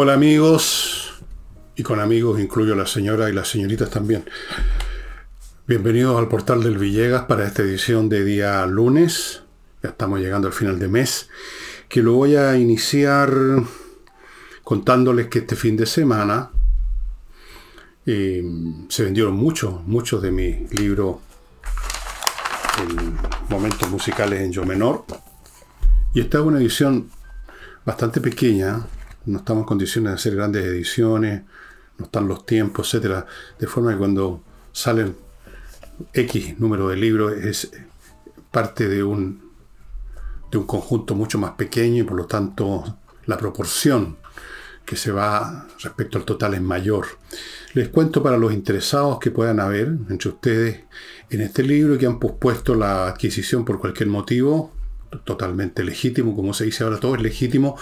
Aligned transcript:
Hola 0.00 0.14
amigos, 0.14 1.12
y 1.74 1.82
con 1.82 1.98
amigos 1.98 2.38
incluyo 2.38 2.74
a 2.74 2.76
la 2.76 2.86
señora 2.86 3.28
y 3.30 3.32
las 3.32 3.48
señoritas 3.48 3.90
también. 3.90 4.24
Bienvenidos 5.66 6.16
al 6.16 6.28
portal 6.28 6.62
del 6.62 6.78
Villegas 6.78 7.24
para 7.24 7.44
esta 7.44 7.62
edición 7.62 8.08
de 8.08 8.22
día 8.22 8.64
lunes. 8.66 9.42
Ya 9.82 9.88
estamos 9.88 10.20
llegando 10.20 10.46
al 10.46 10.54
final 10.54 10.78
de 10.78 10.86
mes. 10.86 11.28
Que 11.88 12.00
lo 12.00 12.12
voy 12.12 12.36
a 12.36 12.56
iniciar 12.56 13.32
contándoles 14.62 15.26
que 15.26 15.40
este 15.40 15.56
fin 15.56 15.76
de 15.76 15.86
semana 15.86 16.52
eh, 18.06 18.44
se 18.88 19.02
vendieron 19.02 19.34
muchos, 19.34 19.84
muchos 19.84 20.22
de 20.22 20.30
mis 20.30 20.72
libros 20.78 21.16
en 22.88 23.18
momentos 23.48 23.90
musicales 23.90 24.42
en 24.42 24.52
yo 24.52 24.64
menor. 24.64 25.06
Y 26.14 26.20
esta 26.20 26.38
es 26.38 26.44
una 26.44 26.60
edición 26.60 27.10
bastante 27.84 28.20
pequeña, 28.20 28.86
no 29.28 29.38
estamos 29.38 29.62
en 29.62 29.66
condiciones 29.66 30.10
de 30.10 30.14
hacer 30.14 30.36
grandes 30.36 30.64
ediciones, 30.64 31.42
no 31.98 32.06
están 32.06 32.28
los 32.28 32.46
tiempos, 32.46 32.88
etcétera, 32.88 33.26
de 33.58 33.66
forma 33.66 33.92
que 33.92 33.98
cuando 33.98 34.42
salen 34.72 35.16
X 36.12 36.58
número 36.58 36.88
de 36.88 36.96
libros 36.96 37.32
es 37.32 37.70
parte 38.50 38.88
de 38.88 39.02
un, 39.02 39.52
de 40.50 40.58
un 40.58 40.66
conjunto 40.66 41.14
mucho 41.14 41.38
más 41.38 41.52
pequeño 41.52 42.02
y 42.02 42.06
por 42.06 42.16
lo 42.16 42.26
tanto 42.26 42.98
la 43.26 43.36
proporción 43.36 44.16
que 44.84 44.96
se 44.96 45.12
va 45.12 45.66
respecto 45.82 46.16
al 46.16 46.24
total 46.24 46.54
es 46.54 46.62
mayor. 46.62 47.06
Les 47.74 47.90
cuento 47.90 48.22
para 48.22 48.38
los 48.38 48.54
interesados 48.54 49.18
que 49.18 49.30
puedan 49.30 49.60
haber 49.60 49.88
entre 50.08 50.30
ustedes 50.30 50.84
en 51.28 51.42
este 51.42 51.62
libro 51.62 51.94
y 51.94 51.98
que 51.98 52.06
han 52.06 52.18
pospuesto 52.18 52.74
la 52.74 53.08
adquisición 53.08 53.66
por 53.66 53.78
cualquier 53.78 54.08
motivo, 54.08 54.72
totalmente 55.24 55.84
legítimo, 55.84 56.34
como 56.34 56.54
se 56.54 56.64
dice 56.64 56.84
ahora, 56.84 56.98
todo 56.98 57.14
es 57.14 57.22
legítimo, 57.22 57.76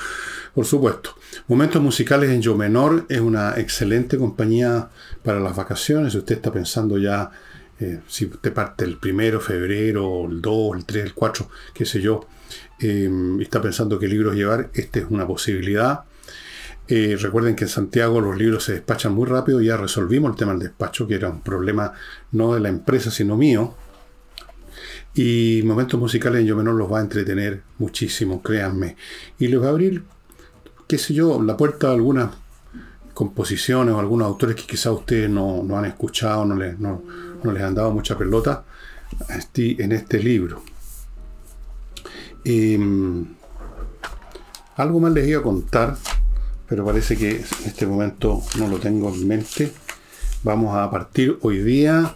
por 0.54 0.64
supuesto. 0.64 1.16
Momentos 1.48 1.82
musicales 1.82 2.30
en 2.30 2.42
Yo 2.42 2.56
Menor 2.56 3.06
es 3.08 3.20
una 3.20 3.54
excelente 3.58 4.16
compañía 4.18 4.88
para 5.22 5.40
las 5.40 5.56
vacaciones. 5.56 6.12
Si 6.12 6.18
usted 6.18 6.36
está 6.36 6.52
pensando 6.52 6.98
ya, 6.98 7.30
eh, 7.80 8.00
si 8.06 8.26
usted 8.26 8.52
parte 8.52 8.84
el 8.84 8.98
primero, 8.98 9.40
febrero, 9.40 10.26
el 10.26 10.40
2, 10.40 10.76
el 10.76 10.84
3, 10.84 11.04
el 11.04 11.14
4, 11.14 11.48
qué 11.74 11.84
sé 11.84 12.00
yo, 12.00 12.26
eh, 12.80 13.10
está 13.40 13.60
pensando 13.60 13.98
qué 13.98 14.08
libros 14.08 14.34
llevar, 14.34 14.70
esta 14.74 15.00
es 15.00 15.06
una 15.10 15.26
posibilidad. 15.26 16.04
Eh, 16.88 17.16
recuerden 17.20 17.56
que 17.56 17.64
en 17.64 17.70
Santiago 17.70 18.20
los 18.20 18.36
libros 18.36 18.62
se 18.64 18.74
despachan 18.74 19.12
muy 19.12 19.26
rápido, 19.26 19.60
ya 19.60 19.76
resolvimos 19.76 20.30
el 20.30 20.36
tema 20.36 20.52
del 20.52 20.60
despacho, 20.60 21.08
que 21.08 21.16
era 21.16 21.28
un 21.28 21.40
problema 21.40 21.92
no 22.30 22.54
de 22.54 22.60
la 22.60 22.68
empresa, 22.68 23.10
sino 23.10 23.36
mío 23.36 23.74
y 25.16 25.62
momentos 25.64 25.98
musicales 25.98 26.42
en 26.42 26.46
Yo 26.46 26.56
Menor 26.56 26.74
los 26.74 26.92
va 26.92 26.98
a 26.98 27.00
entretener 27.00 27.62
muchísimo, 27.78 28.42
créanme. 28.42 28.96
Y 29.38 29.48
les 29.48 29.60
va 29.62 29.68
a 29.68 29.70
abrir, 29.70 30.04
qué 30.86 30.98
sé 30.98 31.14
yo, 31.14 31.42
la 31.42 31.56
puerta 31.56 31.88
a 31.88 31.92
algunas 31.92 32.30
composiciones 33.14 33.94
o 33.94 33.98
algunos 33.98 34.26
autores 34.26 34.56
que 34.56 34.66
quizás 34.66 34.92
ustedes 34.92 35.30
no, 35.30 35.64
han 35.74 35.86
escuchado, 35.86 36.44
no 36.44 36.54
les, 36.54 36.78
no, 36.78 37.02
les 37.42 37.62
han 37.62 37.74
dado 37.74 37.92
mucha 37.92 38.18
pelota 38.18 38.66
en 39.56 39.92
este 39.92 40.22
libro. 40.22 40.62
Em, 42.44 43.26
algo 44.76 45.00
más 45.00 45.12
les 45.14 45.28
iba 45.28 45.40
a 45.40 45.42
contar, 45.42 45.96
pero 46.68 46.84
parece 46.84 47.16
que 47.16 47.36
en 47.36 47.64
este 47.64 47.86
momento 47.86 48.42
no 48.58 48.68
lo 48.68 48.78
tengo 48.78 49.08
en 49.08 49.26
mente. 49.26 49.72
Vamos 50.42 50.76
a 50.76 50.90
partir 50.90 51.38
hoy 51.40 51.60
día 51.62 52.14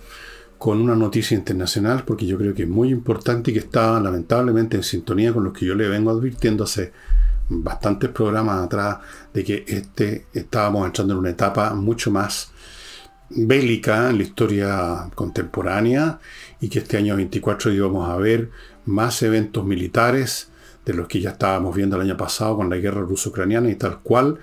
con 0.61 0.78
una 0.78 0.94
noticia 0.94 1.34
internacional, 1.39 2.05
porque 2.05 2.27
yo 2.27 2.36
creo 2.36 2.53
que 2.53 2.64
es 2.64 2.69
muy 2.69 2.91
importante 2.91 3.50
y 3.50 3.55
que 3.55 3.61
está 3.61 3.98
lamentablemente 3.98 4.77
en 4.77 4.83
sintonía 4.83 5.33
con 5.33 5.42
lo 5.42 5.55
que 5.55 5.64
yo 5.64 5.75
le 5.75 5.89
vengo 5.89 6.11
advirtiendo 6.11 6.64
hace 6.64 6.92
bastantes 7.48 8.11
programas 8.11 8.66
atrás, 8.66 8.98
de 9.33 9.42
que 9.42 9.64
este, 9.66 10.27
estábamos 10.34 10.84
entrando 10.84 11.14
en 11.14 11.20
una 11.20 11.31
etapa 11.31 11.72
mucho 11.72 12.10
más 12.10 12.53
bélica 13.31 14.10
en 14.10 14.19
la 14.19 14.22
historia 14.22 15.10
contemporánea 15.15 16.20
y 16.60 16.69
que 16.69 16.81
este 16.81 16.99
año 16.99 17.16
24 17.16 17.72
íbamos 17.72 18.10
a 18.10 18.16
ver 18.16 18.50
más 18.84 19.22
eventos 19.22 19.65
militares 19.65 20.50
de 20.84 20.93
los 20.93 21.09
que 21.09 21.22
ya 21.22 21.31
estábamos 21.31 21.75
viendo 21.75 21.97
el 21.97 22.03
año 22.03 22.19
pasado 22.19 22.59
con 22.59 22.69
la 22.69 22.76
guerra 22.76 23.00
ruso-ucraniana 23.00 23.70
y 23.70 23.76
tal 23.76 24.00
cual 24.00 24.38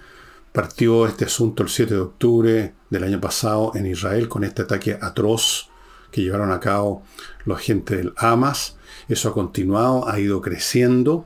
partió 0.51 1.05
este 1.05 1.25
asunto 1.25 1.61
el 1.61 1.69
7 1.69 1.93
de 1.93 1.99
octubre 1.99 2.73
del 2.89 3.03
año 3.03 3.21
pasado 3.21 3.73
en 3.75 3.85
Israel 3.85 4.27
con 4.27 4.43
este 4.43 4.63
ataque 4.63 4.97
atroz 4.99 5.69
que 6.11 6.21
llevaron 6.21 6.51
a 6.51 6.59
cabo 6.59 7.03
la 7.45 7.57
gente 7.57 7.97
del 7.97 8.13
Hamas. 8.17 8.77
Eso 9.07 9.29
ha 9.29 9.33
continuado, 9.33 10.07
ha 10.07 10.19
ido 10.19 10.41
creciendo. 10.41 11.25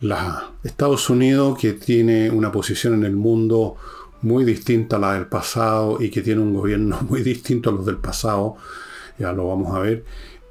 La, 0.00 0.52
Estados 0.64 1.08
Unidos, 1.10 1.58
que 1.58 1.72
tiene 1.72 2.30
una 2.30 2.50
posición 2.50 2.94
en 2.94 3.04
el 3.04 3.16
mundo 3.16 3.76
muy 4.22 4.44
distinta 4.44 4.96
a 4.96 4.98
la 4.98 5.14
del 5.14 5.26
pasado 5.26 6.00
y 6.00 6.10
que 6.10 6.22
tiene 6.22 6.40
un 6.40 6.54
gobierno 6.54 6.98
muy 7.08 7.22
distinto 7.22 7.70
a 7.70 7.72
los 7.72 7.86
del 7.86 7.98
pasado, 7.98 8.56
ya 9.18 9.32
lo 9.32 9.48
vamos 9.48 9.74
a 9.76 9.80
ver, 9.80 10.04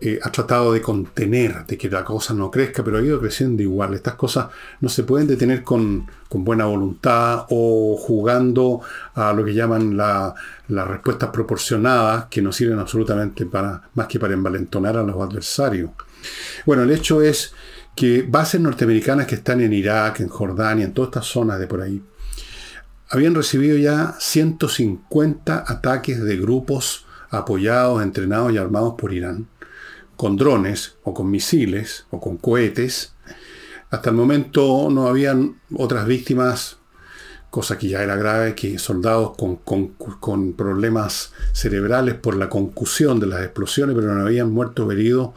eh, 0.04 0.20
ha 0.20 0.32
tratado 0.32 0.74
de 0.74 0.82
contener, 0.82 1.64
de 1.68 1.78
que 1.78 1.88
la 1.88 2.04
cosa 2.04 2.34
no 2.34 2.50
crezca, 2.50 2.84
pero 2.84 2.98
ha 2.98 3.02
ido 3.04 3.20
creciendo 3.20 3.62
igual. 3.62 3.94
Estas 3.94 4.16
cosas 4.16 4.48
no 4.80 4.90
se 4.90 5.04
pueden 5.04 5.28
detener 5.28 5.62
con, 5.62 6.10
buena 6.32 6.66
voluntad 6.66 7.46
o 7.50 7.96
jugando 7.98 8.82
a 9.14 9.32
lo 9.32 9.46
que 9.46 9.54
llaman 9.54 9.96
las 9.96 10.34
respuestas 10.88 11.30
proporcionadas, 11.30 12.26
que 12.32 12.42
no 12.42 12.52
sirven 12.52 12.80
absolutamente 12.80 13.46
para, 13.46 13.90
más 13.94 14.08
que 14.08 14.20
para 14.20 14.34
envalentonar 14.34 14.98
a 14.98 15.04
los 15.04 15.22
adversarios. 15.22 15.92
Bueno, 16.66 16.82
el 16.82 16.90
hecho 16.90 17.22
es 17.22 17.54
que 17.96 18.24
bases 18.28 18.60
norteamericanas 18.60 19.28
que 19.28 19.36
están 19.36 19.62
en 19.62 19.72
Irak, 19.72 20.22
en 20.22 20.30
Jordania, 20.30 20.86
en 20.86 20.94
todas 20.96 21.10
estas 21.10 21.28
zonas 21.28 21.60
de 21.60 21.68
por 21.68 21.80
ahí, 21.80 22.02
habían 23.12 23.36
recibido 23.36 23.78
ya 23.78 24.16
150 24.18 25.66
ataques 25.68 26.24
de 26.24 26.38
grupos 26.38 27.06
apoyados, 27.30 28.02
entrenados 28.02 28.52
y 28.52 28.58
armados 28.58 28.96
por 28.98 29.14
Irán 29.14 29.51
con 30.22 30.38
drones 30.38 30.98
o 31.02 31.16
con 31.16 31.32
misiles 31.32 32.06
o 32.12 32.20
con 32.20 32.38
cohetes. 32.38 33.14
Hasta 33.90 34.12
el 34.12 34.16
momento 34.16 34.88
no 34.92 35.08
habían 35.08 35.60
otras 35.76 36.06
víctimas, 36.06 36.78
cosa 37.50 37.80
que 37.80 37.88
ya 37.88 38.04
era 38.04 38.16
grave, 38.16 38.54
que 38.54 38.78
soldados 38.78 39.32
con, 39.36 40.54
problemas 40.54 41.34
cerebrales 41.54 42.14
por 42.14 42.38
la 42.38 42.50
concusión 42.50 43.20
de 43.20 43.26
las 43.26 43.42
explosiones, 43.42 43.96
pero 43.96 44.14
no 44.14 44.22
habían 44.22 44.52
muerto 44.52 44.86
o 44.86 44.92
heridos. 44.92 45.32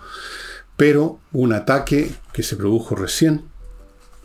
Pero 0.76 1.18
un 1.32 1.54
ataque 1.54 2.10
que 2.34 2.42
se 2.42 2.54
produjo 2.54 2.94
recién, 2.94 3.44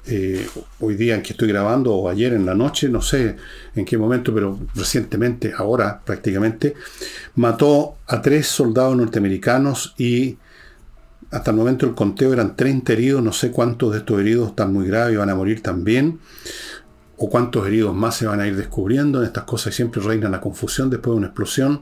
eh, 0.08 0.46
hoy 0.82 0.96
día 0.96 1.16
en 1.16 1.22
que 1.22 1.32
estoy 1.32 1.48
grabando, 1.48 1.96
o 1.96 2.10
ayer 2.10 2.34
en 2.34 2.46
la 2.46 2.54
noche, 2.54 2.90
no 2.90 3.02
sé 3.02 3.38
en 3.76 3.86
qué 3.86 3.98
momento, 3.98 4.34
pero 4.34 4.60
recientemente, 4.76 5.54
ahora 5.56 6.02
prácticamente, 6.04 6.74
mató 7.36 7.96
a 8.08 8.22
tres 8.22 8.48
soldados 8.48 8.98
norteamericanos 8.98 9.96
y 9.98 10.38
hasta 11.32 11.52
el 11.52 11.58
momento 11.58 11.86
el 11.86 11.94
conteo 11.94 12.34
eran 12.34 12.56
30 12.56 12.94
heridos, 12.94 13.24
no 13.24 13.34
sé 13.34 13.52
cuántos 13.52 13.92
de 13.92 14.00
estos 14.00 14.20
heridos 14.20 14.50
están 14.50 14.74
muy 14.74 14.88
graves 14.88 15.14
y 15.14 15.18
van 15.18 15.30
a 15.30 15.36
morir 15.36 15.62
también, 15.62 16.20
o 17.18 17.30
cuántos 17.30 17.68
heridos 17.68 17.94
más 17.94 18.16
se 18.16 18.26
van 18.26 18.40
a 18.40 18.48
ir 18.48 18.56
descubriendo. 18.56 19.20
En 19.20 19.26
estas 19.26 19.44
cosas 19.44 19.76
siempre 19.76 20.02
reina 20.02 20.30
la 20.30 20.42
confusión 20.42 20.90
después 20.90 21.14
de 21.14 21.18
una 21.18 21.28
explosión. 21.28 21.82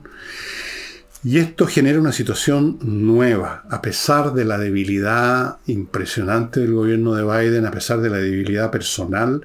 Y 1.24 1.40
esto 1.40 1.66
genera 1.68 2.00
una 2.00 2.12
situación 2.12 2.78
nueva, 2.82 3.64
a 3.70 3.82
pesar 3.82 4.34
de 4.34 4.46
la 4.46 4.58
debilidad 4.58 5.58
impresionante 5.66 6.60
del 6.60 6.74
gobierno 6.74 7.16
de 7.16 7.24
Biden, 7.24 7.66
a 7.66 7.72
pesar 7.72 8.02
de 8.02 8.10
la 8.10 8.18
debilidad 8.18 8.72
personal 8.72 9.42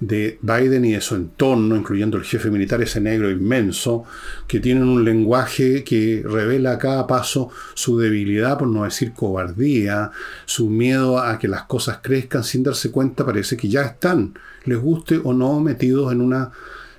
de 0.00 0.38
Biden 0.40 0.86
y 0.86 0.92
de 0.92 1.00
su 1.02 1.14
entorno, 1.14 1.76
incluyendo 1.76 2.16
el 2.16 2.24
jefe 2.24 2.50
militar, 2.50 2.80
ese 2.80 3.00
negro 3.00 3.30
inmenso, 3.30 4.04
que 4.48 4.58
tienen 4.58 4.84
un 4.84 5.04
lenguaje 5.04 5.84
que 5.84 6.22
revela 6.24 6.72
a 6.72 6.78
cada 6.78 7.06
paso 7.06 7.50
su 7.74 7.98
debilidad, 7.98 8.58
por 8.58 8.68
no 8.68 8.84
decir 8.84 9.12
cobardía, 9.12 10.10
su 10.46 10.70
miedo 10.70 11.18
a 11.18 11.38
que 11.38 11.48
las 11.48 11.64
cosas 11.64 11.98
crezcan 12.02 12.42
sin 12.42 12.62
darse 12.62 12.90
cuenta, 12.90 13.26
parece 13.26 13.56
que 13.58 13.68
ya 13.68 13.82
están, 13.82 14.34
les 14.64 14.78
guste 14.78 15.20
o 15.22 15.34
no, 15.34 15.60
metidos 15.60 16.12
en 16.12 16.22
una, 16.22 16.50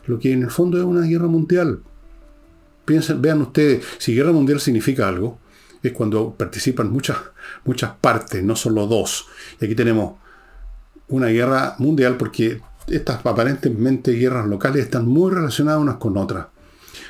lo 0.06 0.20
que 0.20 0.32
en 0.32 0.44
el 0.44 0.52
fondo 0.52 0.78
es 0.78 0.84
una 0.84 1.02
guerra 1.02 1.28
mundial. 1.28 1.82
Piensen, 2.86 3.22
vean 3.22 3.42
ustedes, 3.42 3.84
si 3.98 4.14
guerra 4.14 4.32
mundial 4.32 4.60
significa 4.60 5.08
algo, 5.08 5.40
es 5.82 5.92
cuando 5.94 6.36
participan 6.36 6.92
muchas, 6.92 7.18
muchas 7.66 7.92
partes, 8.00 8.44
no 8.44 8.56
solo 8.56 8.86
dos. 8.86 9.26
Y 9.60 9.66
aquí 9.66 9.74
tenemos 9.74 10.16
una 11.08 11.28
guerra 11.28 11.76
mundial 11.80 12.18
porque 12.18 12.62
estas 12.88 13.26
aparentemente 13.26 14.12
guerras 14.14 14.48
locales 14.48 14.84
están 14.84 15.08
muy 15.08 15.32
relacionadas 15.32 15.82
unas 15.82 15.96
con 15.96 16.18
otras. 16.18 16.48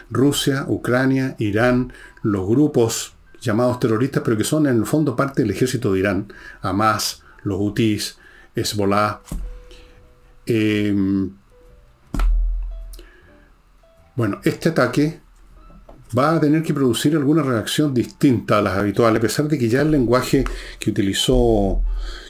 Rusia, 0.10 0.66
Ucrania, 0.68 1.36
Irán, 1.40 1.94
los 2.24 2.48
grupos 2.48 3.14
llamados 3.40 3.80
terroristas, 3.80 4.22
pero 4.24 4.38
que 4.38 4.44
son 4.44 4.68
en 4.68 4.78
el 4.78 4.86
fondo 4.86 5.16
parte 5.16 5.42
del 5.42 5.52
ejército 5.52 5.94
de 5.94 6.00
Irán, 6.00 6.34
Hamas, 6.62 7.24
los 7.44 7.58
Houthis, 7.58 8.18
Hezbollah. 8.56 9.22
Em, 10.46 11.32
bueno, 14.16 14.40
este 14.44 14.70
ataque 14.70 15.22
va 16.18 16.36
a 16.36 16.40
tener 16.40 16.62
que 16.62 16.74
producir 16.74 17.16
alguna 17.16 17.42
reacción 17.42 17.94
distinta 17.94 18.58
a 18.58 18.62
las 18.62 18.78
habituales, 18.78 19.20
a 19.20 19.22
pesar 19.22 19.48
de 19.48 19.58
que 19.58 19.70
ya 19.70 19.82
el 19.82 19.92
lenguaje 19.92 20.44
que 20.80 20.92
utilizó, 20.92 21.82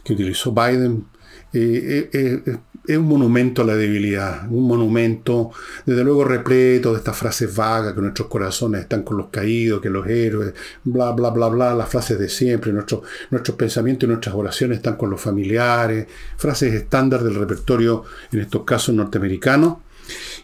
que 0.03 0.13
utilizó 0.13 0.51
Biden 0.51 1.05
eh, 1.53 2.09
eh, 2.13 2.43
eh, 2.45 2.57
es 2.85 2.97
un 2.97 3.07
monumento 3.07 3.61
a 3.61 3.65
la 3.65 3.75
debilidad, 3.75 4.49
un 4.49 4.67
monumento, 4.67 5.51
desde 5.85 6.03
luego 6.03 6.23
repleto 6.23 6.91
de 6.91 6.97
estas 6.97 7.15
frases 7.15 7.55
vagas, 7.55 7.93
que 7.93 8.01
nuestros 8.01 8.27
corazones 8.27 8.81
están 8.81 9.03
con 9.03 9.17
los 9.17 9.27
caídos, 9.27 9.81
que 9.81 9.89
los 9.89 10.07
héroes, 10.07 10.53
bla, 10.83 11.11
bla, 11.11 11.29
bla, 11.29 11.47
bla, 11.47 11.75
las 11.75 11.89
frases 11.89 12.19
de 12.19 12.29
siempre, 12.29 12.73
nuestros 12.73 13.55
pensamientos 13.57 14.07
y 14.07 14.09
nuestras 14.09 14.35
oraciones 14.35 14.77
están 14.77 14.95
con 14.95 15.09
los 15.09 15.21
familiares, 15.21 16.07
frases 16.37 16.73
estándar 16.73 17.23
del 17.23 17.35
repertorio, 17.35 18.03
en 18.31 18.41
estos 18.41 18.63
casos 18.63 18.95
norteamericanos. 18.95 19.77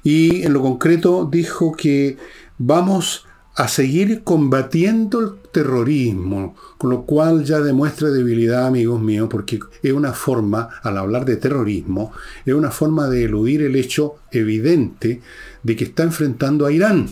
Y 0.03 0.43
en 0.43 0.53
lo 0.53 0.61
concreto 0.61 1.27
dijo 1.29 1.75
que 1.75 2.17
vamos 2.57 3.26
a 3.57 3.67
seguir 3.67 4.23
combatiendo 4.23 5.19
el 5.19 5.31
terrorismo, 5.51 6.55
con 6.77 6.91
lo 6.91 7.05
cual 7.05 7.43
ya 7.43 7.59
demuestra 7.59 8.11
debilidad, 8.11 8.67
amigos 8.67 9.01
míos, 9.01 9.27
porque 9.31 9.59
es 9.81 9.93
una 9.93 10.13
forma, 10.13 10.69
al 10.83 10.95
hablar 10.95 11.25
de 11.25 11.37
terrorismo, 11.37 12.11
es 12.45 12.53
una 12.53 12.69
forma 12.69 13.09
de 13.09 13.23
eludir 13.23 13.63
el 13.63 13.75
hecho 13.75 14.17
evidente 14.31 15.21
de 15.63 15.75
que 15.75 15.85
está 15.85 16.03
enfrentando 16.03 16.67
a 16.67 16.71
Irán. 16.71 17.09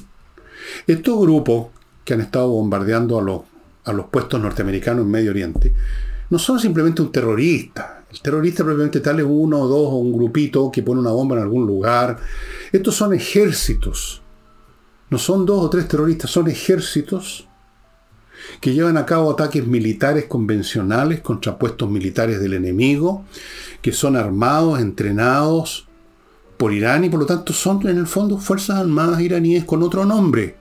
Estos 0.86 1.20
grupos 1.20 1.70
que 2.04 2.14
han 2.14 2.22
estado 2.22 2.50
bombardeando 2.50 3.18
a 3.18 3.24
los, 3.24 3.42
a 3.84 3.92
los 3.92 4.06
puestos 4.06 4.40
norteamericanos 4.40 5.04
en 5.04 5.10
Medio 5.10 5.32
Oriente, 5.32 5.74
no 6.30 6.38
son 6.38 6.60
simplemente 6.60 7.02
un 7.02 7.12
terrorista. 7.12 8.04
El 8.12 8.22
terrorista 8.22 8.64
probablemente 8.64 9.00
tal 9.00 9.20
es 9.20 9.26
uno 9.28 9.62
o 9.62 9.68
dos 9.68 9.94
o 9.94 9.96
un 9.96 10.14
grupito 10.14 10.72
que 10.72 10.84
pone 10.84 11.02
una 11.02 11.12
bomba 11.12 11.38
en 11.38 11.42
algún 11.42 11.66
lugar. 11.66 12.20
Estos 12.72 12.94
son 12.94 13.16
ejércitos 13.16 14.22
no 15.10 15.18
son 15.18 15.46
dos 15.46 15.64
o 15.64 15.70
tres 15.70 15.88
terroristas, 15.88 16.32
son 16.32 16.50
ejércitos 16.50 17.48
que 18.60 18.74
llevan 18.74 18.98
a 18.98 19.06
cabo 19.06 19.32
ataques 19.32 19.66
militares 19.66 20.26
convencionales 20.26 21.22
contra 21.22 21.58
puestos 21.58 21.90
militares 21.90 22.40
del 22.40 22.54
enemigo, 22.54 23.26
que 23.82 23.92
son 23.92 24.16
armados, 24.16 24.80
entrenados 24.80 25.88
por 26.58 26.74
Irán 26.74 27.04
y 27.04 27.10
por 27.10 27.20
lo 27.20 27.26
tanto 27.26 27.54
son 27.54 27.86
en 27.88 27.98
el 27.98 28.08
fondo 28.08 28.38
fuerzas 28.38 28.78
armadas 28.80 29.22
iraníes 29.22 29.66
con 29.66 29.84
otro 29.84 30.06
nombre. 30.06 30.56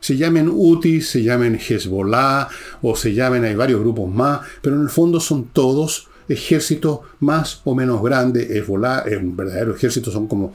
Se 0.00 0.16
llamen 0.16 0.48
Houthi, 0.48 1.00
se 1.00 1.22
llamen 1.22 1.58
Hezbollah 1.58 2.48
o 2.82 2.94
se 2.94 3.14
llamen, 3.14 3.44
hay 3.44 3.54
varios 3.54 3.80
grupos 3.80 4.12
más, 4.12 4.40
pero 4.60 4.76
en 4.76 4.82
el 4.82 4.90
fondo 4.90 5.18
son 5.18 5.44
todos 5.44 6.08
ejércitos 6.28 7.00
más 7.20 7.62
o 7.64 7.74
menos 7.74 8.02
grandes. 8.02 8.50
Hezbollah 8.50 9.00
es 9.00 9.16
un 9.16 9.34
verdadero 9.34 9.74
ejército, 9.74 10.10
son 10.10 10.26
como 10.26 10.52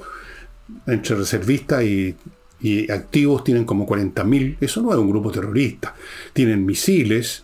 entre 0.86 1.16
reservistas 1.16 1.84
y 1.84 2.16
y 2.62 2.92
activos 2.92 3.44
tienen 3.44 3.66
como 3.66 3.88
40.000. 3.88 4.58
Eso 4.60 4.82
no 4.82 4.92
es 4.92 4.98
un 4.98 5.10
grupo 5.10 5.32
terrorista. 5.32 5.96
Tienen 6.34 6.66
misiles, 6.66 7.44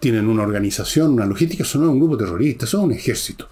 tienen 0.00 0.26
una 0.28 0.42
organización, 0.42 1.12
una 1.12 1.26
logística. 1.26 1.62
Eso 1.62 1.78
no 1.78 1.86
es 1.86 1.90
un 1.92 2.00
grupo 2.00 2.16
terrorista, 2.16 2.64
eso 2.64 2.78
es 2.78 2.84
un 2.84 2.92
ejército. 2.92 3.48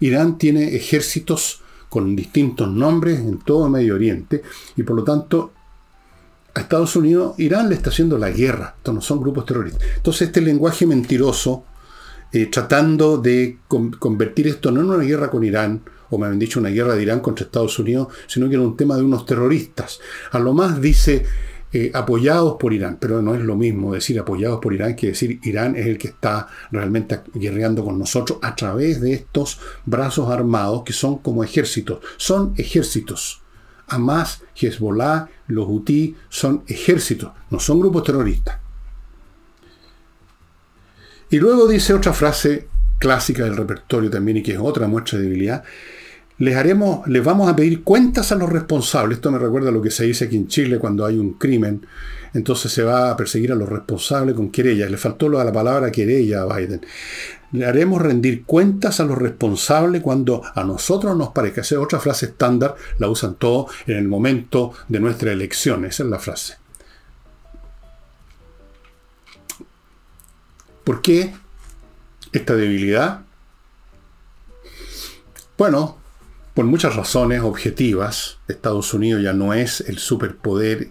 Irán 0.00 0.38
tiene 0.38 0.74
ejércitos 0.74 1.60
con 1.88 2.16
distintos 2.16 2.68
nombres 2.68 3.20
en 3.20 3.38
todo 3.38 3.68
Medio 3.68 3.94
Oriente 3.94 4.42
y 4.76 4.82
por 4.82 4.96
lo 4.96 5.04
tanto 5.04 5.52
a 6.52 6.60
Estados 6.60 6.96
Unidos 6.96 7.34
Irán 7.38 7.68
le 7.68 7.76
está 7.76 7.90
haciendo 7.90 8.18
la 8.18 8.30
guerra. 8.30 8.74
Estos 8.76 8.94
no 8.94 9.00
son 9.00 9.20
grupos 9.20 9.46
terroristas. 9.46 9.82
Entonces 9.96 10.28
este 10.28 10.40
lenguaje 10.40 10.86
mentiroso, 10.86 11.64
eh, 12.32 12.46
tratando 12.46 13.18
de 13.18 13.58
convertir 13.68 14.48
esto 14.48 14.72
no 14.72 14.80
en 14.80 14.90
una 14.90 15.04
guerra 15.04 15.30
con 15.30 15.44
Irán, 15.44 15.82
o 16.14 16.18
me 16.18 16.26
habían 16.26 16.38
dicho 16.38 16.60
una 16.60 16.68
guerra 16.68 16.94
de 16.94 17.02
Irán 17.02 17.20
contra 17.20 17.44
Estados 17.44 17.78
Unidos, 17.78 18.08
sino 18.26 18.48
que 18.48 18.54
era 18.54 18.64
un 18.64 18.76
tema 18.76 18.96
de 18.96 19.02
unos 19.02 19.26
terroristas. 19.26 20.00
A 20.30 20.38
lo 20.38 20.52
más 20.52 20.80
dice 20.80 21.24
eh, 21.72 21.90
apoyados 21.92 22.56
por 22.58 22.72
Irán, 22.72 22.98
pero 23.00 23.20
no 23.20 23.34
es 23.34 23.40
lo 23.40 23.56
mismo 23.56 23.94
decir 23.94 24.18
apoyados 24.20 24.60
por 24.60 24.72
Irán 24.72 24.94
que 24.94 25.08
decir 25.08 25.40
Irán 25.42 25.74
es 25.74 25.86
el 25.86 25.98
que 25.98 26.06
está 26.08 26.46
realmente 26.70 27.20
guerreando 27.34 27.84
con 27.84 27.98
nosotros 27.98 28.38
a 28.42 28.54
través 28.54 29.00
de 29.00 29.12
estos 29.12 29.58
brazos 29.84 30.30
armados 30.30 30.84
que 30.84 30.92
son 30.92 31.18
como 31.18 31.42
ejércitos. 31.42 31.98
Son 32.16 32.54
ejércitos. 32.56 33.42
Hamas, 33.88 34.42
Hezbollah, 34.54 35.28
los 35.48 35.66
Houthi 35.66 36.14
son 36.28 36.62
ejércitos, 36.68 37.32
no 37.50 37.58
son 37.58 37.80
grupos 37.80 38.04
terroristas. 38.04 38.58
Y 41.30 41.38
luego 41.38 41.66
dice 41.66 41.92
otra 41.92 42.12
frase 42.12 42.68
clásica 42.98 43.44
del 43.44 43.56
repertorio 43.56 44.10
también 44.10 44.36
y 44.36 44.42
que 44.42 44.52
es 44.52 44.58
otra 44.58 44.86
muestra 44.86 45.18
de 45.18 45.24
debilidad, 45.24 45.64
les 46.38 46.56
haremos, 46.56 47.06
les 47.06 47.22
vamos 47.22 47.48
a 47.48 47.54
pedir 47.54 47.84
cuentas 47.84 48.32
a 48.32 48.34
los 48.34 48.50
responsables. 48.50 49.18
Esto 49.18 49.30
me 49.30 49.38
recuerda 49.38 49.68
a 49.68 49.72
lo 49.72 49.80
que 49.80 49.90
se 49.90 50.04
dice 50.04 50.24
aquí 50.24 50.36
en 50.36 50.48
Chile 50.48 50.78
cuando 50.78 51.06
hay 51.06 51.16
un 51.16 51.34
crimen. 51.34 51.86
Entonces 52.32 52.72
se 52.72 52.82
va 52.82 53.10
a 53.10 53.16
perseguir 53.16 53.52
a 53.52 53.54
los 53.54 53.68
responsables 53.68 54.34
con 54.34 54.50
querellas. 54.50 54.90
Le 54.90 54.96
faltó 54.96 55.28
la 55.28 55.52
palabra 55.52 55.92
querella 55.92 56.42
a 56.42 56.56
Biden. 56.56 56.84
Le 57.52 57.66
haremos 57.66 58.02
rendir 58.02 58.42
cuentas 58.44 58.98
a 58.98 59.04
los 59.04 59.16
responsables 59.16 60.02
cuando 60.02 60.42
a 60.54 60.64
nosotros 60.64 61.16
nos 61.16 61.28
parezca. 61.28 61.60
Esa 61.60 61.76
es 61.76 61.80
otra 61.80 62.00
frase 62.00 62.26
estándar, 62.26 62.74
la 62.98 63.08
usan 63.08 63.36
todos 63.36 63.70
en 63.86 63.96
el 63.96 64.08
momento 64.08 64.72
de 64.88 64.98
nuestra 64.98 65.30
elección. 65.30 65.84
Esa 65.84 66.02
es 66.02 66.08
la 66.08 66.18
frase. 66.18 66.56
¿Por 70.82 71.00
qué 71.00 71.32
esta 72.32 72.56
debilidad? 72.56 73.20
Bueno, 75.56 76.03
por 76.54 76.64
muchas 76.64 76.94
razones 76.94 77.42
objetivas, 77.42 78.38
Estados 78.46 78.94
Unidos 78.94 79.22
ya 79.22 79.32
no 79.32 79.52
es 79.52 79.80
el 79.80 79.98
superpoder 79.98 80.90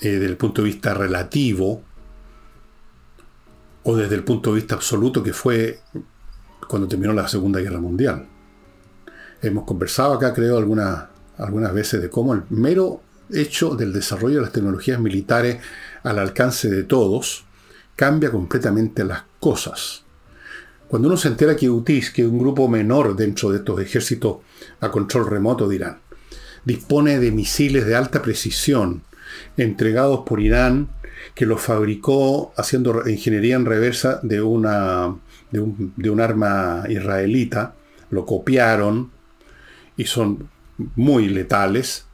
eh, 0.00 0.08
desde 0.08 0.26
el 0.26 0.36
punto 0.36 0.62
de 0.62 0.66
vista 0.66 0.92
relativo 0.92 1.82
o 3.84 3.96
desde 3.96 4.14
el 4.14 4.22
punto 4.22 4.50
de 4.50 4.56
vista 4.56 4.74
absoluto 4.74 5.22
que 5.22 5.32
fue 5.32 5.80
cuando 6.68 6.86
terminó 6.86 7.14
la 7.14 7.26
Segunda 7.26 7.60
Guerra 7.60 7.80
Mundial. 7.80 8.28
Hemos 9.40 9.64
conversado 9.64 10.12
acá, 10.12 10.34
creo, 10.34 10.58
algunas, 10.58 11.06
algunas 11.38 11.72
veces 11.72 12.02
de 12.02 12.10
cómo 12.10 12.34
el 12.34 12.42
mero 12.50 13.00
hecho 13.30 13.74
del 13.74 13.94
desarrollo 13.94 14.36
de 14.36 14.42
las 14.42 14.52
tecnologías 14.52 15.00
militares 15.00 15.62
al 16.02 16.18
alcance 16.18 16.68
de 16.68 16.84
todos 16.84 17.44
cambia 17.96 18.30
completamente 18.30 19.04
las 19.04 19.24
cosas. 19.40 20.04
Cuando 20.92 21.08
uno 21.08 21.16
se 21.16 21.28
entera 21.28 21.56
que 21.56 21.70
UTIS, 21.70 22.10
que 22.10 22.20
es 22.20 22.28
un 22.28 22.38
grupo 22.38 22.68
menor 22.68 23.16
dentro 23.16 23.50
de 23.50 23.56
estos 23.56 23.80
ejércitos 23.80 24.40
a 24.78 24.90
control 24.90 25.26
remoto 25.26 25.66
de 25.66 25.76
Irán, 25.76 26.00
dispone 26.66 27.18
de 27.18 27.30
misiles 27.30 27.86
de 27.86 27.94
alta 27.94 28.20
precisión 28.20 29.02
entregados 29.56 30.20
por 30.26 30.38
Irán, 30.38 30.90
que 31.34 31.46
los 31.46 31.62
fabricó 31.62 32.52
haciendo 32.58 33.08
ingeniería 33.08 33.56
en 33.56 33.64
reversa 33.64 34.20
de, 34.22 34.42
una, 34.42 35.16
de, 35.50 35.60
un, 35.60 35.94
un 35.96 36.20
arma 36.20 36.84
israelita, 36.90 37.74
lo 38.10 38.26
copiaron 38.26 39.12
y 39.96 40.04
son 40.04 40.50
muy 40.96 41.30
letales. 41.30 42.04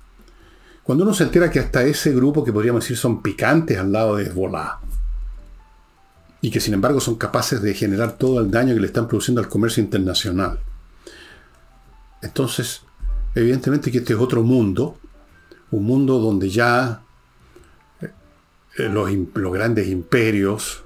Cuando 0.84 1.02
uno 1.02 1.14
se 1.14 1.24
entera 1.24 1.50
que 1.50 1.58
hasta 1.58 1.82
ese 1.82 2.14
grupo, 2.14 2.44
que 2.44 2.52
podríamos 2.52 2.84
decir 2.84 2.96
son 2.96 3.22
picantes 3.22 3.76
al 3.76 3.90
lado 3.90 4.14
de 4.14 4.26
Hezbollah, 4.26 4.78
y 6.40 6.50
que 6.50 6.60
sin 6.60 6.74
embargo 6.74 7.00
son 7.00 7.16
capaces 7.16 7.60
de 7.62 7.74
generar 7.74 8.12
todo 8.12 8.40
el 8.40 8.50
daño 8.50 8.74
que 8.74 8.80
le 8.80 8.86
están 8.86 9.08
produciendo 9.08 9.40
al 9.40 9.48
comercio 9.48 9.82
internacional. 9.82 10.60
Entonces, 12.22 12.82
evidentemente 13.34 13.90
que 13.90 13.98
este 13.98 14.14
es 14.14 14.18
otro 14.18 14.42
mundo, 14.42 14.98
un 15.70 15.84
mundo 15.84 16.18
donde 16.18 16.48
ya 16.48 17.02
eh, 18.00 18.88
los, 18.88 19.10
los, 19.34 19.52
grandes 19.52 19.88
imperios 19.88 20.84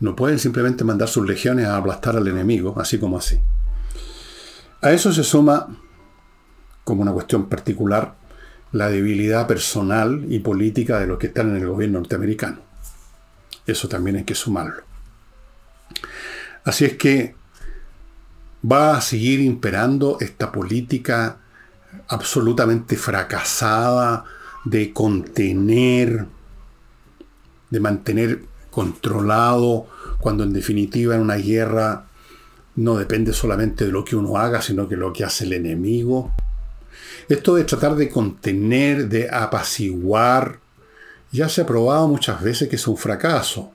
no 0.00 0.14
pueden 0.16 0.38
simplemente 0.38 0.84
mandar 0.84 1.08
sus 1.08 1.26
legiones 1.26 1.66
a 1.66 1.76
aplastar 1.76 2.16
al 2.16 2.28
enemigo, 2.28 2.74
así 2.78 2.98
como 2.98 3.18
así. 3.18 3.40
A 4.82 4.92
eso 4.92 5.12
se 5.12 5.24
suma, 5.24 5.68
como 6.84 7.02
una 7.02 7.12
cuestión 7.12 7.48
particular, 7.48 8.14
la 8.72 8.88
debilidad 8.88 9.46
personal 9.46 10.24
y 10.28 10.38
política 10.38 11.00
de 11.00 11.06
los 11.06 11.18
que 11.18 11.26
están 11.26 11.50
en 11.50 11.56
el 11.56 11.68
gobierno 11.68 11.98
norteamericano. 11.98 12.60
Eso 13.66 13.88
también 13.88 14.16
hay 14.16 14.24
que 14.24 14.34
sumarlo. 14.34 14.89
Así 16.64 16.84
es 16.84 16.96
que 16.96 17.34
va 18.70 18.96
a 18.96 19.00
seguir 19.00 19.40
imperando 19.40 20.18
esta 20.20 20.52
política 20.52 21.38
absolutamente 22.08 22.96
fracasada 22.96 24.24
de 24.64 24.92
contener, 24.92 26.26
de 27.70 27.80
mantener 27.80 28.42
controlado, 28.70 29.86
cuando 30.20 30.44
en 30.44 30.52
definitiva 30.52 31.14
en 31.14 31.22
una 31.22 31.36
guerra 31.36 32.06
no 32.76 32.96
depende 32.96 33.32
solamente 33.32 33.86
de 33.86 33.92
lo 33.92 34.04
que 34.04 34.16
uno 34.16 34.36
haga, 34.36 34.62
sino 34.62 34.88
que 34.88 34.96
lo 34.96 35.12
que 35.12 35.24
hace 35.24 35.44
el 35.44 35.54
enemigo. 35.54 36.32
Esto 37.28 37.54
de 37.54 37.64
tratar 37.64 37.96
de 37.96 38.08
contener, 38.08 39.08
de 39.08 39.28
apaciguar, 39.30 40.58
ya 41.32 41.48
se 41.48 41.62
ha 41.62 41.66
probado 41.66 42.08
muchas 42.08 42.42
veces 42.42 42.68
que 42.68 42.76
es 42.76 42.86
un 42.86 42.96
fracaso. 42.96 43.72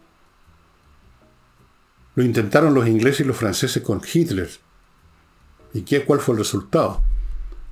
Lo 2.16 2.24
intentaron 2.24 2.74
los 2.74 2.88
ingleses 2.88 3.22
y 3.22 3.24
los 3.26 3.38
franceses 3.38 3.84
con 3.84 4.02
Hitler. 4.02 4.50
¿Y 5.74 5.82
qué, 5.82 6.04
cuál 6.04 6.20
fue 6.20 6.34
el 6.34 6.40
resultado? 6.40 7.02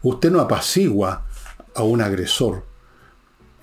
Usted 0.02 0.30
no 0.32 0.42
apacigua 0.42 1.26
a 1.74 1.84
un 1.84 2.02
agresor 2.02 2.64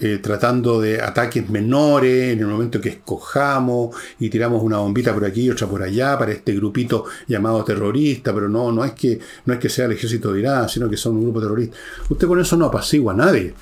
eh, 0.02 0.16
tratando 0.16 0.80
de 0.80 1.02
ataques 1.02 1.50
menores 1.50 2.32
en 2.32 2.38
el 2.38 2.46
momento 2.46 2.80
que 2.80 2.88
escojamos 2.88 3.94
y 4.18 4.30
tiramos 4.30 4.62
una 4.62 4.78
bombita 4.78 5.12
por 5.12 5.26
aquí 5.26 5.42
y 5.42 5.50
otra 5.50 5.66
por 5.66 5.82
allá 5.82 6.18
para 6.18 6.32
este 6.32 6.54
grupito 6.54 7.04
llamado 7.26 7.62
terrorista, 7.62 8.32
pero 8.32 8.48
no, 8.48 8.72
no, 8.72 8.82
es, 8.82 8.92
que, 8.92 9.20
no 9.44 9.52
es 9.52 9.60
que 9.60 9.68
sea 9.68 9.84
el 9.84 9.92
ejército 9.92 10.32
de 10.32 10.40
Irán, 10.40 10.70
sino 10.70 10.88
que 10.88 10.96
son 10.96 11.16
un 11.16 11.24
grupo 11.24 11.42
terrorista. 11.42 11.76
Usted 12.08 12.26
con 12.26 12.40
eso 12.40 12.56
no 12.56 12.64
apacigua 12.64 13.12
a 13.12 13.16
nadie, 13.16 13.52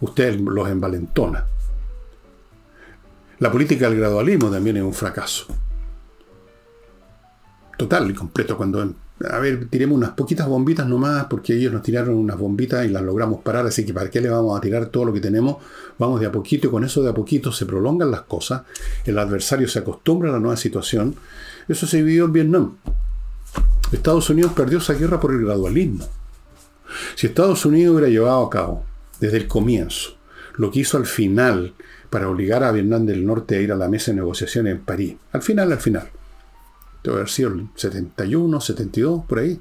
usted 0.00 0.38
los 0.38 0.68
envalentona. 0.68 1.44
La 3.40 3.50
política 3.50 3.88
del 3.88 3.98
gradualismo 3.98 4.52
también 4.52 4.76
es 4.76 4.84
un 4.84 4.94
fracaso. 4.94 5.48
Total 7.78 8.10
y 8.10 8.12
completo. 8.12 8.56
Cuando, 8.56 8.94
a 9.30 9.38
ver, 9.38 9.68
tiremos 9.70 9.96
unas 9.96 10.10
poquitas 10.10 10.48
bombitas 10.48 10.86
nomás, 10.86 11.26
porque 11.30 11.54
ellos 11.54 11.72
nos 11.72 11.82
tiraron 11.82 12.16
unas 12.16 12.36
bombitas 12.36 12.84
y 12.84 12.88
las 12.88 13.02
logramos 13.02 13.40
parar, 13.40 13.66
así 13.66 13.86
que 13.86 13.94
¿para 13.94 14.10
qué 14.10 14.20
le 14.20 14.28
vamos 14.28 14.58
a 14.58 14.60
tirar 14.60 14.86
todo 14.86 15.06
lo 15.06 15.12
que 15.12 15.20
tenemos? 15.20 15.58
Vamos 15.96 16.20
de 16.20 16.26
a 16.26 16.32
poquito 16.32 16.66
y 16.66 16.70
con 16.70 16.84
eso 16.84 17.02
de 17.02 17.10
a 17.10 17.14
poquito 17.14 17.52
se 17.52 17.64
prolongan 17.64 18.10
las 18.10 18.22
cosas, 18.22 18.62
el 19.06 19.16
adversario 19.16 19.68
se 19.68 19.78
acostumbra 19.78 20.28
a 20.28 20.32
la 20.32 20.40
nueva 20.40 20.56
situación. 20.56 21.14
Eso 21.68 21.86
se 21.86 22.02
vivió 22.02 22.24
en 22.24 22.32
Vietnam. 22.32 22.76
Estados 23.92 24.28
Unidos 24.28 24.52
perdió 24.54 24.78
esa 24.78 24.94
guerra 24.94 25.20
por 25.20 25.32
el 25.32 25.44
gradualismo. 25.44 26.04
Si 27.14 27.28
Estados 27.28 27.64
Unidos 27.64 27.94
hubiera 27.94 28.10
llevado 28.10 28.44
a 28.44 28.50
cabo 28.50 28.84
desde 29.20 29.36
el 29.38 29.46
comienzo 29.46 30.18
lo 30.58 30.70
que 30.70 30.80
hizo 30.80 30.96
al 30.96 31.06
final 31.06 31.74
para 32.10 32.28
obligar 32.28 32.64
a 32.64 32.72
Vietnam 32.72 33.06
del 33.06 33.24
Norte 33.24 33.56
a 33.56 33.60
ir 33.60 33.72
a 33.72 33.76
la 33.76 33.88
mesa 33.88 34.10
de 34.10 34.16
negociaciones 34.16 34.74
en 34.74 34.80
París, 34.80 35.16
al 35.32 35.40
final, 35.40 35.72
al 35.72 35.78
final, 35.78 36.08
haber 37.14 37.28
sido 37.28 37.50
el 37.50 37.68
71, 37.74 38.60
72, 38.60 39.24
por 39.26 39.38
ahí. 39.38 39.60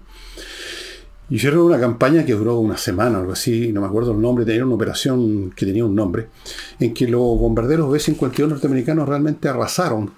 Hicieron 1.30 1.60
una 1.60 1.80
campaña 1.80 2.26
que 2.26 2.34
duró 2.34 2.60
una 2.60 2.78
semana, 2.78 3.18
algo 3.18 3.34
así, 3.34 3.74
no 3.74 3.82
me 3.82 3.88
acuerdo 3.88 4.14
el 4.14 4.22
nombre, 4.22 4.46
tenía 4.46 4.66
una 4.66 4.76
operación 4.76 5.52
que 5.52 5.66
tenía 5.66 5.84
un 5.84 5.94
nombre, 5.94 6.30
en 6.80 6.94
que 6.94 7.08
los 7.08 7.20
bombarderos 7.20 7.92
B-52 7.92 8.48
norteamericanos 8.48 9.10
realmente 9.10 9.50
arrasaron 9.50 10.10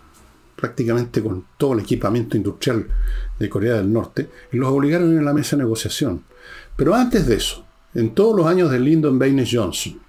prácticamente 0.55 1.23
con 1.23 1.45
todo 1.57 1.73
el 1.73 1.79
equipamiento 1.79 2.37
industrial 2.37 2.85
de 3.39 3.49
Corea 3.49 3.75
del 3.75 3.91
Norte 3.91 4.29
y 4.51 4.57
los 4.57 4.69
obligaron 4.69 5.17
a 5.17 5.21
la 5.21 5.33
mesa 5.33 5.55
de 5.55 5.63
negociación. 5.63 6.23
Pero 6.75 6.93
antes 6.93 7.25
de 7.25 7.35
eso, 7.35 7.65
en 7.95 8.13
todos 8.13 8.35
los 8.35 8.45
años 8.45 8.69
de 8.69 8.79
Lyndon 8.79 9.17
Baines 9.17 9.49
Johnson, 9.51 9.99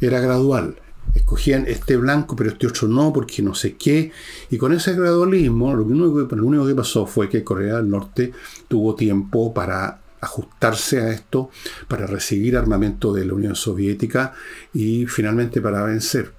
era 0.00 0.20
gradual 0.20 0.76
escogían 1.14 1.64
este 1.66 1.96
blanco, 1.96 2.36
pero 2.36 2.50
este 2.50 2.66
otro 2.66 2.88
no, 2.88 3.12
porque 3.12 3.42
no 3.42 3.54
sé 3.54 3.76
qué. 3.76 4.12
Y 4.50 4.58
con 4.58 4.72
ese 4.72 4.94
gradualismo, 4.94 5.74
lo 5.74 5.84
único, 5.84 6.28
que, 6.28 6.36
lo 6.36 6.46
único 6.46 6.66
que 6.66 6.74
pasó 6.74 7.06
fue 7.06 7.28
que 7.28 7.44
Corea 7.44 7.76
del 7.76 7.90
Norte 7.90 8.32
tuvo 8.68 8.94
tiempo 8.94 9.52
para 9.52 10.00
ajustarse 10.20 11.00
a 11.00 11.10
esto, 11.10 11.50
para 11.88 12.06
recibir 12.06 12.56
armamento 12.56 13.12
de 13.12 13.24
la 13.24 13.34
Unión 13.34 13.56
Soviética 13.56 14.34
y 14.72 15.06
finalmente 15.06 15.60
para 15.60 15.82
vencer. 15.82 16.32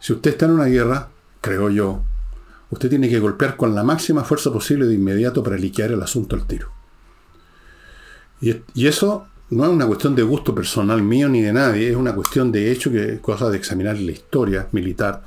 Si 0.00 0.12
usted 0.12 0.32
está 0.32 0.46
en 0.46 0.52
una 0.52 0.64
guerra, 0.64 1.08
creo 1.40 1.70
yo, 1.70 2.02
usted 2.70 2.88
tiene 2.88 3.08
que 3.08 3.20
golpear 3.20 3.56
con 3.56 3.74
la 3.74 3.84
máxima 3.84 4.24
fuerza 4.24 4.52
posible 4.52 4.86
de 4.86 4.94
inmediato 4.94 5.42
para 5.42 5.56
liquear 5.56 5.92
el 5.92 6.02
asunto 6.02 6.36
al 6.36 6.46
tiro. 6.46 6.70
Y 8.40 8.86
eso 8.86 9.26
no 9.50 9.64
es 9.64 9.70
una 9.70 9.86
cuestión 9.86 10.14
de 10.14 10.22
gusto 10.22 10.54
personal 10.54 11.02
mío 11.02 11.28
ni 11.28 11.40
de 11.40 11.52
nadie, 11.52 11.90
es 11.90 11.96
una 11.96 12.14
cuestión 12.14 12.52
de 12.52 12.70
hecho, 12.70 12.90
que 12.90 13.18
cosa 13.20 13.48
de 13.48 13.56
examinar 13.56 13.98
la 13.98 14.12
historia 14.12 14.68
militar. 14.72 15.22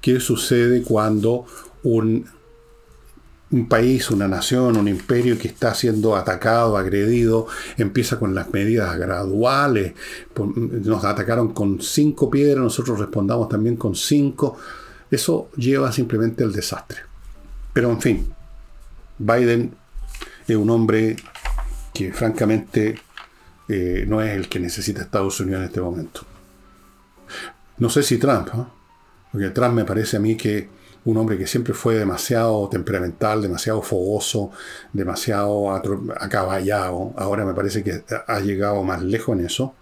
¿Qué 0.00 0.20
sucede 0.20 0.82
cuando 0.82 1.46
un, 1.82 2.26
un 3.50 3.68
país, 3.68 4.10
una 4.10 4.28
nación, 4.28 4.76
un 4.76 4.86
imperio 4.86 5.36
que 5.36 5.48
está 5.48 5.74
siendo 5.74 6.14
atacado, 6.14 6.76
agredido, 6.76 7.48
empieza 7.76 8.20
con 8.20 8.34
las 8.34 8.52
medidas 8.52 8.96
graduales? 8.98 9.94
Nos 10.54 11.04
atacaron 11.04 11.52
con 11.52 11.80
cinco 11.80 12.30
piedras, 12.30 12.62
nosotros 12.62 13.00
respondamos 13.00 13.48
también 13.48 13.76
con 13.76 13.96
cinco. 13.96 14.56
Eso 15.10 15.50
lleva 15.56 15.90
simplemente 15.90 16.44
al 16.44 16.52
desastre. 16.52 16.98
Pero 17.72 17.90
en 17.90 18.00
fin, 18.00 18.28
Biden 19.18 19.74
es 20.46 20.56
un 20.56 20.70
hombre 20.70 21.16
que 21.92 22.12
francamente 22.12 23.00
eh, 23.68 24.04
no 24.06 24.22
es 24.22 24.34
el 24.34 24.48
que 24.48 24.60
necesita 24.60 25.02
Estados 25.02 25.40
Unidos 25.40 25.60
en 25.60 25.66
este 25.66 25.80
momento. 25.80 26.22
No 27.78 27.90
sé 27.90 28.02
si 28.02 28.18
Trump, 28.18 28.48
¿eh? 28.54 28.64
porque 29.32 29.50
Trump 29.50 29.74
me 29.74 29.84
parece 29.84 30.16
a 30.16 30.20
mí 30.20 30.36
que 30.36 30.68
un 31.04 31.16
hombre 31.16 31.38
que 31.38 31.46
siempre 31.46 31.72
fue 31.72 31.94
demasiado 31.94 32.68
temperamental, 32.68 33.40
demasiado 33.40 33.80
fogoso, 33.80 34.50
demasiado 34.92 35.70
acaballado, 35.70 37.12
ahora 37.16 37.44
me 37.44 37.54
parece 37.54 37.84
que 37.84 38.02
ha 38.26 38.40
llegado 38.40 38.82
más 38.82 39.02
lejos 39.02 39.38
en 39.38 39.46
eso. 39.46 39.74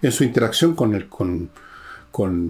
En 0.00 0.12
su 0.12 0.24
interacción 0.24 0.74
con 0.74 0.94
el, 0.94 1.08
con, 1.08 1.50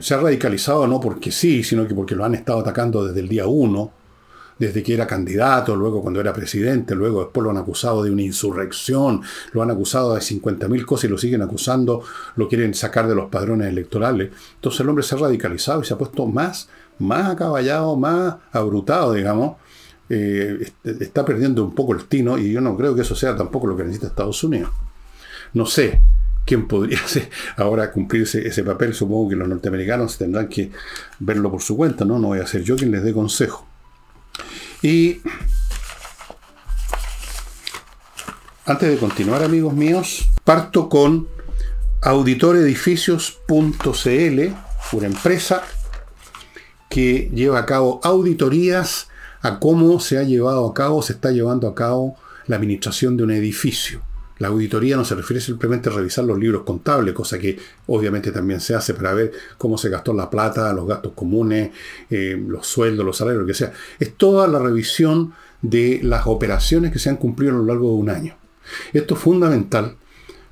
se 0.03 0.15
ha 0.15 0.19
radicalizado 0.19 0.87
no 0.87 1.01
porque 1.01 1.33
sí, 1.33 1.65
sino 1.65 1.87
que 1.87 1.95
porque 1.95 2.15
lo 2.15 2.25
han 2.25 2.35
estado 2.35 2.61
atacando 2.61 3.05
desde 3.05 3.21
el 3.21 3.29
día 3.29 3.47
uno 3.47 3.93
desde 4.62 4.85
que 4.85 4.95
era 4.95 5.09
candidato, 5.09 5.75
luego 5.75 6.00
cuando 6.02 6.21
era 6.21 6.33
presidente, 6.33 6.95
luego 6.95 7.25
después 7.25 7.42
lo 7.42 7.50
han 7.50 7.57
acusado 7.57 8.04
de 8.04 8.12
una 8.12 8.23
insurrección, 8.23 9.21
lo 9.52 9.61
han 9.61 9.73
acusado 9.73 10.14
de 10.14 10.21
50.000 10.21 10.85
cosas 10.85 11.04
y 11.04 11.09
lo 11.09 11.19
siguen 11.19 11.42
acusando, 11.42 12.04
lo 12.37 12.49
quieren 12.49 12.73
sacar 12.73 13.09
de 13.09 13.16
los 13.16 13.28
padrones 13.28 13.66
electorales. 13.66 14.31
Entonces 14.54 14.81
el 14.81 14.88
hombre 14.88 15.02
se 15.02 15.16
ha 15.16 15.19
radicalizado 15.19 15.83
y 15.83 15.85
se 15.85 15.95
ha 15.95 15.99
puesto 15.99 16.26
más, 16.26 16.69
más 17.00 17.31
acaballado, 17.31 17.97
más 17.97 18.37
abrutado, 18.52 19.14
digamos. 19.14 19.57
Eh, 20.09 20.71
está 20.85 21.25
perdiendo 21.25 21.64
un 21.64 21.75
poco 21.75 21.95
el 21.95 22.04
tino 22.04 22.38
y 22.38 22.52
yo 22.52 22.61
no 22.61 22.76
creo 22.76 22.95
que 22.95 23.00
eso 23.00 23.16
sea 23.16 23.35
tampoco 23.35 23.66
lo 23.66 23.76
que 23.76 23.83
necesita 23.83 24.07
Estados 24.07 24.45
Unidos. 24.45 24.71
No 25.54 25.66
sé, 25.66 26.00
quién 26.45 26.69
podría 26.69 27.00
ahora 27.57 27.90
cumplir 27.90 28.23
ese, 28.23 28.62
papel. 28.62 28.95
Supongo 28.95 29.31
que 29.31 29.37
los 29.37 29.49
norteamericanos 29.49 30.19
tendrán 30.19 30.47
que 30.47 30.71
verlo 31.19 31.50
por 31.50 31.62
su 31.62 31.76
cuenta, 31.76 32.04
¿no? 32.04 32.21
No 32.21 32.28
voy 32.28 32.38
a 32.38 32.47
ser 32.47 32.62
yo 32.62 32.76
quien 32.76 32.92
les 32.92 33.02
dé 33.02 33.12
consejo. 33.12 33.72
Y 34.83 35.21
antes 38.65 38.89
de 38.89 38.97
continuar, 38.99 39.43
amigos 39.43 39.75
míos, 39.75 40.29
parto 40.45 40.89
con 40.89 41.29
auditoredificios.cl, 42.03 44.97
una 44.97 45.07
empresa 45.07 45.62
que 46.91 47.31
lleva 47.33 47.61
a 47.61 47.67
cabo 47.67 48.01
auditorías 48.03 49.09
a 49.41 49.59
cómo 49.59 50.01
se 50.01 50.19
ha 50.19 50.25
llevado 50.25 50.69
a 50.69 50.75
cabo, 50.75 51.01
se 51.03 51.15
está 51.15 51.31
llevando 51.31 51.69
a 51.69 51.75
cabo 51.75 52.17
la 52.47 52.57
administración 52.57 53.17
de 53.17 53.23
un 53.23 53.31
edificio. 53.31 54.03
La 54.39 54.49
auditoría 54.49 54.97
no 54.97 55.05
se 55.05 55.15
refiere 55.15 55.41
simplemente 55.41 55.89
a 55.89 55.93
revisar 55.93 56.25
los 56.25 56.39
libros 56.39 56.62
contables, 56.65 57.15
cosa 57.15 57.39
que 57.39 57.59
obviamente 57.87 58.33
también 58.33 58.61
se 58.61 58.75
hace 58.75 58.95
para 58.95 59.12
ver 59.12 59.33
cómo 59.59 59.79
se 59.79 59.89
gastó 59.89 60.12
la 60.12 60.31
plata, 60.31 60.73
los 60.73 60.87
gastos 60.87 61.12
comunes, 61.12 61.71
eh, 62.11 62.43
los 62.47 62.67
sueldos, 62.67 63.05
los 63.05 63.17
salarios, 63.17 63.43
lo 63.43 63.47
que 63.47 63.55
sea. 63.55 63.73
Es 63.99 64.15
toda 64.15 64.49
la 64.49 64.59
revisión 64.59 65.33
de 65.61 66.01
las 66.03 66.27
operaciones 66.27 66.93
que 66.93 66.99
se 66.99 67.09
han 67.09 67.17
cumplido 67.17 67.55
a 67.55 67.59
lo 67.59 67.65
largo 67.65 67.89
de 67.89 67.95
un 67.95 68.11
año. 68.11 68.37
Esto 68.93 69.15
es 69.15 69.21
fundamental 69.21 69.97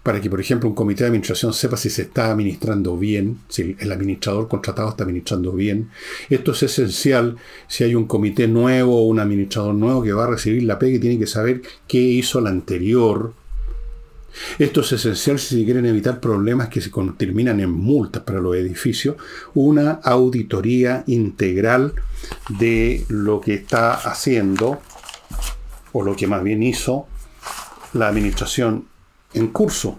para 0.02 0.20
que, 0.20 0.30
por 0.30 0.40
ejemplo, 0.40 0.68
un 0.68 0.75
comité 0.75 1.04
de 1.04 1.08
administración 1.08 1.52
sepa 1.52 1.76
si 1.76 1.90
se 1.90 2.02
está 2.02 2.30
administrando 2.30 2.96
bien, 2.96 3.38
si 3.49 3.76
el 3.78 3.92
administrador 3.92 4.49
contratado 4.49 4.88
está 4.88 5.04
administrando 5.04 5.52
bien. 5.52 5.90
Esto 6.30 6.52
es 6.52 6.62
esencial 6.62 7.37
si 7.68 7.84
hay 7.84 7.94
un 7.94 8.06
comité 8.06 8.49
nuevo 8.49 8.96
o 8.96 9.06
un 9.06 9.20
administrador 9.20 9.75
nuevo 9.75 10.02
que 10.02 10.12
va 10.12 10.25
a 10.25 10.30
recibir 10.30 10.62
la 10.62 10.78
PEG 10.78 10.94
y 10.94 10.99
tiene 11.00 11.18
que 11.18 11.26
saber 11.26 11.60
qué 11.87 11.99
hizo 11.99 12.38
el 12.38 12.46
anterior 12.46 13.34
esto 14.58 14.80
es 14.80 14.92
esencial 14.92 15.38
si 15.38 15.58
se 15.58 15.64
quieren 15.64 15.87
evitar 15.87 16.20
problemas 16.20 16.68
que 16.68 16.80
se 16.80 16.90
terminan 17.16 17.60
en 17.60 17.70
multas 17.70 18.22
para 18.22 18.40
los 18.40 18.56
edificios, 18.56 19.16
una 19.54 19.92
auditoría 20.02 21.04
integral 21.06 21.94
de 22.49 23.04
lo 23.08 23.40
que 23.40 23.54
está 23.54 23.94
haciendo, 23.94 24.80
o 25.92 26.02
lo 26.02 26.14
que 26.14 26.26
más 26.26 26.42
bien 26.42 26.62
hizo, 26.62 27.06
la 27.92 28.08
administración 28.08 28.87
en 29.34 29.49
curso. 29.49 29.99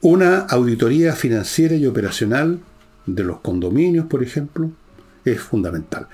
Una 0.00 0.40
auditoría 0.40 1.14
financiera 1.14 1.74
y 1.74 1.86
operacional 1.86 2.60
de 3.04 3.24
los 3.24 3.40
condominios, 3.40 4.06
por 4.06 4.22
ejemplo, 4.22 4.70
es 5.24 5.40
fundamental. 5.40 6.08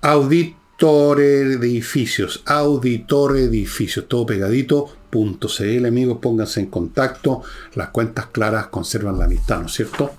Audit 0.00 0.56
edificios, 0.82 2.42
auditor 2.46 3.36
edificios, 3.36 4.08
todo 4.08 4.24
pegadito, 4.24 4.88
punto 5.10 5.48
CL, 5.48 5.86
amigos, 5.86 6.18
pónganse 6.22 6.60
en 6.60 6.66
contacto, 6.66 7.42
las 7.74 7.88
cuentas 7.88 8.26
claras 8.26 8.68
conservan 8.68 9.18
la 9.18 9.26
amistad, 9.26 9.60
¿no 9.60 9.66
es 9.66 9.72
cierto? 9.72 10.12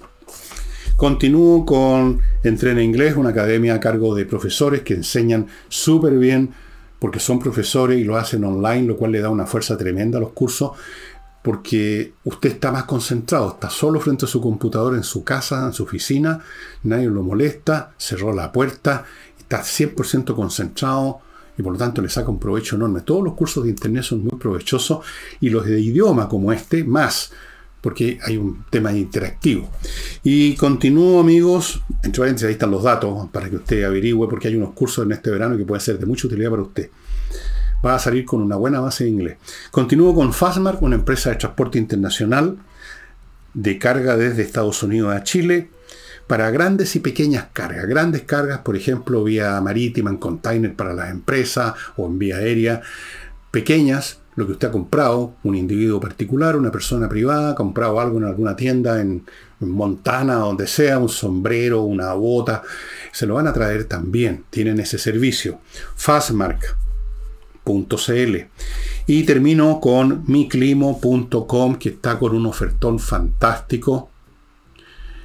Continúo 0.95 1.65
con 1.65 2.21
Entrena 2.43 2.83
Inglés, 2.83 3.15
una 3.15 3.29
academia 3.29 3.73
a 3.73 3.79
cargo 3.79 4.13
de 4.13 4.25
profesores 4.25 4.81
que 4.81 4.93
enseñan 4.93 5.47
súper 5.67 6.13
bien 6.19 6.51
porque 6.99 7.19
son 7.19 7.39
profesores 7.39 7.99
y 7.99 8.03
lo 8.03 8.17
hacen 8.17 8.43
online, 8.43 8.83
lo 8.83 8.97
cual 8.97 9.13
le 9.13 9.21
da 9.21 9.29
una 9.29 9.47
fuerza 9.47 9.75
tremenda 9.75 10.19
a 10.19 10.21
los 10.21 10.33
cursos, 10.33 10.73
porque 11.41 12.13
usted 12.23 12.51
está 12.51 12.71
más 12.71 12.83
concentrado, 12.83 13.53
está 13.53 13.71
solo 13.71 13.99
frente 13.99 14.25
a 14.25 14.27
su 14.27 14.39
computador 14.39 14.93
en 14.93 15.01
su 15.01 15.23
casa, 15.23 15.65
en 15.65 15.73
su 15.73 15.83
oficina, 15.83 16.41
nadie 16.83 17.07
lo 17.07 17.23
molesta, 17.23 17.93
cerró 17.97 18.31
la 18.31 18.51
puerta 18.51 19.05
está 19.51 19.61
100% 19.61 20.33
concentrado 20.33 21.19
y 21.57 21.61
por 21.61 21.73
lo 21.73 21.77
tanto 21.77 22.01
le 22.01 22.09
saca 22.09 22.29
un 22.29 22.39
provecho 22.39 22.77
enorme. 22.77 23.01
Todos 23.01 23.23
los 23.23 23.33
cursos 23.33 23.63
de 23.65 23.69
Internet 23.69 24.03
son 24.03 24.23
muy 24.23 24.39
provechosos 24.39 25.05
y 25.41 25.49
los 25.49 25.65
de 25.65 25.79
idioma 25.79 26.29
como 26.29 26.53
este, 26.53 26.83
más 26.83 27.31
porque 27.81 28.19
hay 28.23 28.37
un 28.37 28.63
tema 28.69 28.93
interactivo. 28.93 29.69
Y 30.23 30.55
continúo, 30.55 31.19
amigos, 31.19 31.81
entre 32.03 32.23
ahí 32.25 32.51
están 32.51 32.69
los 32.69 32.83
datos 32.83 33.27
para 33.31 33.49
que 33.49 33.55
usted 33.55 33.83
averigüe, 33.83 34.29
porque 34.29 34.47
hay 34.47 34.55
unos 34.55 34.73
cursos 34.73 35.03
en 35.03 35.13
este 35.13 35.31
verano 35.31 35.57
que 35.57 35.65
pueden 35.65 35.81
ser 35.81 35.97
de 35.97 36.05
mucha 36.05 36.27
utilidad 36.27 36.51
para 36.51 36.61
usted. 36.61 36.91
Va 37.83 37.95
a 37.95 37.99
salir 37.99 38.23
con 38.23 38.43
una 38.43 38.55
buena 38.55 38.79
base 38.79 39.05
de 39.05 39.09
inglés. 39.09 39.37
Continúo 39.71 40.13
con 40.13 40.31
Fastmark, 40.31 40.79
una 40.83 40.95
empresa 40.95 41.31
de 41.31 41.37
transporte 41.37 41.79
internacional 41.79 42.57
de 43.55 43.79
carga 43.79 44.15
desde 44.15 44.43
Estados 44.43 44.83
Unidos 44.83 45.13
a 45.13 45.23
Chile 45.23 45.69
para 46.27 46.49
grandes 46.51 46.95
y 46.95 46.99
pequeñas 46.99 47.47
cargas. 47.53 47.85
Grandes 47.87 48.23
cargas, 48.23 48.59
por 48.59 48.75
ejemplo, 48.75 49.23
vía 49.23 49.59
marítima, 49.61 50.09
en 50.09 50.17
container 50.17 50.75
para 50.75 50.93
las 50.93 51.11
empresas 51.11 51.73
o 51.97 52.07
en 52.07 52.19
vía 52.19 52.37
aérea. 52.37 52.81
Pequeñas, 53.51 54.19
lo 54.35 54.45
que 54.45 54.53
usted 54.53 54.69
ha 54.69 54.71
comprado, 54.71 55.35
un 55.43 55.55
individuo 55.55 55.99
particular, 55.99 56.55
una 56.55 56.71
persona 56.71 57.09
privada, 57.09 57.51
ha 57.51 57.55
comprado 57.55 57.99
algo 57.99 58.17
en 58.17 58.25
alguna 58.25 58.55
tienda 58.55 59.01
en, 59.01 59.23
Montana, 59.59 60.35
donde 60.35 60.65
sea, 60.65 60.97
un 60.97 61.07
sombrero, 61.07 61.83
una 61.83 62.13
bota, 62.13 62.63
se 63.11 63.27
lo 63.27 63.35
van 63.35 63.45
a 63.45 63.53
traer 63.53 63.83
también. 63.83 64.45
Tienen 64.49 64.79
ese 64.79 64.97
servicio. 64.97 65.59
Fastmark.cl. 65.95 66.71
Y 69.05 69.23
termino 69.23 69.79
con 69.79 70.23
miclimo.com, 70.25 71.75
que 71.75 71.89
está 71.89 72.17
con 72.17 72.35
un 72.35 72.47
ofertón 72.47 72.97
fantástico. 72.97 74.10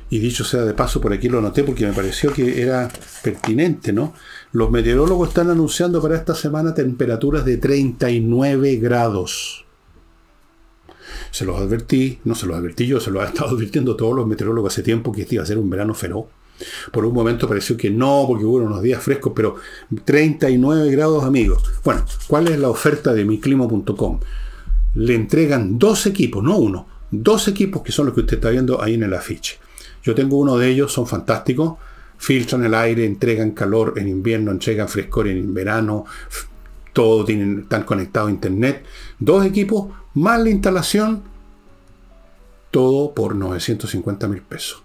Y 0.08 0.20
dicho 0.20 0.44
sea 0.44 0.62
de 0.62 0.72
paso, 0.72 1.00
por 1.00 1.12
aquí 1.12 1.28
lo 1.28 1.38
anoté 1.38 1.64
porque 1.64 1.86
me 1.86 1.92
pareció 1.92 2.32
que 2.32 2.62
era 2.62 2.88
pertinente, 3.24 3.92
¿no? 3.92 4.14
Los 4.52 4.70
meteorólogos 4.70 5.30
están 5.30 5.50
anunciando 5.50 6.00
para 6.00 6.16
esta 6.16 6.34
semana 6.34 6.74
temperaturas 6.74 7.44
de 7.44 7.56
39 7.56 8.76
grados. 8.76 9.64
Se 11.32 11.44
los 11.44 11.60
advertí, 11.60 12.20
no 12.24 12.36
se 12.36 12.46
los 12.46 12.56
advertí 12.56 12.86
yo, 12.86 13.00
se 13.00 13.10
los 13.10 13.22
ha 13.22 13.26
estado 13.26 13.50
advirtiendo 13.56 13.96
todos 13.96 14.14
los 14.14 14.26
meteorólogos 14.26 14.72
hace 14.72 14.82
tiempo 14.82 15.10
que 15.10 15.22
este 15.22 15.34
iba 15.34 15.42
a 15.42 15.46
ser 15.46 15.58
un 15.58 15.68
verano 15.68 15.92
feroz. 15.92 16.26
Por 16.92 17.04
un 17.04 17.12
momento 17.12 17.48
pareció 17.48 17.76
que 17.76 17.90
no, 17.90 18.24
porque 18.26 18.44
hubo 18.44 18.56
unos 18.56 18.82
días 18.82 19.02
frescos, 19.02 19.32
pero 19.34 19.56
39 20.04 20.90
grados, 20.90 21.24
amigos. 21.24 21.62
Bueno, 21.84 22.04
¿cuál 22.28 22.48
es 22.48 22.58
la 22.58 22.70
oferta 22.70 23.12
de 23.12 23.24
miclimo.com? 23.24 24.20
Le 24.94 25.14
entregan 25.14 25.78
dos 25.78 26.06
equipos, 26.06 26.42
no 26.42 26.56
uno, 26.56 26.86
dos 27.10 27.48
equipos 27.48 27.82
que 27.82 27.92
son 27.92 28.06
los 28.06 28.14
que 28.14 28.20
usted 28.20 28.36
está 28.36 28.50
viendo 28.50 28.80
ahí 28.80 28.94
en 28.94 29.02
el 29.02 29.12
afiche. 29.12 29.58
Yo 30.06 30.14
tengo 30.14 30.38
uno 30.38 30.56
de 30.56 30.70
ellos, 30.70 30.90
son 30.90 31.06
fantásticos 31.06 31.74
filtran 32.18 32.64
el 32.64 32.74
aire, 32.74 33.04
entregan 33.04 33.50
calor 33.52 33.94
en 33.96 34.08
invierno, 34.08 34.50
entregan 34.50 34.88
frescor 34.88 35.28
en 35.28 35.52
verano, 35.52 36.04
todo 36.92 37.24
tienen, 37.24 37.60
están 37.60 37.84
conectados 37.84 38.28
a 38.28 38.32
internet. 38.32 38.84
Dos 39.18 39.44
equipos, 39.44 39.88
más 40.14 40.40
la 40.40 40.50
instalación, 40.50 41.22
todo 42.70 43.12
por 43.14 43.34
950 43.34 44.28
mil 44.28 44.42
pesos. 44.42 44.82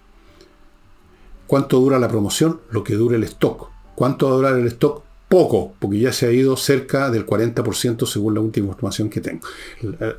¿Cuánto 1.47 1.79
dura 1.79 1.99
la 1.99 2.07
promoción? 2.07 2.61
Lo 2.69 2.83
que 2.83 2.95
dure 2.95 3.17
el 3.17 3.23
stock. 3.23 3.69
¿Cuánto 3.95 4.27
va 4.27 4.33
a 4.33 4.35
durar 4.35 4.55
el 4.55 4.67
stock? 4.67 5.03
Poco, 5.31 5.75
porque 5.79 5.97
ya 5.97 6.11
se 6.11 6.27
ha 6.27 6.31
ido 6.31 6.57
cerca 6.57 7.09
del 7.09 7.25
40% 7.25 8.05
según 8.05 8.33
la 8.33 8.41
última 8.41 8.67
información 8.67 9.09
que 9.09 9.21
tengo. 9.21 9.47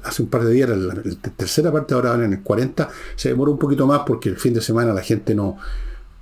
Hace 0.02 0.23
un 0.23 0.31
par 0.31 0.42
de 0.42 0.54
días, 0.54 0.71
la, 0.71 0.95
la 0.95 1.02
tercera 1.37 1.71
parte 1.71 1.92
ahora 1.92 2.12
van 2.12 2.25
en 2.25 2.33
el 2.33 2.42
40%, 2.42 2.88
se 3.14 3.28
demora 3.28 3.50
un 3.50 3.59
poquito 3.59 3.87
más 3.87 4.04
porque 4.07 4.31
el 4.31 4.38
fin 4.38 4.54
de 4.54 4.62
semana 4.62 4.95
la 4.95 5.02
gente 5.02 5.35
no, 5.35 5.59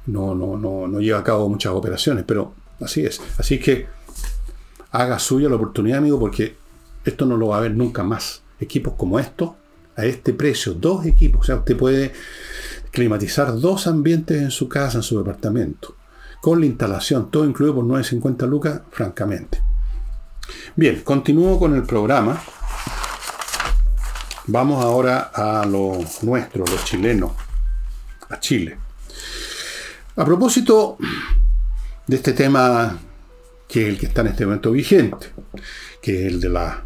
no, 0.07 0.35
no, 0.35 0.59
no, 0.59 0.89
no 0.89 1.01
lleva 1.01 1.21
a 1.21 1.23
cabo 1.23 1.49
muchas 1.49 1.73
operaciones, 1.73 2.25
pero 2.27 2.53
así 2.81 3.05
es. 3.05 3.21
Así 3.39 3.61
que 3.61 3.87
haga 4.91 5.21
suya 5.21 5.49
la 5.49 5.55
oportunidad, 5.55 5.99
amigo, 5.99 6.19
porque 6.19 6.57
esto 7.05 7.27
no 7.27 7.37
lo 7.37 7.47
va 7.47 7.59
a 7.59 7.61
ver 7.61 7.77
nunca 7.77 8.03
más. 8.03 8.43
Equipos 8.59 8.95
como 8.95 9.21
estos, 9.21 9.53
a 9.95 10.05
este 10.05 10.33
precio, 10.33 10.75
dos 10.75 11.07
equipos, 11.07 11.43
o 11.43 11.45
sea, 11.45 11.57
usted 11.59 11.77
puede 11.77 12.13
climatizar 12.91 13.57
dos 13.57 13.87
ambientes 13.87 14.43
en 14.43 14.51
su 14.51 14.69
casa, 14.69 14.99
en 14.99 15.05
su 15.05 15.17
departamento, 15.17 15.95
con 16.41 16.61
la 16.61 16.67
instalación, 16.67 17.31
todo 17.31 17.45
incluido 17.45 17.77
por 17.77 17.85
950 17.85 18.47
lucas, 18.47 18.81
francamente. 18.91 19.61
Bien, 20.77 21.03
continúo 21.03 21.59
con 21.59 21.75
el 21.75 21.83
programa. 21.83 22.41
Vamos 24.47 24.85
ahora 24.85 25.31
a 25.35 25.65
lo 25.67 25.99
nuestro, 26.23 26.65
los 26.65 26.85
chilenos, 26.85 27.33
a 28.29 28.41
Chile. 28.41 28.79
A 30.17 30.25
propósito 30.25 30.97
de 32.07 32.17
este 32.17 32.33
tema 32.33 32.99
que 33.69 33.83
es 33.83 33.89
el 33.89 33.99
que 33.99 34.07
está 34.07 34.23
en 34.23 34.27
este 34.29 34.45
momento 34.45 34.73
vigente, 34.73 35.29
que 36.03 36.27
es 36.27 36.33
el 36.33 36.41
de, 36.41 36.49
la, 36.49 36.85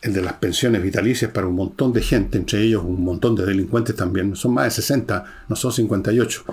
el 0.00 0.14
de 0.14 0.22
las 0.22 0.32
pensiones 0.34 0.82
vitalicias 0.82 1.30
para 1.30 1.46
un 1.46 1.56
montón 1.56 1.92
de 1.92 2.00
gente, 2.00 2.38
entre 2.38 2.62
ellos 2.62 2.82
un 2.84 3.04
montón 3.04 3.36
de 3.36 3.44
delincuentes 3.44 3.94
también, 3.94 4.34
son 4.34 4.54
más 4.54 4.64
de 4.64 4.70
60, 4.70 5.44
no 5.48 5.56
son 5.56 5.72
58. 5.72 6.44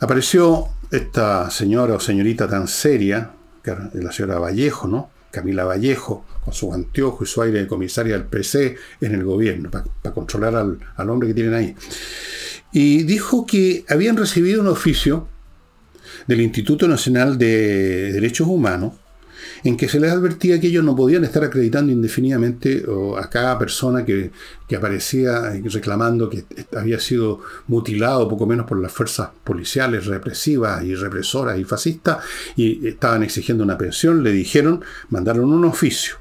Apareció 0.00 0.68
esta 0.90 1.50
señora 1.50 1.94
o 1.94 2.00
señorita 2.00 2.48
tan 2.48 2.68
seria, 2.68 3.30
que 3.62 3.74
la 3.94 4.12
señora 4.12 4.38
Vallejo, 4.38 4.86
¿no? 4.86 5.10
Camila 5.30 5.64
Vallejo, 5.64 6.24
con 6.44 6.54
su 6.54 6.72
anteojo 6.72 7.24
y 7.24 7.26
su 7.26 7.42
aire 7.42 7.60
de 7.60 7.66
comisaria 7.66 8.14
del 8.14 8.26
PC 8.26 8.76
en 9.00 9.14
el 9.14 9.24
gobierno, 9.24 9.70
para 9.70 10.14
controlar 10.14 10.54
al, 10.54 10.78
al 10.96 11.10
hombre 11.10 11.28
que 11.28 11.34
tienen 11.34 11.54
ahí 11.54 11.74
y 12.74 13.04
dijo 13.04 13.46
que 13.46 13.84
habían 13.88 14.16
recibido 14.16 14.60
un 14.60 14.66
oficio 14.66 15.28
del 16.26 16.40
Instituto 16.40 16.88
Nacional 16.88 17.38
de 17.38 18.12
Derechos 18.12 18.48
Humanos 18.48 18.94
en 19.64 19.78
que 19.78 19.88
se 19.88 19.98
les 19.98 20.12
advertía 20.12 20.60
que 20.60 20.66
ellos 20.66 20.84
no 20.84 20.94
podían 20.94 21.24
estar 21.24 21.42
acreditando 21.42 21.90
indefinidamente 21.90 22.84
a 23.18 23.30
cada 23.30 23.58
persona 23.58 24.04
que, 24.04 24.30
aparecía 24.76 25.52
reclamando 25.64 26.28
que 26.28 26.44
había 26.76 26.98
sido 26.98 27.40
mutilado 27.68 28.28
poco 28.28 28.44
menos 28.44 28.66
por 28.66 28.80
las 28.80 28.92
fuerzas 28.92 29.30
policiales 29.44 30.06
represivas 30.06 30.82
y 30.84 30.96
represoras 30.96 31.58
y 31.58 31.64
fascistas 31.64 32.18
y 32.56 32.86
estaban 32.88 33.22
exigiendo 33.22 33.62
una 33.62 33.78
pensión, 33.78 34.22
le 34.22 34.32
dijeron, 34.32 34.84
mandaron 35.10 35.52
un 35.52 35.64
oficio. 35.64 36.16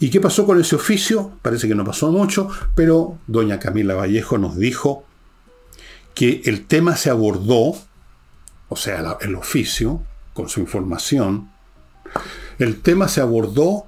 ¿Y 0.00 0.10
qué 0.10 0.20
pasó 0.20 0.44
con 0.46 0.60
ese 0.60 0.74
oficio? 0.74 1.38
Parece 1.42 1.68
que 1.68 1.76
no 1.76 1.84
pasó 1.84 2.10
mucho, 2.10 2.48
pero 2.74 3.18
doña 3.28 3.60
Camila 3.60 3.94
Vallejo 3.94 4.38
nos 4.38 4.56
dijo 4.56 5.04
que 6.14 6.42
el 6.46 6.66
tema 6.66 6.96
se 6.96 7.10
abordó, 7.10 7.76
o 8.68 8.76
sea, 8.76 9.18
el 9.20 9.34
oficio, 9.36 10.02
con 10.32 10.48
su 10.48 10.58
información, 10.58 11.51
el 12.58 12.80
tema 12.80 13.08
se 13.08 13.20
abordó 13.20 13.86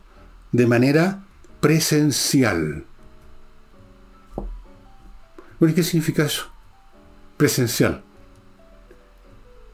de 0.52 0.66
manera 0.66 1.24
presencial. 1.60 2.84
¿qué 5.74 5.82
significa 5.82 6.24
eso? 6.24 6.46
Presencial. 7.36 8.02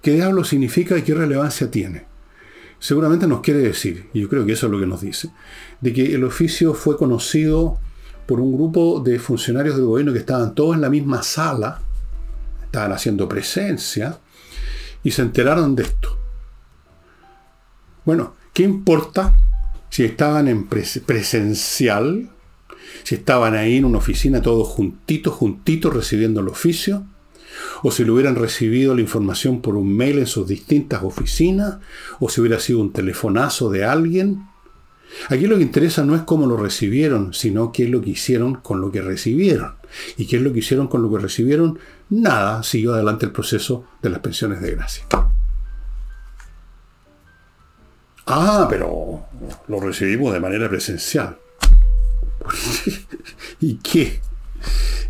¿Qué 0.03 0.13
diablo 0.13 0.45
significa 0.45 0.97
y 0.97 1.03
qué 1.03 1.15
relevancia 1.15 1.71
tiene? 1.71 2.05
Seguramente 2.79 3.27
nos 3.27 3.41
quiere 3.41 3.61
decir, 3.61 4.09
y 4.15 4.21
yo 4.21 4.29
creo 4.29 4.47
que 4.47 4.53
eso 4.53 4.67
es 4.67 4.73
lo 4.73 4.79
que 4.79 4.87
nos 4.87 5.01
dice, 5.01 5.31
de 5.81 5.93
que 5.93 6.15
el 6.15 6.25
oficio 6.25 6.73
fue 6.73 6.97
conocido 6.97 7.79
por 8.27 8.41
un 8.41 8.55
grupo 8.55 9.01
de 9.01 9.19
funcionarios 9.19 9.77
del 9.77 9.85
gobierno 9.85 10.13
que 10.13 10.21
estaban 10.21 10.55
todos 10.55 10.77
en 10.77 10.81
la 10.81 10.89
misma 10.89 11.23
sala, 11.23 11.81
estaban 12.63 12.93
haciendo 12.93 13.29
presencia 13.29 14.19
y 15.03 15.11
se 15.11 15.23
enteraron 15.23 15.75
de 15.75 15.83
esto. 15.83 16.17
Bueno, 18.05 18.35
¿qué 18.53 18.63
importa 18.63 19.37
si 19.89 20.05
estaban 20.05 20.49
en 20.49 20.67
presencial? 20.67 22.31
Si 23.05 23.15
estaban 23.15 23.55
ahí 23.55 23.77
en 23.77 23.85
una 23.85 23.99
oficina 23.99 24.43
todos 24.43 24.69
juntitos, 24.69 25.35
juntitos 25.35 25.95
recibiendo 25.95 26.41
el 26.41 26.49
oficio, 26.49 27.05
o 27.83 27.91
si 27.91 28.05
lo 28.05 28.15
hubieran 28.15 28.37
recibido 28.37 28.95
la 28.95 29.01
información 29.01 29.61
por 29.61 29.77
un 29.77 29.97
mail 29.97 30.19
en 30.19 30.27
sus 30.27 30.47
distintas 30.47 31.03
oficinas, 31.03 31.79
o 32.19 32.29
si 32.29 32.41
hubiera 32.41 32.61
sido 32.61 32.81
un 32.81 32.93
telefonazo 32.93 33.71
de 33.71 33.85
alguien. 33.85 34.47
Aquí 35.29 35.47
lo 35.47 35.57
que 35.57 35.63
interesa 35.63 36.05
no 36.05 36.15
es 36.15 36.23
cómo 36.23 36.47
lo 36.47 36.57
recibieron, 36.57 37.35
sino 37.35 37.73
qué 37.73 37.85
es 37.85 37.91
lo 37.91 38.01
que 38.01 38.11
hicieron 38.11 38.55
con 38.55 38.81
lo 38.81 38.93
que 38.93 39.03
recibieron. 39.03 39.75
¿Y 40.17 40.27
qué 40.27 40.37
es 40.37 40.43
lo 40.43 40.53
que 40.53 40.61
hicieron 40.61 40.87
con 40.87 41.03
lo 41.03 41.11
que 41.11 41.19
recibieron? 41.19 41.79
Nada, 42.11 42.63
siguió 42.63 42.95
adelante 42.95 43.27
el 43.27 43.33
proceso 43.33 43.85
de 44.03 44.11
las 44.11 44.21
pensiones 44.21 44.61
de 44.61 44.73
gracia. 44.73 45.05
Ah, 48.33 48.67
pero 48.71 49.27
lo 49.67 49.81
recibimos 49.81 50.33
de 50.33 50.41
manera 50.41 50.69
presencial. 50.69 51.37
¿Y 53.61 53.75
qué? 53.77 54.21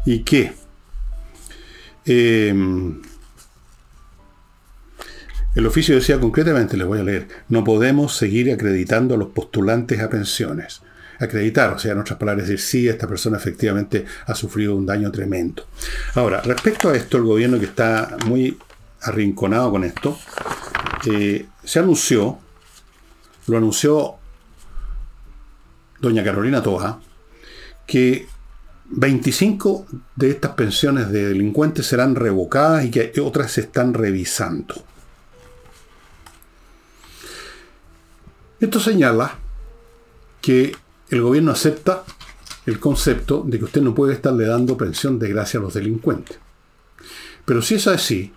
¿Y 0.07 0.21
qué? 0.21 0.53
Em, 2.07 3.03
el 5.55 5.67
oficio 5.67 5.95
decía 5.95 6.19
concretamente, 6.19 6.79
les 6.79 6.87
voy 6.87 7.01
a 7.01 7.03
leer, 7.03 7.29
no 7.51 7.63
podemos 7.63 8.17
seguir 8.17 8.51
acreditando 8.53 9.15
a 9.15 9.19
los 9.19 9.29
postulantes 9.29 10.01
a 10.01 10.09
pensiones 10.09 10.81
acreditar, 11.21 11.75
o 11.75 11.79
sea, 11.79 11.93
en 11.93 11.99
otras 11.99 12.19
palabras, 12.19 12.49
decir, 12.49 12.61
sí, 12.61 12.89
esta 12.89 13.07
persona 13.07 13.37
efectivamente 13.37 14.07
ha 14.27 14.35
sufrido 14.35 14.75
un 14.75 14.87
daño 14.87 15.13
tremendo. 15.13 15.67
Ahora, 16.15 16.41
respecto 16.41 16.89
a 16.89 16.97
esto, 16.97 17.19
el 17.19 17.25
gobierno 17.25 17.59
que 17.59 17.67
está 17.67 18.17
muy 18.27 18.57
arrinconado 19.03 19.71
con 19.71 19.85
esto, 19.85 20.19
eh, 21.13 21.47
se 21.63 21.79
anunció, 21.79 22.39
lo 23.51 23.59
anunció 23.59 24.15
doña 26.01 26.25
Carolina 26.25 26.63
Toja, 26.63 27.01
que 27.87 28.27
25 28.91 29.87
de 30.17 30.31
estas 30.31 30.53
pensiones 30.53 31.11
de 31.11 31.29
delincuentes 31.29 31.87
serán 31.87 32.15
revocadas 32.15 32.85
y 32.85 32.91
que 32.91 33.13
otras 33.21 33.53
se 33.53 33.63
están 33.63 33.95
revisando. 33.95 34.75
Esto 38.61 38.79
señala 38.81 39.39
que 40.41 40.77
el 41.11 41.23
gobierno 41.23 41.53
acepta 41.53 42.05
el 42.67 42.79
concepto 42.79 43.43
de 43.47 43.59
que 43.59 43.65
usted 43.65 43.83
no 43.83 43.95
puede 43.95 44.15
estarle 44.15 44.47
dando 44.47 44.77
pensión 44.77 45.19
de 45.19 45.29
gracia 45.29 45.59
a 45.59 45.63
los 45.63 45.75
delincuentes. 45.75 46.39
Pero 47.45 47.63
si 47.63 47.77
es 47.77 47.87
así, 47.87 48.33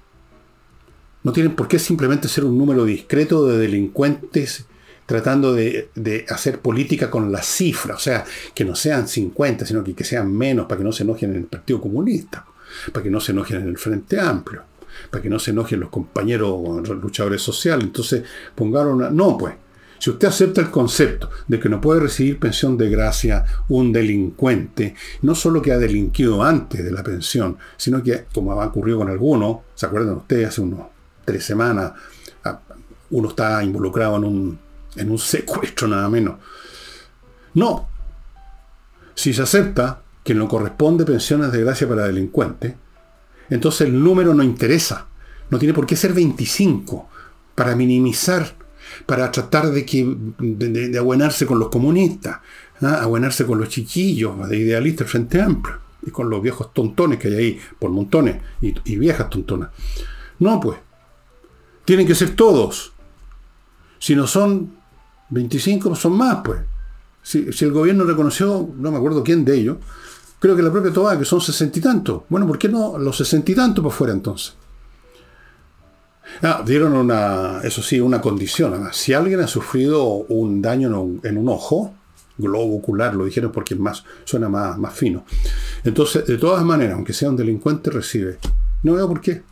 no 1.23 1.32
tienen 1.34 1.56
por 1.56 1.67
qué 1.67 1.78
simplemente 1.78 2.28
ser 2.28 2.45
un 2.45 2.58
número 2.58 2.86
discreto 2.86 3.45
de 3.47 3.58
delincuentes 3.58 4.65
tratando 5.06 5.54
de, 5.54 6.26
hacer 6.30 6.60
política 6.60 7.10
con 7.10 7.32
la 7.32 7.42
cifra, 7.42 7.96
o 7.96 8.00
sea, 8.00 8.24
que 8.54 8.66
no 8.66 8.76
sean 8.76 9.08
50, 9.08 9.66
sino 9.66 9.84
que, 9.84 9.94
que 9.94 10.04
sean 10.04 10.32
menos, 10.32 10.66
para 10.66 10.78
que 10.80 10.84
no 10.84 10.92
se 10.92 11.04
enojen 11.04 11.32
en 11.32 11.38
el 11.38 11.46
Partido 11.46 11.82
Comunista, 11.82 12.46
para 12.92 13.04
que 13.04 13.10
no 13.10 13.20
se 13.20 13.32
enojen 13.32 13.62
en 13.62 13.68
el 13.68 13.78
Frente 13.78 14.20
Amplio, 14.20 14.63
para 15.10 15.22
que 15.22 15.30
no 15.30 15.39
se 15.39 15.52
enojen 15.52 15.80
los 15.80 15.89
compañeros 15.89 16.88
luchadores 16.89 17.42
sociales. 17.42 17.86
Entonces, 17.86 18.24
pongaron 18.56 18.96
una... 18.96 19.10
No, 19.10 19.38
pues, 19.38 19.54
si 20.00 20.10
usted 20.10 20.28
acepta 20.28 20.60
el 20.60 20.70
concepto 20.70 21.30
de 21.48 21.60
que 21.60 21.70
no 21.70 21.80
puede 21.80 22.02
recibir 22.02 22.38
pensión 22.38 22.78
de 22.78 22.89
gracia 22.89 23.46
un 23.70 23.94
delincuente, 23.94 24.96
no 25.22 25.34
solo 25.34 25.62
que 25.62 25.72
ha 25.72 25.78
delinquido 25.78 26.44
antes 26.44 26.84
de 26.84 26.92
la 26.92 27.04
pensión, 27.04 27.58
sino 27.78 28.04
que, 28.04 28.26
como 28.34 28.52
ha 28.52 28.66
ocurrido 28.66 28.98
con 29.00 29.10
algunos, 29.10 29.60
¿se 29.76 29.86
acuerdan 29.86 30.16
ustedes? 30.16 30.50
Hace 30.50 30.62
unos 30.62 30.88
tres 31.24 31.46
semanas, 31.46 31.94
uno 33.12 33.30
está 33.30 33.63
involucrado 33.63 34.18
en 34.18 34.24
un, 34.26 34.60
en 34.95 35.12
un 35.12 35.19
secuestro 35.19 35.88
nada 35.88 36.10
menos. 36.10 36.36
No. 37.53 37.89
Si 39.15 39.34
se 39.34 39.41
acepta 39.41 40.01
que 40.23 40.34
no 40.34 40.47
corresponde 40.47 41.06
pensiones 41.06 41.51
de 41.51 41.62
gracia 41.62 41.88
para 41.88 42.08
delincuentes, 42.08 42.73
entonces 43.49 43.88
el 43.88 44.03
número 44.03 44.34
no 44.34 44.43
interesa. 44.43 45.08
No 45.49 45.60
tiene 45.60 45.73
por 45.73 45.86
qué 45.86 45.95
ser 45.95 46.13
25 46.13 47.10
para 47.56 47.75
minimizar 47.75 48.56
para 49.06 49.32
tratar 49.32 49.71
de, 49.71 49.86
que, 49.86 50.06
de, 50.39 50.97
abuenarse 50.97 51.45
con 51.45 51.60
los 51.60 51.69
comunistas, 51.69 52.39
¿ah? 52.82 52.99
abuenarse 53.01 53.45
con 53.45 53.60
los 53.60 53.69
chiquillos, 53.69 54.47
de 54.47 54.58
idealistas 54.58 55.10
Frente 55.10 55.41
Amplio, 55.41 55.79
y 56.06 56.12
con 56.12 56.29
los 56.29 56.41
viejos 56.41 56.73
tontones 56.73 57.19
que 57.19 57.29
hay 57.29 57.36
ahí, 57.36 57.60
por 57.79 57.91
montones, 57.91 58.38
y, 58.62 58.97
viejas 58.97 59.29
tontonas. 59.29 59.69
No, 60.39 60.60
pues, 60.60 60.77
tienen 61.86 62.08
que 62.08 62.15
ser 62.15 62.36
todos. 62.36 62.93
Si 63.99 64.15
no 64.15 64.27
son 64.27 64.77
25, 65.29 65.95
son 65.95 66.17
más, 66.17 66.39
pues. 66.43 66.59
Si, 67.21 67.47
el 67.62 67.71
gobierno 67.71 68.03
reconoció, 68.03 68.69
no 68.77 68.91
me 68.91 68.97
acuerdo 68.97 69.23
quién 69.23 69.45
de 69.45 69.55
ellos, 69.55 69.77
creo 70.39 70.55
que 70.55 70.62
la 70.62 70.71
propia 70.71 70.91
Toba, 70.91 71.17
que 71.17 71.25
son 71.25 71.39
sesenta 71.39 71.79
y 71.79 71.81
tantos. 71.81 72.23
Bueno, 72.29 72.45
¿por 72.45 72.57
qué 72.57 72.67
no 72.67 72.97
los 72.97 73.17
sesenta 73.17 73.51
y 73.51 73.55
tantos 73.55 73.83
por 73.83 73.93
fuera 73.93 74.13
entonces? 74.13 74.55
Ah, 76.41 76.63
dieron 76.65 76.93
una, 76.93 77.62
eso 77.63 77.81
sí, 77.81 77.99
una 77.99 78.19
condición. 78.19 78.89
Si 78.91 79.13
alguien 79.13 79.39
ha 79.39 79.47
sufrido 79.47 80.05
un 80.05 80.62
daño 80.62 80.88
en 81.23 81.38
un, 81.38 81.49
ojo, 81.49 81.93
globo 82.38 82.75
ocular, 82.75 83.15
lo 83.15 83.25
dijeron 83.25 83.51
porque 83.51 83.75
más, 83.75 84.03
suena 84.25 84.49
más, 84.49 84.77
más 84.77 84.93
fino. 84.93 85.25
Entonces, 85.83 86.25
de 86.25 86.38
todas 86.38 86.63
maneras, 86.65 86.95
aunque 86.95 87.13
sea 87.13 87.29
un 87.29 87.38
delincuente, 87.38 87.91
recibe. 87.91 88.39
No 88.81 88.93
veo 88.93 89.07
por 89.07 89.21
qué. 89.21 89.43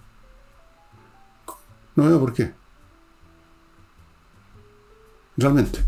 No 1.96 2.06
veo 2.06 2.20
por 2.20 2.34
qué. 2.34 2.61
Realmente. 5.38 5.80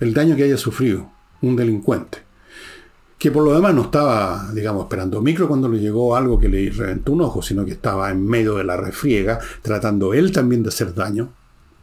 El 0.00 0.12
daño 0.12 0.36
que 0.36 0.44
haya 0.44 0.56
sufrido 0.56 1.10
un 1.40 1.56
delincuente 1.56 2.24
que 3.24 3.30
por 3.30 3.42
lo 3.42 3.54
demás 3.54 3.74
no 3.74 3.84
estaba, 3.84 4.50
digamos, 4.52 4.82
esperando 4.82 5.22
micro 5.22 5.48
cuando 5.48 5.66
le 5.66 5.78
llegó 5.78 6.14
algo 6.14 6.38
que 6.38 6.46
le 6.46 6.68
reventó 6.68 7.12
un 7.12 7.22
ojo, 7.22 7.40
sino 7.40 7.64
que 7.64 7.70
estaba 7.70 8.10
en 8.10 8.22
medio 8.22 8.56
de 8.56 8.64
la 8.64 8.76
refriega, 8.76 9.38
tratando 9.62 10.12
él 10.12 10.30
también 10.30 10.62
de 10.62 10.68
hacer 10.68 10.94
daño. 10.94 11.32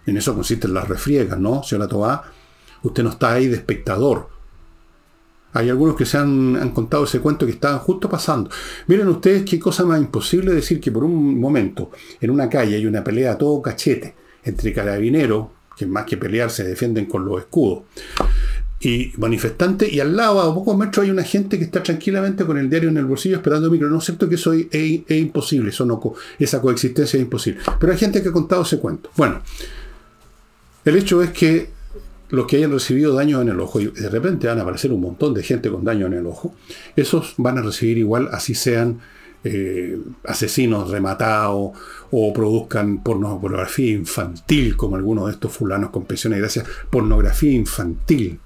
En 0.06 0.18
eso 0.18 0.36
consisten 0.36 0.72
las 0.72 0.88
refriegas, 0.88 1.40
¿no, 1.40 1.64
señora 1.64 1.88
Tobá? 1.88 2.26
Usted 2.84 3.02
no 3.02 3.10
está 3.10 3.32
ahí 3.32 3.48
de 3.48 3.56
espectador. 3.56 4.30
Hay 5.54 5.68
algunos 5.72 5.96
que 5.96 6.06
se 6.06 6.20
han, 6.20 6.70
contado 6.76 7.06
ese 7.06 7.20
cuento 7.20 7.48
que 7.48 7.54
estaban 7.54 7.80
justo 7.80 8.08
pasando. 8.08 8.52
Miren 8.86 9.08
ustedes 9.08 9.44
qué 9.44 9.58
cosa 9.58 9.84
más 9.84 10.00
imposible 10.00 10.54
decir 10.54 10.80
que 10.80 10.92
por 10.92 11.04
un 11.04 11.40
momento 11.40 11.90
en 12.20 12.30
una 12.30 12.48
calle 12.50 12.76
hay 12.76 12.86
una 12.86 13.04
pelea 13.04 13.32
a 13.32 13.38
todo 13.40 13.60
cachete 13.64 14.14
entre 14.44 14.74
carabineros, 14.74 15.48
que 15.82 15.92
más 15.92 16.06
que 16.06 16.18
pelear 16.18 16.52
se 16.52 16.64
defienden 16.64 17.08
con 17.08 17.26
los 17.26 17.40
escudos, 17.40 17.84
y 18.80 19.12
manifestante, 19.18 19.88
y 19.92 20.00
al 20.00 20.16
lado, 20.16 20.42
a 20.42 20.54
pocos 20.54 20.76
metros, 20.76 21.04
hay 21.04 21.12
una 21.12 21.24
gente 21.24 21.60
que 21.60 21.66
está 21.66 21.84
tranquilamente 21.84 22.46
con 22.46 22.58
el 22.58 22.70
diario 22.70 22.90
en 22.90 22.98
el 22.98 23.06
bolsillo 23.06 23.36
esperando 23.36 23.70
micro. 23.70 23.88
No 23.90 24.00
es 24.00 24.06
cierto 24.06 24.28
que 24.28 24.36
eso 24.36 24.54
es, 24.54 24.72
imposible, 25.10 25.70
eso 25.70 25.86
no, 25.86 26.02
esa 26.40 26.62
coexistencia 26.62 27.18
es 27.18 27.24
imposible. 27.24 27.62
Pero 27.80 27.94
hay 27.94 28.00
gente 28.00 28.24
que 28.24 28.30
ha 28.30 28.32
contado 28.32 28.64
ese 28.64 28.80
cuento. 28.80 29.12
Bueno, 29.16 29.42
el 30.84 30.96
hecho 30.98 31.22
es 31.22 31.30
que 31.30 31.70
los 32.30 32.48
que 32.48 32.58
hayan 32.58 32.72
recibido 32.72 33.14
daño 33.14 33.40
en 33.42 33.50
el 33.50 33.60
ojo, 33.60 33.80
y 33.80 33.88
de 33.88 34.10
repente 34.10 34.48
van 34.48 34.58
a 34.58 34.64
aparecer 34.64 34.92
un 34.92 35.02
montón 35.02 35.36
de 35.36 35.44
gente 35.44 35.70
con 35.70 35.84
daño 35.84 36.08
en 36.08 36.14
el 36.14 36.26
ojo, 36.26 36.56
esos 36.96 37.36
van 37.38 37.60
a 37.60 37.62
recibir 37.62 38.00
igual, 38.00 38.30
así 38.32 38.56
sean 38.56 39.00
eh, 39.44 40.00
asesinos 40.24 40.90
rematados 40.90 41.72
o 42.12 42.34
produzcan 42.34 43.04
pornografía 43.04 43.94
infantil, 43.94 44.76
como 44.76 44.96
algunos 44.96 45.28
de 45.28 45.34
estos 45.34 45.52
fulanos 45.52 45.90
con 45.90 46.06
pensiones 46.06 46.38
de 46.38 46.42
gracia, 46.42 46.64
pornografía 46.90 47.52
infantil 47.52 48.40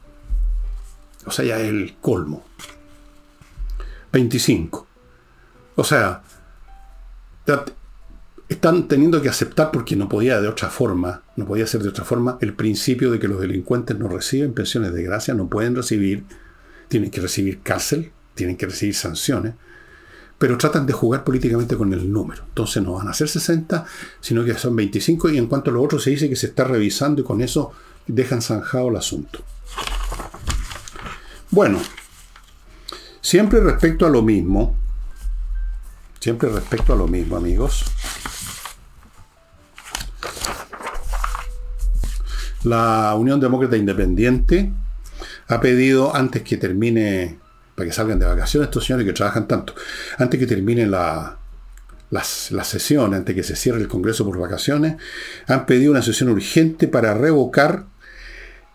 o 1.25 1.31
sea, 1.31 1.45
ya 1.45 1.60
es 1.60 1.69
el 1.69 1.95
colmo. 2.01 2.45
25. 4.13 4.88
O 5.75 5.84
sea, 5.84 6.21
están 8.47 8.88
teniendo 8.88 9.21
que 9.21 9.29
aceptar 9.29 9.71
porque 9.71 9.95
no 9.95 10.08
podía 10.08 10.39
de 10.39 10.47
otra 10.47 10.69
forma, 10.69 11.23
no 11.36 11.45
podía 11.45 11.67
ser 11.67 11.81
de 11.84 11.89
otra 11.89 12.05
forma, 12.05 12.38
el 12.41 12.53
principio 12.53 13.12
de 13.12 13.19
que 13.19 13.27
los 13.27 13.41
delincuentes 13.41 13.97
no 13.97 14.08
reciben 14.08 14.53
pensiones 14.53 14.93
de 14.93 15.03
gracia, 15.03 15.34
no 15.34 15.49
pueden 15.49 15.75
recibir, 15.75 16.23
tienen 16.88 17.12
que 17.12 17.19
recibir 17.19 17.62
cárcel, 17.62 18.12
tienen 18.36 18.55
que 18.55 18.67
recibir 18.67 18.95
sanciones, 18.95 19.55
pero 20.38 20.58
tratan 20.58 20.86
de 20.86 20.93
jugar 20.93 21.24
políticamente 21.24 21.76
con 21.76 21.93
el 21.93 22.12
número. 22.12 22.43
Entonces 22.48 22.84
no 22.84 22.93
van 22.93 23.08
a 23.08 23.13
ser 23.13 23.30
60, 23.30 23.86
sino 24.19 24.43
que 24.43 24.54
son 24.56 24.76
25 24.76 25.30
y 25.30 25.38
en 25.38 25.48
cuanto 25.48 25.71
a 25.71 25.74
lo 25.74 25.82
otro 25.82 26.00
se 26.00 26.10
dice 26.10 26.30
que 26.30 26.36
se 26.36 26.48
está 26.48 26.63
revisando 26.63 27.21
y 27.21 27.26
con 27.26 27.41
eso 27.41 27.71
dejan 28.08 28.41
zanjado 28.41 28.89
el 28.89 28.98
asunto. 28.98 29.39
Bueno, 31.52 31.80
siempre 33.21 33.60
respecto 33.62 34.06
a 34.06 34.10
lo 34.10 34.21
mismo, 34.21 34.76
siempre 36.19 36.50
respecto 36.50 36.93
a 36.93 36.95
lo 36.95 37.08
mismo, 37.08 37.38
amigos. 37.38 37.86
La 42.63 43.13
Unión 43.15 43.39
Demócrata 43.39 43.78
Independiente 43.78 44.71
ha 45.48 45.62
pedido 45.62 46.15
antes 46.15 46.41
que 46.41 46.58
termine, 46.58 47.38
para 47.76 47.88
que 47.88 47.94
salgan 47.94 48.20
de 48.20 48.26
vacaciones 48.26 48.70
estos 48.70 48.86
señores 48.86 49.06
que 49.06 49.14
trabajan 49.14 49.48
tanto, 49.48 49.76
antes 50.18 50.40
que 50.40 50.48
termine 50.48 50.88
la, 50.88 51.38
sesión, 52.64 53.14
antes 53.14 53.36
que 53.36 53.44
se 53.44 53.56
cierre 53.56 53.82
el 53.82 53.88
Congreso 53.88 54.26
por 54.26 54.40
vacaciones, 54.40 54.96
han 55.48 55.66
pedido 55.66 55.92
una 55.92 56.02
sesión 56.02 56.30
urgente 56.30 56.88
para 56.88 57.14
revocar 57.14 57.86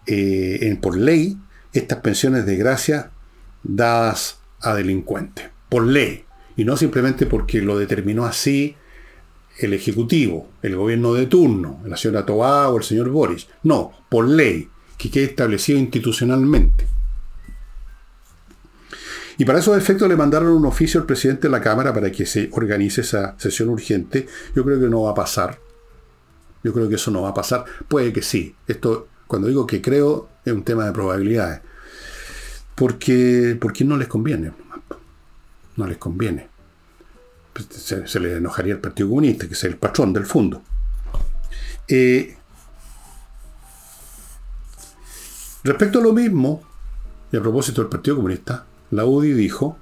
eh, 0.07 0.79
por 0.81 0.97
ley 0.97 1.39
estas 1.73 2.01
pensiones 2.01 2.45
de 2.47 2.57
gracia 2.57 3.11
dadas 3.63 4.39
a 4.61 4.75
delincuentes, 4.75 5.49
por 5.69 5.87
ley, 5.87 6.25
y 6.57 6.65
no 6.65 6.77
simplemente 6.77 7.27
porque 7.27 7.63
lo 7.63 7.79
determinó 7.79 8.27
así 8.27 8.77
el 9.59 9.73
Ejecutivo, 9.73 10.49
el 10.63 10.77
gobierno 10.77 11.15
de 11.15 11.27
turno, 11.27 11.81
la 11.85 11.97
señora 11.97 12.27
Tobá 12.27 12.69
o 12.69 12.79
el 12.79 12.85
señor 12.85 13.11
Boris, 13.11 13.47
no, 13.63 13.93
por 14.09 14.29
ley, 14.29 14.69
que 14.97 15.11
quede 15.11 15.25
establecido 15.25 15.79
institucionalmente. 15.79 16.87
Y 19.41 19.47
para 19.47 19.59
esos 19.59 19.75
efectos 19.75 20.07
le 20.07 20.17
mandaron 20.17 20.51
un 20.51 20.67
oficio 20.67 21.01
al 21.01 21.07
presidente 21.07 21.49
de 21.49 21.51
la 21.51 21.63
Cámara 21.63 21.95
para 21.95 22.13
que 22.13 22.27
se 22.27 22.51
organice 22.53 23.01
esa 23.01 23.37
sesión 23.39 23.71
urgente. 23.71 24.29
Yo 24.55 24.63
creo 24.63 24.79
que 24.79 24.87
no 24.87 25.05
va 25.05 25.13
a 25.13 25.15
pasar. 25.15 25.59
Yo 26.63 26.75
creo 26.75 26.91
que 26.91 26.97
eso 26.97 27.11
no 27.11 27.23
va 27.23 27.31
a 27.31 27.35
pasar. 27.35 27.65
Puede 27.89 28.13
que 28.13 28.21
sí. 28.21 28.55
Esto 28.69 29.09
cuando 29.27 29.49
digo 29.49 29.67
que 29.67 29.81
creo, 29.81 30.29
es 30.45 30.53
un 30.53 30.63
tema 30.63 30.85
de 30.85 30.93
probabilidades. 30.93 31.63
Porque, 32.75 33.57
porque 33.59 33.83
no 33.83 33.97
les 33.97 34.09
conviene. 34.09 34.53
No 35.75 35.87
les 35.87 35.97
conviene. 35.97 36.47
Pues, 37.55 37.67
se, 37.71 38.21
le 38.21 38.37
enojaría 38.37 38.75
al 38.75 38.81
Partido 38.81 39.09
Comunista, 39.09 39.49
que 39.49 39.55
es 39.55 39.65
el 39.65 39.79
patrón 39.79 40.13
del 40.13 40.27
fondo. 40.27 40.63
Eh, 41.89 42.37
respecto 45.65 45.99
a 45.99 46.03
lo 46.03 46.13
mismo, 46.13 46.63
y 47.33 47.39
a 47.39 47.41
propósito 47.41 47.81
del 47.81 47.89
Partido 47.89 48.17
Comunista, 48.17 48.67
la 48.91 49.05
UDI 49.05 49.33
dijo 49.33 49.79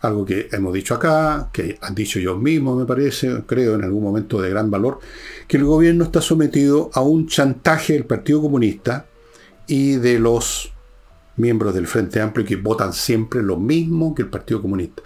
algo 0.00 0.24
que 0.24 0.48
hemos 0.52 0.72
dicho 0.72 0.94
acá, 0.94 1.50
que 1.52 1.78
han 1.80 1.94
dicho 1.94 2.18
yo 2.20 2.36
mismo, 2.36 2.76
me 2.76 2.84
parece, 2.84 3.42
creo 3.46 3.74
en 3.74 3.84
algún 3.84 4.02
momento 4.02 4.40
de 4.40 4.50
gran 4.50 4.70
valor, 4.70 5.00
que 5.46 5.56
el 5.56 5.64
gobierno 5.64 6.04
está 6.04 6.20
sometido 6.20 6.90
a 6.94 7.00
un 7.00 7.26
chantaje 7.26 7.94
del 7.94 8.04
Partido 8.04 8.40
Comunista 8.40 9.06
y 9.66 9.96
de 9.96 10.18
los 10.18 10.72
miembros 11.36 11.74
del 11.74 11.86
Frente 11.86 12.20
Amplio 12.20 12.46
que 12.46 12.56
votan 12.56 12.92
siempre 12.92 13.42
lo 13.42 13.56
mismo 13.56 14.14
que 14.14 14.22
el 14.22 14.28
Partido 14.28 14.62
Comunista. 14.62 15.02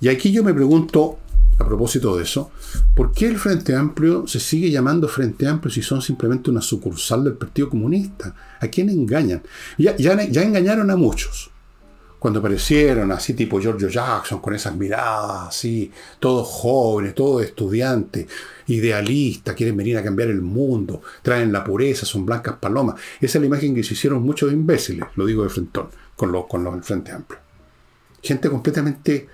Y 0.00 0.08
aquí 0.08 0.32
yo 0.32 0.42
me 0.42 0.54
pregunto, 0.54 1.18
a 1.58 1.64
propósito 1.64 2.16
de 2.16 2.24
eso, 2.24 2.50
¿por 2.94 3.12
qué 3.12 3.26
el 3.28 3.38
Frente 3.38 3.74
Amplio 3.74 4.26
se 4.26 4.40
sigue 4.40 4.70
llamando 4.70 5.08
Frente 5.08 5.46
Amplio 5.46 5.72
si 5.72 5.82
son 5.82 6.02
simplemente 6.02 6.50
una 6.50 6.60
sucursal 6.60 7.24
del 7.24 7.34
Partido 7.34 7.68
Comunista? 7.68 8.34
¿A 8.60 8.66
quién 8.68 8.88
engañan? 8.88 9.42
Ya, 9.76 9.96
ya, 9.96 10.20
ya 10.24 10.42
engañaron 10.42 10.90
a 10.90 10.96
muchos. 10.96 11.50
Cuando 12.18 12.40
aparecieron 12.40 13.12
así 13.12 13.34
tipo 13.34 13.60
Giorgio 13.60 13.88
Jackson, 13.88 14.40
con 14.40 14.54
esas 14.54 14.74
miradas 14.74 15.48
así, 15.48 15.90
todos 16.18 16.48
jóvenes, 16.48 17.14
todos 17.14 17.44
estudiantes, 17.44 18.26
idealistas, 18.66 19.54
quieren 19.54 19.76
venir 19.76 19.96
a 19.98 20.02
cambiar 20.02 20.28
el 20.28 20.42
mundo, 20.42 21.00
traen 21.22 21.52
la 21.52 21.62
pureza, 21.62 22.06
son 22.06 22.26
blancas 22.26 22.56
palomas. 22.60 22.96
Esa 23.20 23.38
es 23.38 23.42
la 23.42 23.46
imagen 23.46 23.74
que 23.74 23.84
se 23.84 23.94
hicieron 23.94 24.22
muchos 24.22 24.52
imbéciles, 24.52 25.06
lo 25.14 25.26
digo 25.26 25.44
de 25.44 25.50
frentón, 25.50 25.88
con 26.16 26.32
los, 26.32 26.46
con 26.46 26.64
los 26.64 26.74
del 26.74 26.82
Frente 26.82 27.12
Amplio. 27.12 27.38
Gente 28.20 28.50
completamente 28.50 29.28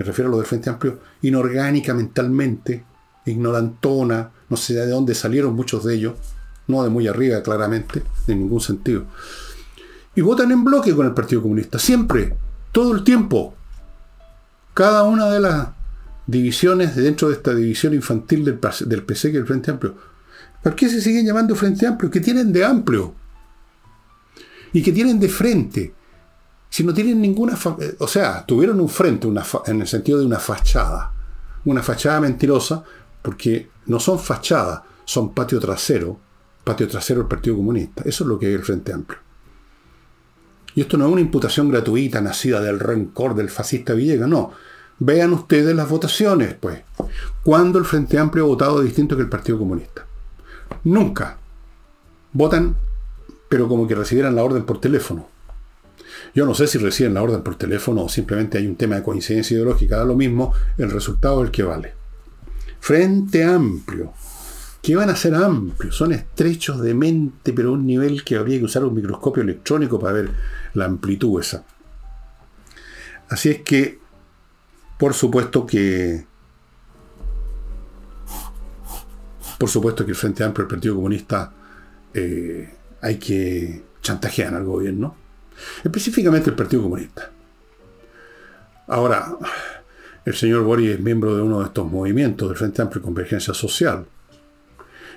me 0.00 0.04
refiero 0.04 0.28
a 0.28 0.30
lo 0.30 0.38
del 0.38 0.46
Frente 0.46 0.70
Amplio, 0.70 0.98
inorgánica 1.20 1.92
mentalmente, 1.92 2.82
ignorantona, 3.26 4.30
no 4.48 4.56
sé 4.56 4.72
de 4.72 4.86
dónde 4.86 5.14
salieron 5.14 5.54
muchos 5.54 5.84
de 5.84 5.94
ellos, 5.94 6.14
no 6.68 6.82
de 6.82 6.88
muy 6.88 7.06
arriba 7.06 7.42
claramente, 7.42 8.02
en 8.26 8.38
ningún 8.38 8.62
sentido. 8.62 9.04
Y 10.14 10.20
votan 10.22 10.50
en 10.50 10.64
bloque 10.64 10.94
con 10.94 11.06
el 11.06 11.12
Partido 11.12 11.42
Comunista, 11.42 11.78
siempre, 11.78 12.36
todo 12.72 12.94
el 12.94 13.04
tiempo. 13.04 13.54
Cada 14.74 15.04
una 15.04 15.30
de 15.30 15.40
las 15.40 15.68
divisiones 16.26 16.96
dentro 16.96 17.28
de 17.28 17.34
esta 17.34 17.54
división 17.54 17.94
infantil 17.94 18.44
del, 18.44 18.60
del 18.86 19.02
PC 19.02 19.30
que 19.30 19.38
es 19.38 19.40
el 19.42 19.46
Frente 19.46 19.70
Amplio. 19.70 19.94
¿Por 20.62 20.74
qué 20.74 20.88
se 20.88 21.00
siguen 21.00 21.26
llamando 21.26 21.54
Frente 21.54 21.86
Amplio? 21.86 22.10
¿Qué 22.10 22.20
tienen 22.20 22.52
de 22.52 22.64
amplio? 22.64 23.14
¿Y 24.72 24.82
qué 24.82 24.92
tienen 24.92 25.18
de 25.18 25.28
frente? 25.28 25.94
si 26.70 26.84
no 26.84 26.94
tienen 26.94 27.20
ninguna... 27.20 27.58
O 27.98 28.06
sea, 28.06 28.46
tuvieron 28.46 28.80
un 28.80 28.88
frente 28.88 29.28
en 29.66 29.80
el 29.80 29.88
sentido 29.88 30.20
de 30.20 30.24
una 30.24 30.38
fachada. 30.38 31.12
Una 31.64 31.82
fachada 31.82 32.20
mentirosa 32.20 32.82
porque 33.20 33.68
no 33.86 33.98
son 33.98 34.18
fachadas, 34.18 34.80
son 35.04 35.34
patio 35.34 35.58
trasero. 35.58 36.18
Patio 36.62 36.86
trasero 36.86 37.20
del 37.20 37.28
Partido 37.28 37.56
Comunista. 37.56 38.02
Eso 38.06 38.24
es 38.24 38.28
lo 38.28 38.38
que 38.38 38.48
es 38.48 38.58
el 38.58 38.64
Frente 38.64 38.92
Amplio. 38.92 39.18
Y 40.74 40.82
esto 40.82 40.96
no 40.96 41.06
es 41.06 41.12
una 41.12 41.20
imputación 41.20 41.68
gratuita 41.68 42.20
nacida 42.20 42.60
del 42.60 42.78
rencor 42.78 43.34
del 43.34 43.50
fascista 43.50 43.92
Villegas, 43.94 44.28
no. 44.28 44.52
Vean 44.98 45.32
ustedes 45.32 45.74
las 45.74 45.88
votaciones, 45.88 46.54
pues. 46.54 46.82
¿Cuándo 47.42 47.78
el 47.78 47.84
Frente 47.84 48.18
Amplio 48.18 48.44
ha 48.44 48.48
votado 48.48 48.82
distinto 48.82 49.16
que 49.16 49.22
el 49.22 49.28
Partido 49.28 49.58
Comunista? 49.58 50.06
Nunca. 50.84 51.38
Votan, 52.32 52.76
pero 53.48 53.66
como 53.66 53.88
que 53.88 53.94
recibieran 53.94 54.36
la 54.36 54.44
orden 54.44 54.64
por 54.64 54.80
teléfono. 54.80 55.28
Yo 56.34 56.46
no 56.46 56.54
sé 56.54 56.66
si 56.66 56.78
reciben 56.78 57.14
la 57.14 57.22
orden 57.22 57.42
por 57.42 57.56
teléfono 57.56 58.04
o 58.04 58.08
simplemente 58.08 58.58
hay 58.58 58.66
un 58.66 58.76
tema 58.76 58.96
de 58.96 59.02
coincidencia 59.02 59.54
ideológica, 59.54 59.96
da 59.96 60.04
lo 60.04 60.14
mismo, 60.14 60.52
el 60.78 60.90
resultado 60.90 61.40
es 61.42 61.46
el 61.46 61.52
que 61.52 61.62
vale. 61.62 61.94
Frente 62.78 63.44
amplio. 63.44 64.12
¿Qué 64.82 64.96
van 64.96 65.10
a 65.10 65.16
ser 65.16 65.34
amplios? 65.34 65.94
Son 65.94 66.12
estrechos 66.12 66.80
de 66.80 66.94
mente, 66.94 67.52
pero 67.52 67.70
a 67.70 67.72
un 67.72 67.86
nivel 67.86 68.24
que 68.24 68.36
habría 68.36 68.58
que 68.58 68.64
usar 68.64 68.84
un 68.84 68.94
microscopio 68.94 69.42
electrónico 69.42 69.98
para 69.98 70.14
ver 70.14 70.30
la 70.74 70.86
amplitud 70.86 71.40
esa. 71.40 71.64
Así 73.28 73.50
es 73.50 73.62
que, 73.62 73.98
por 74.98 75.14
supuesto 75.14 75.66
que. 75.66 76.26
Por 79.58 79.68
supuesto 79.68 80.06
que 80.06 80.12
el 80.12 80.16
Frente 80.16 80.42
Amplio, 80.42 80.62
el 80.62 80.70
Partido 80.70 80.94
Comunista, 80.94 81.52
eh, 82.14 82.74
hay 83.02 83.18
que 83.18 83.82
chantajear 84.00 84.54
al 84.54 84.64
gobierno 84.64 85.20
específicamente 85.84 86.50
el 86.50 86.56
Partido 86.56 86.82
Comunista. 86.82 87.30
Ahora, 88.86 89.36
el 90.24 90.34
señor 90.34 90.62
Boris 90.62 90.90
es 90.90 91.00
miembro 91.00 91.36
de 91.36 91.42
uno 91.42 91.60
de 91.60 91.66
estos 91.66 91.90
movimientos 91.90 92.48
del 92.48 92.58
Frente 92.58 92.82
Amplio 92.82 93.00
y 93.00 93.04
Convergencia 93.04 93.54
Social. 93.54 94.06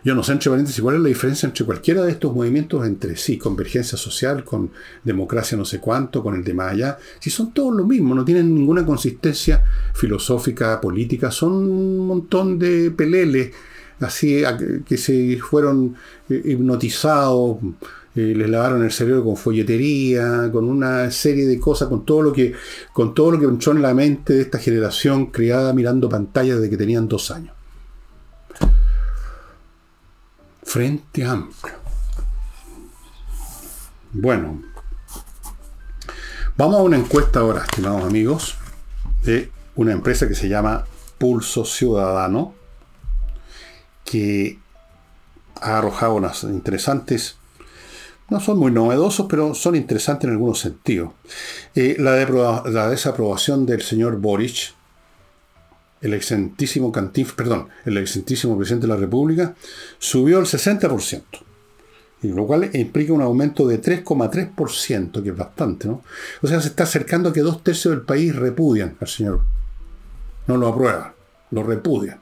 Yo 0.04 0.16
no 0.16 0.24
sé, 0.24 0.34
entre 0.34 0.50
paréntesis, 0.50 0.82
cuál 0.82 0.96
es 0.96 1.02
la 1.02 1.08
diferencia 1.08 1.48
entre 1.48 1.66
cualquiera 1.66 2.04
de 2.04 2.12
estos 2.12 2.34
movimientos 2.34 2.86
entre 2.86 3.16
sí, 3.16 3.38
convergencia 3.38 3.98
social, 3.98 4.44
con 4.44 4.72
democracia 5.04 5.58
no 5.58 5.64
sé 5.64 5.80
cuánto, 5.80 6.22
con 6.22 6.36
el 6.36 6.44
de 6.44 6.54
más 6.54 6.74
allá. 6.74 6.98
Si 7.20 7.30
son 7.30 7.54
todos 7.54 7.74
lo 7.76 7.86
mismo, 7.86 8.14
no 8.14 8.26
tienen 8.26 8.54
ninguna 8.54 8.86
consistencia 8.86 9.64
filosófica, 9.94 10.82
política, 10.82 11.32
son 11.32 11.54
un 11.54 12.08
montón 12.08 12.60
de 12.60 12.92
peleles, 12.92 13.52
así 14.02 14.44
que 14.86 14.98
se 14.98 15.38
fueron 15.38 15.96
eh, 16.30 16.42
hipnotizados 16.46 17.58
eh, 18.16 18.34
les 18.36 18.48
lavaron 18.48 18.84
el 18.84 18.92
cerebro 18.92 19.24
con 19.24 19.38
folletería, 19.38 20.50
con 20.52 20.66
una 20.66 21.10
serie 21.10 21.48
de 21.48 21.60
cosas, 21.60 21.88
con 21.88 22.06
todo 22.06 22.22
lo 22.22 22.32
que, 22.32 22.54
con 22.92 23.16
todo 23.16 23.32
lo 23.32 23.40
que 23.40 23.46
entró 23.46 23.72
en 23.72 23.82
la 23.82 23.94
mente 23.96 24.34
de 24.34 24.42
esta 24.42 24.60
generación 24.60 25.28
criada 25.28 25.74
mirando 25.74 26.10
pantallas 26.10 26.58
desde 26.58 26.70
que 26.70 26.78
tenían 26.78 27.08
dos 27.08 27.32
años. 27.32 27.53
Frente 30.74 31.24
amplio. 31.24 31.76
Bueno, 34.12 34.64
vamos 36.58 36.80
a 36.80 36.82
una 36.82 36.98
encuesta 36.98 37.42
ahora, 37.42 37.62
estimados 37.64 38.04
amigos, 38.04 38.56
de 39.22 39.52
una 39.76 39.92
empresa 39.92 40.28
que 40.28 40.34
se 40.34 40.50
llama 40.50 40.86
Pulso 41.20 41.64
Ciudadano, 41.64 42.56
que 44.04 44.58
ha 45.62 45.78
arrojado 45.78 46.16
unas 46.16 46.42
interesantes 46.42 47.38
no 48.30 48.40
son 48.40 48.58
muy 48.58 48.72
novedosos, 48.72 49.28
pero 49.30 49.54
son 49.54 49.76
interesantes 49.76 50.24
en 50.28 50.32
algunos 50.32 50.58
sentidos. 50.58 51.12
Eh, 51.76 51.98
la, 52.00 52.16
la, 52.66 52.90
desaprobación 52.90 53.68
del 53.68 53.84
señor 53.84 54.18
Boric, 54.18 54.74
el 56.04 56.14
excentísimo 56.14 56.92
Cantinf, 56.92 57.34
perdón, 57.34 57.70
el 57.86 57.98
excentísimo 57.98 58.58
presidente 58.58 58.88
de 58.88 58.94
la 58.94 59.00
República, 59.00 59.56
subió 59.98 60.38
al 60.38 60.46
60%. 60.46 61.24
Y 62.22 62.28
lo 62.28 62.46
cual 62.46 62.70
implica 62.74 63.14
un 63.14 63.22
aumento 63.22 63.66
de 63.66 63.82
3,3%, 63.82 65.24
que 65.24 65.30
es 65.30 65.36
bastante, 65.36 65.88
¿no? 65.88 66.04
O 66.42 66.48
sea, 66.48 66.62
se 66.62 66.68
está 66.68 66.84
acercando 66.84 67.30
a 67.30 67.34
que 67.34 67.40
dos 67.40 67.64
tercios 67.64 67.94
del 67.94 68.06
país 68.06 68.36
repudian 68.36 68.98
al 69.00 69.08
señor. 69.08 69.42
No 70.48 70.58
lo 70.58 70.68
aprueban, 70.68 71.14
lo 71.52 71.64
repudian. 71.64 72.20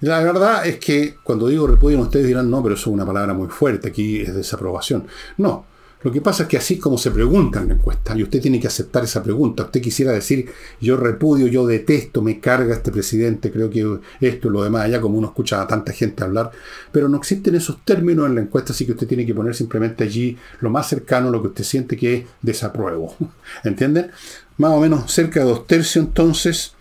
La 0.00 0.20
verdad 0.20 0.66
es 0.66 0.78
que 0.78 1.14
cuando 1.22 1.46
digo 1.46 1.66
repudio, 1.66 2.00
ustedes 2.00 2.26
dirán, 2.26 2.50
no, 2.50 2.62
pero 2.62 2.74
eso 2.74 2.90
es 2.90 2.94
una 2.94 3.06
palabra 3.06 3.34
muy 3.34 3.48
fuerte, 3.48 3.88
aquí 3.88 4.20
es 4.20 4.34
desaprobación. 4.34 5.06
No, 5.38 5.64
lo 6.02 6.12
que 6.12 6.20
pasa 6.20 6.44
es 6.44 6.48
que 6.48 6.56
así 6.56 6.78
como 6.78 6.98
se 6.98 7.10
pregunta 7.10 7.60
en 7.60 7.68
la 7.68 7.74
encuesta, 7.74 8.16
y 8.16 8.22
usted 8.22 8.40
tiene 8.40 8.60
que 8.60 8.66
aceptar 8.66 9.04
esa 9.04 9.22
pregunta, 9.22 9.64
usted 9.64 9.80
quisiera 9.80 10.12
decir, 10.12 10.48
yo 10.80 10.96
repudio, 10.96 11.46
yo 11.46 11.66
detesto, 11.66 12.22
me 12.22 12.38
carga 12.38 12.74
este 12.74 12.92
presidente, 12.92 13.50
creo 13.50 13.70
que 13.70 13.98
esto 14.20 14.48
y 14.48 14.50
lo 14.50 14.62
demás, 14.62 14.90
ya 14.90 15.00
como 15.00 15.18
uno 15.18 15.28
escucha 15.28 15.62
a 15.62 15.66
tanta 15.66 15.92
gente 15.92 16.22
hablar, 16.22 16.50
pero 16.92 17.08
no 17.08 17.16
existen 17.16 17.54
esos 17.54 17.84
términos 17.84 18.26
en 18.26 18.34
la 18.34 18.42
encuesta, 18.42 18.72
así 18.72 18.84
que 18.84 18.92
usted 18.92 19.06
tiene 19.06 19.24
que 19.24 19.34
poner 19.34 19.54
simplemente 19.54 20.04
allí 20.04 20.36
lo 20.60 20.70
más 20.70 20.88
cercano 20.88 21.28
a 21.28 21.30
lo 21.30 21.40
que 21.40 21.48
usted 21.48 21.64
siente 21.64 21.96
que 21.96 22.14
es 22.14 22.24
desapruebo. 22.42 23.14
¿Entienden? 23.64 24.10
Más 24.58 24.72
o 24.72 24.80
menos 24.80 25.10
cerca 25.10 25.40
de 25.40 25.46
dos 25.46 25.66
tercios 25.66 26.04
entonces. 26.04 26.74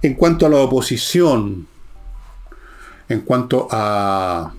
En 0.00 0.14
cuanto 0.14 0.46
a 0.46 0.48
la 0.48 0.58
oposición, 0.58 1.66
en 3.08 3.20
cuanto 3.22 3.68
a, 3.70 4.52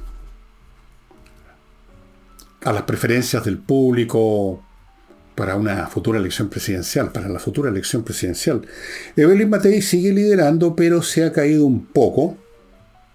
a 2.63 2.73
las 2.73 2.83
preferencias 2.83 3.43
del 3.45 3.57
público 3.57 4.63
para 5.35 5.55
una 5.55 5.87
futura 5.87 6.19
elección 6.19 6.49
presidencial, 6.49 7.11
para 7.11 7.29
la 7.29 7.39
futura 7.39 7.69
elección 7.69 8.03
presidencial. 8.03 8.61
Evelyn 9.15 9.49
Matei 9.49 9.81
sigue 9.81 10.11
liderando, 10.11 10.75
pero 10.75 11.01
se 11.01 11.23
ha 11.23 11.31
caído 11.31 11.65
un 11.65 11.85
poco, 11.85 12.37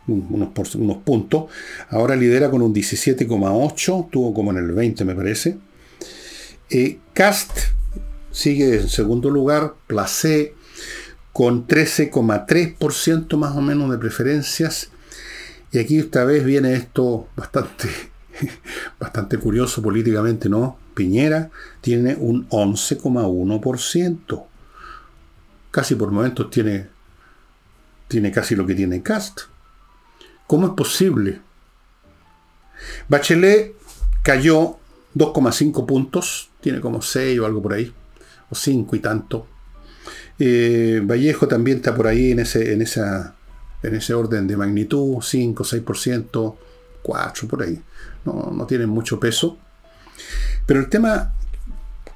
unos, 0.07 0.48
puntos. 1.04 1.44
Ahora 1.90 2.16
lidera 2.16 2.50
con 2.50 2.62
un 2.62 2.74
17,8, 2.74 4.09
tuvo 4.11 4.33
como 4.33 4.52
en 4.52 4.57
el 4.59 4.72
20 4.72 5.04
me 5.04 5.14
parece. 5.14 5.59
Eh, 6.70 6.98
Cast 7.12 7.50
sigue 8.30 8.76
en 8.80 8.88
segundo 8.88 9.28
lugar, 9.28 9.74
Placé 9.87 10.54
con 11.35 11.66
13,3% 11.66 13.37
más 13.37 13.57
o 13.57 13.61
menos 13.61 13.90
de 13.90 13.98
preferencias 13.98 14.90
y 15.72 15.78
aquí 15.78 15.98
esta 15.98 16.24
vez 16.24 16.44
viene 16.44 16.74
esto 16.74 17.28
bastante, 17.37 17.88
bastante 18.99 19.38
curioso 19.38 19.83
políticamente, 19.83 20.49
¿no? 20.49 20.79
Piñera 20.94 21.51
tiene 21.81 22.14
un 22.14 22.49
11,1%. 22.49 24.44
Casi 25.70 25.94
por 25.94 26.11
momentos 26.11 26.51
tiene, 26.51 26.88
tiene 28.09 28.31
casi 28.31 28.55
lo 28.55 28.66
que 28.66 28.75
tiene 28.75 29.03
Cast. 29.03 29.42
¿Cómo 30.47 30.68
es 30.68 30.73
posible? 30.75 31.40
Bachelet 33.09 33.75
cayó 34.23 34.77
2,5 35.14 35.87
puntos, 35.87 36.51
tiene 36.61 36.81
como 36.81 37.03
6 37.03 37.40
o 37.40 37.47
algo 37.47 37.62
por 37.62 37.73
ahí, 37.73 37.92
o 38.51 38.55
5 38.55 38.97
y 38.97 38.99
tanto. 39.01 39.47
Eh, 40.38 41.01
Vallejo 41.05 41.49
también 41.49 41.79
está 41.79 41.94
por 41.94 42.07
ahí 42.07 42.33
en, 42.33 42.40
ese, 42.40 42.73
en 42.73 42.83
esa 42.83 43.35
en 43.85 43.94
ese 43.94 44.14
orden 44.14 44.47
de 44.47 44.57
magnitud, 44.57 45.18
5, 45.20 45.62
6%, 45.62 46.57
4, 47.05 47.47
por 47.47 47.62
ahí. 47.62 47.81
No, 48.25 48.51
no 48.53 48.67
tienen 48.67 48.88
mucho 48.88 49.21
peso. 49.21 49.59
Pero 50.67 50.81
el 50.81 50.88
tema 50.88 51.35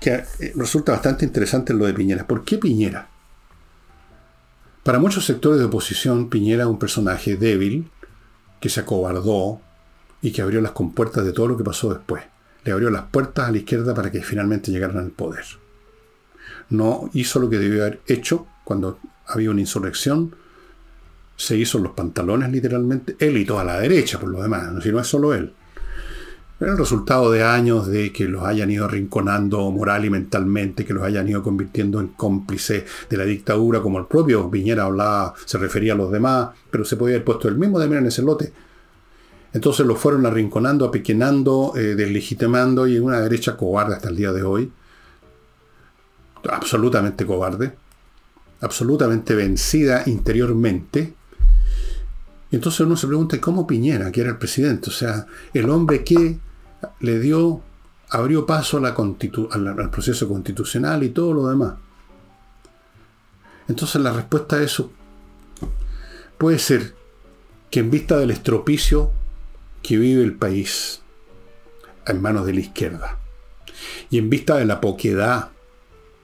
que 0.01 0.15
eh, 0.15 0.53
resulta 0.57 0.93
bastante 0.93 1.25
interesante 1.25 1.75
lo 1.75 1.87
de 1.87 1.95
Piñera. 1.95 2.27
¿Por 2.27 2.45
qué 2.45 2.59
Piñera? 2.59 3.09
Para 4.83 4.99
muchos 4.99 5.27
sectores 5.27 5.59
de 5.59 5.67
oposición, 5.67 6.31
Piñera 6.31 6.63
es 6.63 6.69
un 6.69 6.79
personaje 6.79 7.37
débil, 7.37 7.91
que 8.61 8.69
se 8.69 8.81
acobardó 8.81 9.61
y 10.23 10.33
que 10.33 10.43
abrió 10.43 10.61
las 10.61 10.73
compuertas 10.73 11.25
de 11.25 11.33
todo 11.33 11.49
lo 11.49 11.57
que 11.57 11.65
pasó 11.65 11.93
después. 11.93 12.25
Le 12.65 12.73
abrió 12.73 12.91
las 12.91 13.05
puertas 13.05 13.49
a 13.49 13.53
la 13.53 13.59
izquierda 13.59 13.95
para 13.95 14.11
que 14.11 14.23
finalmente 14.23 14.71
llegaran 14.71 14.99
al 14.99 15.11
poder. 15.11 15.45
No 16.71 17.11
hizo 17.13 17.39
lo 17.39 17.49
que 17.49 17.59
debió 17.59 17.83
haber 17.83 18.01
hecho 18.07 18.47
cuando 18.65 18.99
había 19.27 19.51
una 19.51 19.61
insurrección. 19.61 20.35
Se 21.39 21.57
hizo 21.57 21.79
los 21.79 21.93
pantalones 21.93 22.53
literalmente, 22.53 23.17
él 23.19 23.39
y 23.39 23.47
toda 23.47 23.65
la 23.65 23.81
derecha 23.81 24.21
por 24.21 24.29
lo 24.29 24.43
demás, 24.43 24.83
si 24.83 24.91
no 24.93 25.01
es 25.01 25.07
solo 25.07 25.33
él. 25.33 25.55
Era 26.61 26.73
el 26.73 26.79
resultado 26.79 27.31
de 27.31 27.45
años 27.45 27.87
de 27.87 28.13
que 28.13 28.25
los 28.25 28.43
hayan 28.43 28.69
ido 28.69 28.85
arrinconando 28.85 29.71
moral 29.71 30.05
y 30.05 30.11
mentalmente, 30.11 30.85
que 30.85 30.93
los 30.93 31.05
hayan 31.05 31.29
ido 31.29 31.41
convirtiendo 31.41 32.01
en 32.01 32.09
cómplices 32.09 32.83
de 33.09 33.17
la 33.17 33.25
dictadura, 33.25 33.81
como 33.81 34.01
el 34.01 34.07
propio 34.07 34.51
Viñera 34.51 34.85
hablaba, 34.85 35.35
se 35.45 35.57
refería 35.57 35.93
a 35.93 35.97
los 35.97 36.11
demás, 36.11 36.51
pero 36.69 36.85
se 36.85 36.97
podía 36.97 37.15
haber 37.15 37.25
puesto 37.25 37.49
el 37.49 37.57
mismo 37.57 37.79
también 37.79 38.03
en 38.03 38.09
ese 38.09 38.23
lote. 38.23 38.53
Entonces 39.53 39.87
los 39.87 39.99
fueron 39.99 40.27
arrinconando, 40.27 40.85
apequenando, 40.85 41.75
eh, 41.77 41.95
deslegitimando 41.95 42.89
y 42.89 42.97
en 42.97 43.05
una 43.05 43.21
derecha 43.21 43.57
cobarde 43.57 43.95
hasta 43.95 44.09
el 44.09 44.17
día 44.17 44.33
de 44.33 44.43
hoy. 44.43 44.73
Absolutamente 46.51 47.25
cobarde. 47.25 47.73
Absolutamente 48.61 49.37
vencida 49.37 50.03
interiormente. 50.07 51.15
Y 52.51 52.57
entonces 52.57 52.81
uno 52.81 52.97
se 52.97 53.07
pregunta, 53.07 53.41
¿cómo 53.41 53.67
Piñera, 53.67 54.11
que 54.11 54.23
era 54.23 54.31
el 54.31 54.39
presidente? 54.39 54.91
O 54.91 54.93
sea, 54.93 55.27
el 55.53 55.69
hombre 55.69 56.03
que 56.03 56.39
le 57.01 57.19
dio, 57.19 57.63
abrió 58.09 58.47
paso 58.47 58.79
al, 58.79 59.91
proceso 59.91 60.29
constitucional 60.29 61.03
y 61.03 61.11
todo 61.11 61.35
lo 61.35 61.49
demás. 61.49 61.75
Entonces 63.69 64.01
la 64.01 64.13
respuesta 64.13 64.57
a 64.57 64.63
eso 64.63 64.91
puede 66.39 66.59
ser 66.59 66.95
que 67.71 67.81
en 67.81 67.91
vista 67.91 68.17
del 68.17 68.31
estropicio 68.31 69.13
que 69.83 69.99
vive 69.99 70.23
el 70.23 70.35
país 70.35 71.03
en 72.07 72.23
manos 72.23 72.47
de 72.47 72.55
la 72.55 72.61
izquierda 72.61 73.19
y 74.09 74.17
en 74.17 74.31
vista 74.31 74.57
de 74.57 74.65
la 74.65 74.81
poquedad 74.81 75.51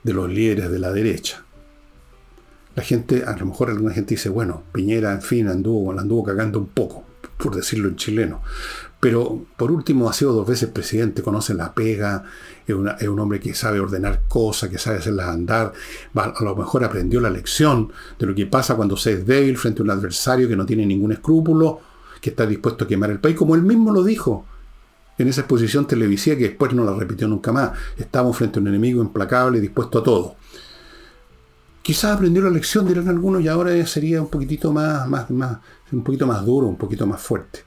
de 0.03 0.15
los 0.15 0.31
líderes 0.31 0.71
de 0.71 0.79
la 0.79 0.91
derecha, 0.91 1.44
la 2.75 2.83
gente, 2.83 3.25
a 3.25 3.37
lo 3.37 3.47
mejor 3.47 3.71
alguna 3.71 3.95
gente 3.95 4.15
dice, 4.15 4.29
bueno, 4.29 4.63
Piñera, 4.73 5.13
en 5.13 5.23
fin, 5.23 5.49
anduvo, 5.49 5.93
anduvo 5.99 6.25
cagando 6.25 6.59
un 6.59 6.67
poco, 6.67 7.05
por 7.37 7.55
decirlo 7.55 7.89
en 7.89 7.97
chileno. 7.97 8.43
Pero 9.01 9.45
por 9.57 9.71
último 9.71 10.09
ha 10.09 10.13
sido 10.15 10.33
dos 10.33 10.47
veces 10.47 10.71
presidente, 10.71 11.23
conoce 11.23 11.53
la 11.55 11.75
pega, 11.75 12.25
es, 12.67 12.75
un 12.75 13.21
hombre 13.21 13.39
que 13.39 13.55
sabe 13.55 13.79
ordenar 13.79 14.23
cosas, 14.29 14.71
que 14.71 14.79
sabe 14.79 14.99
hacerlas 14.99 15.29
andar, 15.29 15.73
a 16.15 16.43
lo 16.43 16.57
mejor 16.57 16.85
aprendió 16.85 17.21
la 17.21 17.31
lección 17.31 17.93
de 18.19 18.27
lo 18.27 18.35
que 18.35 18.47
pasa 18.47 18.77
cuando 18.77 18.97
se 18.97 19.13
es 19.13 19.27
débil 19.27 19.59
frente 19.59 19.83
a 19.83 19.85
un 19.85 19.91
adversario 19.91 20.49
que 20.49 20.57
no 20.57 20.65
tiene 20.65 20.87
ningún 20.87 21.13
escrúpulo, 21.13 21.81
que 22.21 22.31
está 22.31 22.47
dispuesto 22.47 22.85
a 22.85 22.89
quemar 22.89 23.11
el 23.11 23.21
país, 23.21 23.37
como 23.37 23.55
él 23.55 23.63
mismo 23.63 23.93
lo 23.93 24.03
dijo 24.03 24.47
en 25.19 25.29
esa 25.29 25.43
exposición 25.43 25.87
televisiva 25.87 26.37
que 26.37 26.49
después 26.49 26.73
no 26.73 26.85
la 26.85 26.95
repitió 26.95 27.29
nunca 27.29 27.53
más. 27.53 27.73
Estamos 27.97 28.37
frente 28.37 28.59
a 28.59 28.63
un 28.63 28.69
enemigo 28.69 29.03
implacable, 29.03 29.61
dispuesto 29.61 29.99
a 29.99 30.03
todo. 30.03 30.37
Quizás 31.85 32.17
aprendió 32.17 32.43
la 32.43 32.49
lección, 32.49 32.89
dirán 32.89 33.11
algunos, 33.11 33.43
y 33.43 33.49
ahora 33.49 33.77
ya 33.77 33.87
sería 33.87 34.23
un 34.23 34.29
poquitito 34.29 34.73
más, 34.73 35.07
más, 35.07 35.31
más, 35.31 35.59
un 35.93 36.03
poquito 36.03 36.27
más 36.27 36.43
duro, 36.43 36.67
un 36.67 36.79
poquito 36.79 37.07
más 37.07 37.21
fuerte. 37.21 37.61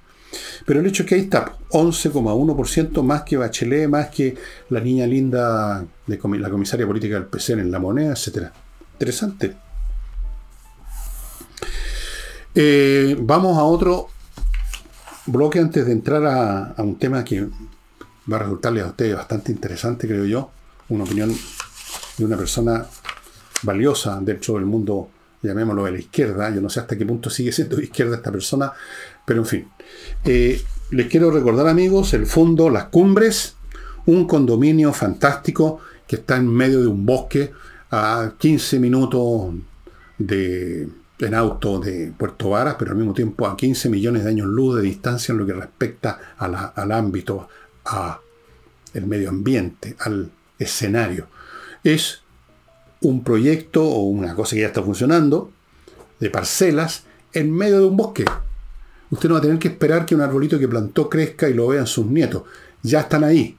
Pero 0.65 0.79
el 0.79 0.87
hecho 0.87 1.03
es 1.03 1.09
que 1.09 1.13
ahí 1.13 1.21
está, 1.21 1.53
11,1% 1.69 3.03
más 3.03 3.21
que 3.21 3.37
Bachelet, 3.37 3.87
más 3.87 4.07
que 4.07 4.35
la 4.71 4.79
niña 4.79 5.05
linda 5.05 5.85
de 6.07 6.19
la 6.39 6.49
comisaria 6.49 6.87
política 6.87 7.13
del 7.13 7.27
PC 7.27 7.53
en 7.53 7.69
la 7.69 7.77
moneda, 7.77 8.13
etc. 8.13 8.47
Interesante. 8.93 9.55
Eh, 12.55 13.15
vamos 13.19 13.55
a 13.55 13.63
otro 13.65 14.07
bloque 15.27 15.59
antes 15.59 15.85
de 15.85 15.91
entrar 15.91 16.25
a, 16.25 16.81
un 16.81 16.97
tema 16.97 17.23
que 17.23 17.47
va 18.31 18.37
a 18.37 18.39
resultarle 18.39 18.81
a 18.81 18.87
ustedes 18.87 19.15
bastante 19.15 19.51
interesante, 19.51 20.07
creo 20.07 20.25
yo. 20.25 20.49
Una 20.89 21.03
opinión 21.03 21.31
de 22.17 22.25
una 22.25 22.35
persona 22.35 22.83
valiosa 23.63 24.19
dentro 24.21 24.55
del 24.55 24.65
mundo, 24.65 25.09
llamémoslo 25.41 25.85
de 25.85 25.91
la 25.91 25.99
izquierda. 25.99 26.53
Yo 26.53 26.61
no 26.61 26.69
sé 26.69 26.79
hasta 26.79 26.97
qué 26.97 27.05
punto 27.05 27.29
sigue 27.29 27.51
siendo 27.51 27.79
izquierda 27.79 28.15
esta 28.15 28.31
persona, 28.31 28.71
pero 29.25 29.41
en 29.41 29.45
fin. 29.45 29.67
Eh, 30.23 30.61
les 30.91 31.07
quiero 31.07 31.31
recordar, 31.31 31.67
amigos, 31.67 32.13
el 32.13 32.25
fondo 32.25 32.69
Las 32.69 32.85
Cumbres, 32.85 33.55
un 34.05 34.25
condominio 34.25 34.93
fantástico 34.93 35.79
que 36.07 36.17
está 36.17 36.37
en 36.37 36.47
medio 36.47 36.81
de 36.81 36.87
un 36.87 37.05
bosque 37.05 37.51
a 37.91 38.33
15 38.37 38.79
minutos 38.79 39.53
de, 40.17 40.87
en 41.19 41.33
auto 41.33 41.79
de 41.79 42.13
Puerto 42.17 42.51
Varas, 42.51 42.75
pero 42.79 42.91
al 42.91 42.97
mismo 42.97 43.13
tiempo 43.13 43.47
a 43.47 43.57
15 43.57 43.89
millones 43.89 44.23
de 44.23 44.29
años 44.29 44.47
luz 44.47 44.77
de 44.77 44.83
distancia 44.83 45.33
en 45.33 45.39
lo 45.39 45.45
que 45.45 45.53
respecta 45.53 46.35
al 46.37 46.91
ámbito, 46.91 47.49
a 47.85 48.19
el 48.93 49.05
medio 49.05 49.29
ambiente, 49.29 49.95
al 49.99 50.31
escenario. 50.57 51.27
Es 51.83 52.21
un 53.01 53.23
proyecto 53.23 53.83
o 53.83 54.03
una 54.03 54.35
cosa 54.35 54.55
que 54.55 54.61
ya 54.61 54.67
está 54.67 54.81
funcionando 54.81 55.51
de 56.19 56.29
parcelas 56.29 57.03
en 57.33 57.51
medio 57.51 57.79
de 57.79 57.85
un 57.85 57.97
bosque. 57.97 58.25
Usted 59.09 59.29
no 59.29 59.35
va 59.35 59.39
a 59.39 59.43
tener 59.43 59.59
que 59.59 59.69
esperar 59.69 60.05
que 60.05 60.15
un 60.15 60.21
arbolito 60.21 60.59
que 60.59 60.67
plantó 60.67 61.09
crezca 61.09 61.47
y 61.47 61.53
lo 61.53 61.67
vean 61.67 61.87
sus 61.87 62.05
nietos. 62.07 62.43
Ya 62.81 63.01
están 63.01 63.23
ahí. 63.23 63.57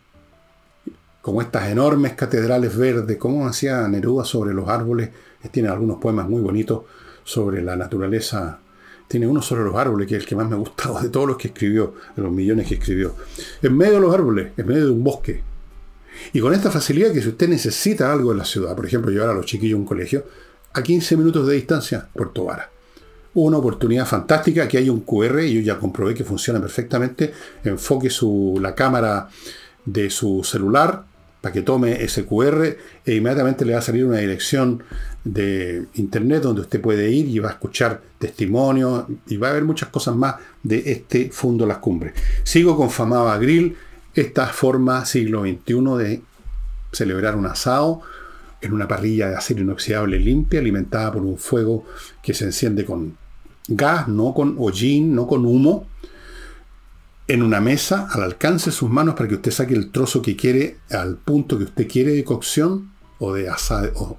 Como 1.23 1.41
estas 1.41 1.71
enormes 1.71 2.15
catedrales 2.15 2.77
verdes, 2.77 3.17
como 3.17 3.47
hacía 3.47 3.87
Neruda 3.89 4.25
sobre 4.25 4.53
los 4.53 4.69
árboles. 4.69 5.11
Tiene 5.51 5.69
algunos 5.69 5.99
poemas 5.99 6.29
muy 6.29 6.43
bonitos 6.43 6.83
sobre 7.25 7.63
la 7.63 7.77
naturaleza. 7.77 8.59
Tiene 9.07 9.27
uno 9.27 9.41
sobre 9.41 9.65
los 9.65 9.75
árboles, 9.75 10.07
que 10.07 10.17
es 10.17 10.23
el 10.23 10.29
que 10.29 10.37
más 10.37 10.49
me 10.49 10.57
ha 10.57 10.59
gustado 10.59 11.01
de 11.01 11.09
todos 11.09 11.27
los 11.27 11.39
que 11.39 11.49
escribió, 11.49 11.95
de 12.15 12.23
los 12.23 12.33
millones 12.33 12.67
que 12.67 12.75
escribió. 12.75 13.15
En 13.63 13.77
medio 13.77 13.95
de 13.95 14.01
los 14.01 14.13
árboles, 14.13 14.53
en 14.57 14.67
medio 14.67 14.87
de 14.87 14.91
un 14.91 15.03
bosque. 15.03 15.43
Y 16.33 16.41
con 16.41 16.55
esta 16.55 16.71
facilidad 16.71 17.13
que 17.13 17.23
si 17.23 17.29
usted 17.29 17.49
necesita 17.49 18.13
algo 18.13 18.33
en 18.33 18.39
la 18.39 18.45
ciudad, 18.45 18.75
por 18.75 18.87
ejemplo, 18.87 19.11
llevar 19.11 19.31
a 19.31 19.35
los 19.35 19.47
chiquillos 19.47 19.77
a 19.77 19.81
un 19.81 19.87
colegio, 19.87 20.25
a 20.73 20.83
15 20.83 21.17
minutos 21.17 21.47
de 21.47 21.55
distancia, 21.55 22.09
Puerto 22.15 22.45
Vara 22.45 22.71
una 23.35 23.59
oportunidad 23.59 24.07
fantástica, 24.07 24.67
que 24.67 24.79
hay 24.79 24.89
un 24.89 25.01
QR, 25.01 25.41
yo 25.43 25.61
ya 25.61 25.79
comprobé 25.79 26.15
que 26.15 26.25
funciona 26.25 26.61
perfectamente, 26.61 27.33
enfoque 27.65 28.11
su, 28.11 28.59
la 28.61 28.75
cámara 28.75 29.29
de 29.85 30.11
su 30.11 30.43
celular 30.45 31.05
para 31.41 31.53
que 31.53 31.63
tome 31.63 32.03
ese 32.03 32.27
QR 32.27 32.77
e 33.05 33.15
inmediatamente 33.15 33.65
le 33.65 33.75
va 33.75 33.79
a 33.79 33.83
salir 33.83 34.05
una 34.05 34.19
dirección 34.19 34.83
de 35.23 35.87
internet 35.95 36.43
donde 36.43 36.63
usted 36.63 36.81
puede 36.81 37.11
ir 37.11 37.29
y 37.29 37.39
va 37.39 37.51
a 37.51 37.53
escuchar 37.53 38.03
testimonios 38.19 39.05
y 39.29 39.37
va 39.37 39.49
a 39.49 39.51
haber 39.53 39.65
muchas 39.65 39.89
cosas 39.89 40.17
más 40.17 40.37
de 40.65 40.91
este 40.91 41.31
Fundo 41.31 41.65
Las 41.65 41.79
Cumbres. 41.79 42.15
Sigo 42.43 42.77
con 42.77 42.91
Famaba 42.91 43.39
Grill, 43.39 43.77
esta 44.21 44.47
forma 44.47 45.05
siglo 45.05 45.43
XXI 45.43 45.97
de 45.99 46.23
celebrar 46.93 47.37
un 47.37 47.47
asado 47.47 48.03
en 48.61 48.73
una 48.73 48.89
parrilla 48.89 49.29
de 49.29 49.37
acero 49.37 49.61
inoxidable 49.61 50.19
limpia, 50.19 50.61
alimentada 50.61 51.13
por 51.13 51.23
un 51.23 51.39
fuego 51.39 51.85
que 52.23 52.35
se 52.35 52.45
enciende 52.45 52.85
con 52.85 53.17
gas, 53.69 54.09
no 54.09 54.35
con 54.35 54.57
hollín, 54.59 55.15
no 55.15 55.27
con 55.27 55.47
humo, 55.47 55.87
en 57.29 57.43
una 57.43 57.61
mesa 57.61 58.09
al 58.11 58.23
alcance 58.23 58.71
de 58.71 58.77
sus 58.77 58.91
manos 58.91 59.15
para 59.15 59.29
que 59.29 59.35
usted 59.35 59.51
saque 59.51 59.75
el 59.75 59.91
trozo 59.91 60.23
que 60.23 60.35
quiere 60.35 60.79
al 60.91 61.17
punto 61.17 61.59
que 61.59 61.65
usted 61.65 61.87
quiere 61.87 62.13
de 62.13 62.25
cocción 62.25 62.91
o 63.19 63.35
de, 63.35 63.51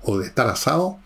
o, 0.03 0.19
de 0.19 0.27
estar 0.27 0.47
asado. 0.47 0.99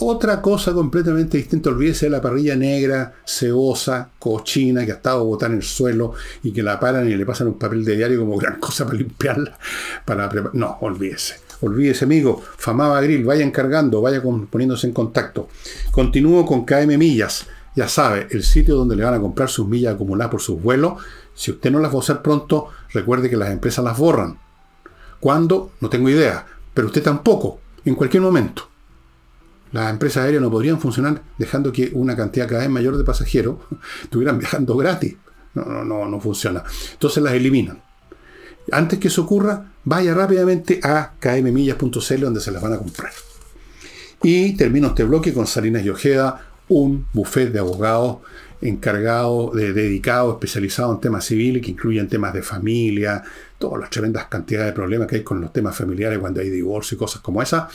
Otra 0.00 0.42
cosa 0.42 0.72
completamente 0.72 1.36
distinta, 1.36 1.70
olvídese 1.70 2.06
de 2.06 2.10
la 2.10 2.20
parrilla 2.20 2.56
negra, 2.56 3.14
cebosa, 3.24 4.10
cochina, 4.18 4.84
que 4.84 4.90
ha 4.90 4.96
estado 4.96 5.24
botada 5.24 5.52
en 5.52 5.58
el 5.58 5.62
suelo 5.62 6.14
y 6.42 6.52
que 6.52 6.64
la 6.64 6.80
paran 6.80 7.08
y 7.08 7.14
le 7.14 7.24
pasan 7.24 7.46
un 7.46 7.58
papel 7.58 7.84
de 7.84 7.96
diario 7.96 8.18
como 8.18 8.36
gran 8.36 8.58
cosa 8.58 8.84
para 8.84 8.98
limpiarla. 8.98 9.56
Para 10.04 10.28
no, 10.52 10.78
olvídese. 10.80 11.36
Olvídese, 11.60 12.06
amigo. 12.06 12.42
Famaba 12.56 13.00
Grill, 13.02 13.24
vaya 13.24 13.44
encargando, 13.44 14.00
vaya 14.00 14.20
poniéndose 14.20 14.88
en 14.88 14.92
contacto. 14.92 15.48
Continúo 15.92 16.44
con 16.44 16.64
KM 16.64 16.98
Millas. 16.98 17.46
Ya 17.76 17.86
sabe, 17.86 18.26
el 18.30 18.42
sitio 18.42 18.74
donde 18.74 18.96
le 18.96 19.04
van 19.04 19.14
a 19.14 19.20
comprar 19.20 19.48
sus 19.48 19.68
millas 19.68 19.94
acumuladas 19.94 20.32
por 20.32 20.40
sus 20.40 20.60
vuelos. 20.60 20.94
Si 21.34 21.52
usted 21.52 21.70
no 21.70 21.78
las 21.78 21.92
va 21.92 21.96
a 21.96 21.98
usar 21.98 22.20
pronto, 22.20 22.68
recuerde 22.92 23.30
que 23.30 23.36
las 23.36 23.50
empresas 23.50 23.84
las 23.84 23.96
borran. 23.96 24.38
¿Cuándo? 25.20 25.70
No 25.80 25.88
tengo 25.88 26.08
idea. 26.08 26.44
Pero 26.74 26.88
usted 26.88 27.02
tampoco. 27.02 27.60
En 27.84 27.94
cualquier 27.94 28.22
momento. 28.22 28.73
Las 29.74 29.90
empresas 29.90 30.22
aéreas 30.22 30.40
no 30.40 30.52
podrían 30.52 30.80
funcionar 30.80 31.20
dejando 31.36 31.72
que 31.72 31.90
una 31.94 32.14
cantidad 32.14 32.46
cada 32.48 32.60
vez 32.60 32.70
mayor 32.70 32.96
de 32.96 33.02
pasajeros 33.02 33.56
estuvieran 34.04 34.38
viajando 34.38 34.76
gratis. 34.76 35.16
No, 35.54 35.64
no, 35.64 35.84
no, 35.84 36.08
no 36.08 36.20
funciona. 36.20 36.62
Entonces 36.92 37.20
las 37.20 37.34
eliminan. 37.34 37.82
Antes 38.70 39.00
que 39.00 39.08
eso 39.08 39.22
ocurra, 39.22 39.72
vaya 39.82 40.14
rápidamente 40.14 40.78
a 40.80 41.14
kmmillas.cl 41.18 42.20
donde 42.20 42.40
se 42.40 42.52
las 42.52 42.62
van 42.62 42.74
a 42.74 42.78
comprar. 42.78 43.10
Y 44.22 44.56
termino 44.56 44.88
este 44.88 45.02
bloque 45.02 45.34
con 45.34 45.48
Salinas 45.48 45.84
y 45.84 45.90
Ojeda, 45.90 46.46
un 46.68 47.06
buffet 47.12 47.50
de 47.50 47.58
abogados 47.58 48.18
encargado, 48.60 49.50
de, 49.50 49.72
dedicado, 49.72 50.34
especializado 50.34 50.92
en 50.94 51.00
temas 51.00 51.24
civiles, 51.24 51.62
que 51.62 51.72
incluyen 51.72 52.08
temas 52.08 52.32
de 52.32 52.42
familia, 52.42 53.24
todas 53.58 53.80
las 53.80 53.90
tremendas 53.90 54.26
cantidades 54.26 54.68
de 54.68 54.72
problemas 54.72 55.08
que 55.08 55.16
hay 55.16 55.24
con 55.24 55.40
los 55.40 55.52
temas 55.52 55.76
familiares 55.76 56.20
cuando 56.20 56.40
hay 56.40 56.48
divorcio 56.48 56.94
y 56.94 56.98
cosas 56.98 57.20
como 57.20 57.42
esa. 57.42 57.68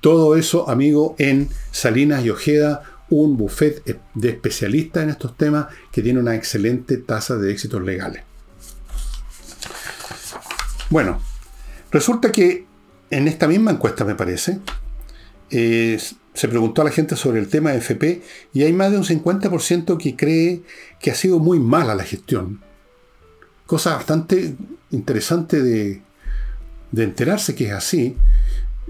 Todo 0.00 0.36
eso, 0.36 0.68
amigo, 0.68 1.14
en 1.18 1.48
Salinas 1.70 2.24
y 2.24 2.30
Ojeda, 2.30 2.82
un 3.10 3.36
buffet 3.36 3.82
de 4.14 4.28
especialistas 4.28 5.02
en 5.02 5.10
estos 5.10 5.36
temas 5.36 5.66
que 5.90 6.02
tiene 6.02 6.20
una 6.20 6.34
excelente 6.34 6.98
tasa 6.98 7.36
de 7.36 7.50
éxitos 7.50 7.82
legales. 7.82 8.22
Bueno, 10.90 11.20
resulta 11.90 12.32
que 12.32 12.66
en 13.10 13.28
esta 13.28 13.48
misma 13.48 13.70
encuesta, 13.72 14.04
me 14.04 14.14
parece, 14.14 14.60
se 15.50 16.48
preguntó 16.48 16.82
a 16.82 16.84
la 16.84 16.90
gente 16.90 17.16
sobre 17.16 17.40
el 17.40 17.48
tema 17.48 17.72
de 17.72 17.78
FP 17.78 18.22
y 18.52 18.62
hay 18.62 18.72
más 18.72 18.90
de 18.90 18.98
un 18.98 19.04
50% 19.04 19.98
que 19.98 20.16
cree 20.16 20.62
que 21.00 21.10
ha 21.10 21.14
sido 21.14 21.38
muy 21.38 21.58
mala 21.58 21.94
la 21.94 22.04
gestión. 22.04 22.60
Cosa 23.66 23.96
bastante 23.96 24.54
interesante 24.90 25.62
de, 25.62 26.02
enterarse 26.96 27.54
que 27.54 27.66
es 27.66 27.72
así, 27.72 28.16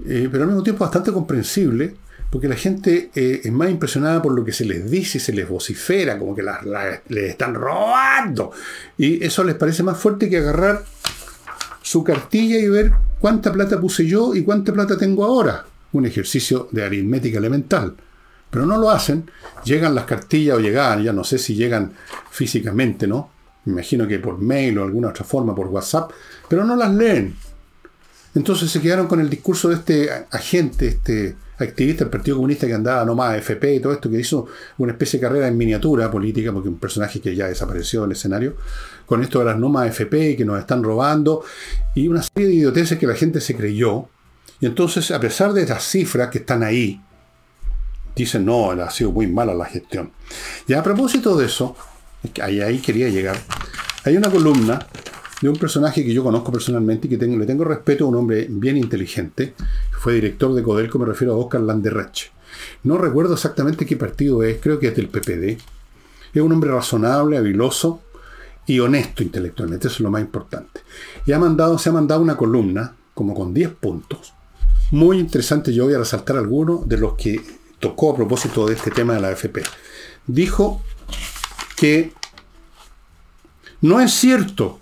eh, 0.05 0.29
pero 0.31 0.43
al 0.43 0.49
mismo 0.49 0.63
tiempo 0.63 0.83
bastante 0.83 1.11
comprensible, 1.11 1.95
porque 2.29 2.47
la 2.47 2.55
gente 2.55 3.09
eh, 3.15 3.41
es 3.43 3.51
más 3.51 3.69
impresionada 3.69 4.21
por 4.21 4.33
lo 4.33 4.45
que 4.45 4.51
se 4.51 4.65
les 4.65 4.89
dice 4.89 5.17
y 5.17 5.21
se 5.21 5.33
les 5.33 5.49
vocifera, 5.49 6.17
como 6.19 6.35
que 6.35 6.43
les 7.09 7.29
están 7.29 7.55
robando. 7.55 8.51
Y 8.97 9.23
eso 9.23 9.43
les 9.43 9.55
parece 9.55 9.83
más 9.83 9.97
fuerte 9.97 10.29
que 10.29 10.37
agarrar 10.37 10.83
su 11.81 12.03
cartilla 12.03 12.59
y 12.59 12.69
ver 12.69 12.91
cuánta 13.19 13.51
plata 13.51 13.79
puse 13.79 14.05
yo 14.05 14.35
y 14.35 14.43
cuánta 14.43 14.71
plata 14.71 14.97
tengo 14.97 15.25
ahora. 15.25 15.65
Un 15.91 16.05
ejercicio 16.05 16.67
de 16.71 16.83
aritmética 16.83 17.39
elemental. 17.39 17.95
Pero 18.51 18.65
no 18.65 18.77
lo 18.77 18.89
hacen, 18.89 19.29
llegan 19.63 19.95
las 19.95 20.05
cartillas 20.05 20.57
o 20.57 20.59
llegan, 20.59 21.03
ya 21.03 21.13
no 21.13 21.23
sé 21.23 21.37
si 21.37 21.55
llegan 21.55 21.93
físicamente, 22.31 23.07
¿no? 23.07 23.31
Me 23.65 23.73
imagino 23.73 24.07
que 24.07 24.19
por 24.19 24.39
mail 24.39 24.79
o 24.79 24.83
alguna 24.83 25.09
otra 25.09 25.23
forma, 25.23 25.53
por 25.53 25.67
WhatsApp, 25.67 26.11
pero 26.47 26.63
no 26.63 26.75
las 26.75 26.93
leen. 26.93 27.35
Entonces 28.35 28.69
se 28.69 28.81
quedaron 28.81 29.07
con 29.07 29.19
el 29.19 29.29
discurso 29.29 29.69
de 29.69 29.75
este 29.75 30.09
agente, 30.31 30.87
este 30.87 31.35
activista 31.57 32.03
del 32.03 32.11
Partido 32.11 32.37
Comunista 32.37 32.67
que 32.67 32.73
andaba 32.73 33.03
nomás 33.03 33.37
FP 33.37 33.75
y 33.75 33.79
todo 33.79 33.93
esto, 33.93 34.09
que 34.09 34.19
hizo 34.19 34.47
una 34.77 34.93
especie 34.93 35.19
de 35.19 35.27
carrera 35.27 35.47
en 35.47 35.57
miniatura 35.57 36.09
política, 36.09 36.51
porque 36.53 36.69
un 36.69 36.79
personaje 36.79 37.19
que 37.19 37.35
ya 37.35 37.47
desapareció 37.47 38.03
del 38.03 38.13
escenario, 38.13 38.55
con 39.05 39.23
esto 39.23 39.39
de 39.39 39.45
las 39.45 39.57
nomas 39.57 39.87
FP 39.87 40.35
que 40.35 40.45
nos 40.45 40.59
están 40.59 40.83
robando, 40.83 41.43
y 41.95 42.07
una 42.07 42.21
serie 42.21 42.47
de 42.47 42.55
idioteces 42.55 42.97
que 42.97 43.07
la 43.07 43.15
gente 43.15 43.41
se 43.41 43.55
creyó. 43.55 44.07
Y 44.61 44.65
entonces, 44.65 45.11
a 45.11 45.19
pesar 45.19 45.53
de 45.53 45.65
las 45.65 45.83
cifras 45.83 46.29
que 46.29 46.39
están 46.39 46.63
ahí, 46.63 47.01
dicen, 48.15 48.45
no, 48.45 48.71
ha 48.71 48.91
sido 48.91 49.11
muy 49.11 49.27
mala 49.27 49.53
la 49.53 49.65
gestión. 49.65 50.11
Y 50.67 50.73
a 50.73 50.83
propósito 50.83 51.37
de 51.37 51.45
eso, 51.45 51.75
ahí, 52.41 52.61
ahí 52.61 52.79
quería 52.79 53.09
llegar, 53.09 53.37
hay 54.03 54.17
una 54.17 54.29
columna 54.29 54.85
de 55.41 55.49
un 55.49 55.55
personaje 55.55 56.03
que 56.03 56.13
yo 56.13 56.23
conozco 56.23 56.51
personalmente 56.51 57.07
y 57.07 57.17
que 57.17 57.25
le 57.25 57.45
tengo 57.45 57.63
respeto, 57.63 58.07
un 58.07 58.15
hombre 58.15 58.47
bien 58.49 58.77
inteligente, 58.77 59.53
fue 59.91 60.13
director 60.13 60.53
de 60.53 60.63
Codelco, 60.63 60.99
me 60.99 61.05
refiero 61.05 61.33
a 61.33 61.37
Oscar 61.37 61.61
Landerreche. 61.61 62.31
No 62.83 62.97
recuerdo 62.97 63.35
exactamente 63.35 63.85
qué 63.85 63.95
partido 63.95 64.43
es, 64.43 64.59
creo 64.59 64.79
que 64.79 64.87
es 64.87 64.95
del 64.95 65.07
PPD. 65.07 65.57
Es 66.33 66.41
un 66.41 66.51
hombre 66.51 66.71
razonable, 66.71 67.37
habiloso 67.37 68.01
y 68.65 68.79
honesto 68.79 69.23
intelectualmente, 69.23 69.87
eso 69.87 69.95
es 69.95 70.01
lo 70.01 70.11
más 70.11 70.21
importante. 70.21 70.81
Y 71.25 71.31
ha 71.31 71.39
mandado, 71.39 71.77
se 71.77 71.89
ha 71.89 71.93
mandado 71.93 72.21
una 72.21 72.37
columna, 72.37 72.95
como 73.13 73.33
con 73.33 73.53
10 73.53 73.71
puntos, 73.71 74.33
muy 74.91 75.19
interesante, 75.19 75.71
yo 75.71 75.85
voy 75.85 75.93
a 75.93 75.99
resaltar 75.99 76.37
algunos 76.37 76.87
de 76.87 76.97
los 76.97 77.13
que 77.13 77.39
tocó 77.79 78.11
a 78.11 78.15
propósito 78.15 78.65
de 78.65 78.73
este 78.73 78.89
tema 78.89 79.13
de 79.13 79.21
la 79.21 79.27
AFP. 79.29 79.61
Dijo 80.25 80.81
que 81.75 82.11
no 83.81 83.99
es 83.99 84.11
cierto 84.11 84.79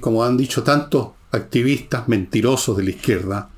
como, 0.00 0.24
han 0.24 0.36
dicho 0.36 0.64
tantos 0.64 1.10
activistas 1.30 2.08
mentirosos 2.08 2.76
de 2.76 2.82
la 2.82 2.90
izquierda, 2.90 3.48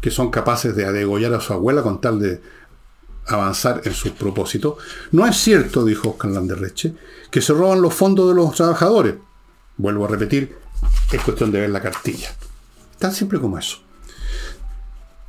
que 0.00 0.12
son 0.12 0.30
capaces 0.30 0.76
de 0.76 0.84
adegollar 0.84 1.34
a 1.34 1.40
su 1.40 1.52
abuela 1.52 1.82
con 1.82 2.00
tal 2.00 2.20
de 2.20 2.40
avanzar 3.26 3.82
en 3.84 3.92
sus 3.92 4.12
propósitos. 4.12 4.74
No 5.10 5.26
es 5.26 5.36
cierto, 5.36 5.84
dijo 5.84 6.10
Oscar 6.10 6.30
Landerreche, 6.30 6.94
que 7.30 7.40
se 7.40 7.52
roban 7.52 7.82
los 7.82 7.92
fondos 7.92 8.28
de 8.28 8.36
los 8.36 8.54
trabajadores. 8.54 9.16
Vuelvo 9.76 10.04
a 10.04 10.08
repetir, 10.08 10.54
es 11.10 11.20
cuestión 11.22 11.50
de 11.50 11.60
ver 11.60 11.70
la 11.70 11.82
cartilla. 11.82 12.32
Tan 13.00 13.12
simple 13.12 13.40
como 13.40 13.58
eso. 13.58 13.78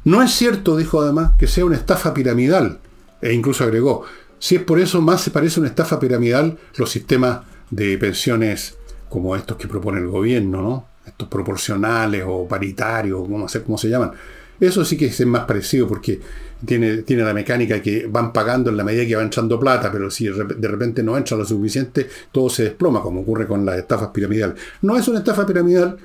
No 0.04 0.22
es 0.22 0.32
cierto, 0.32 0.78
dijo 0.78 1.02
además, 1.02 1.32
que 1.40 1.48
sea 1.48 1.66
una 1.66 1.78
estafa 1.78 2.14
piramidal. 2.14 2.80
E 3.20 3.34
incluso 3.34 3.64
agregó, 3.64 4.06
si 4.38 4.58
es 4.58 4.62
por 4.62 4.80
eso 4.80 5.02
más 5.02 5.22
se 5.22 5.32
parece 5.32 5.60
a 5.60 5.62
una 5.62 5.70
estafa 5.70 6.00
piramidal 6.00 6.60
los 6.76 6.92
sistemas 6.92 7.40
de 7.72 7.98
pensiones 7.98 8.76
como 9.14 9.36
estos 9.36 9.58
que 9.58 9.68
propone 9.68 10.00
el 10.00 10.08
gobierno, 10.08 10.60
¿no? 10.60 10.88
Estos 11.06 11.28
proporcionales 11.28 12.24
o 12.26 12.48
paritarios, 12.48 13.22
cómo, 13.22 13.46
cómo 13.64 13.78
se 13.78 13.88
llaman. 13.88 14.12
Eso 14.60 14.84
sí 14.84 14.98
que 14.98 15.06
es 15.06 15.26
más 15.28 15.46
parecido 15.46 15.88
porque 15.88 16.20
tiene, 16.66 17.04
tiene 17.04 17.22
la 17.22 17.32
mecánica 17.32 17.80
que 17.80 18.08
van 18.08 18.34
pagando 18.34 18.72
en 18.72 18.78
la 18.78 18.84
medida 18.84 19.06
que 19.06 19.16
va 19.16 19.22
entrando 19.22 19.60
plata, 19.60 19.92
pero 19.92 20.10
si 20.10 20.30
de 20.30 20.68
repente 20.68 21.04
no 21.04 21.16
entra 21.16 21.38
lo 21.38 21.46
suficiente, 21.46 22.10
todo 22.32 22.50
se 22.50 22.64
desploma, 22.64 23.02
como 23.02 23.22
ocurre 23.22 23.46
con 23.46 23.64
las 23.64 23.78
estafas 23.78 24.10
piramidales. 24.10 24.58
No 24.82 24.98
es 24.98 25.08
una 25.08 25.20
estafa 25.20 25.46
piramidal, 25.46 25.96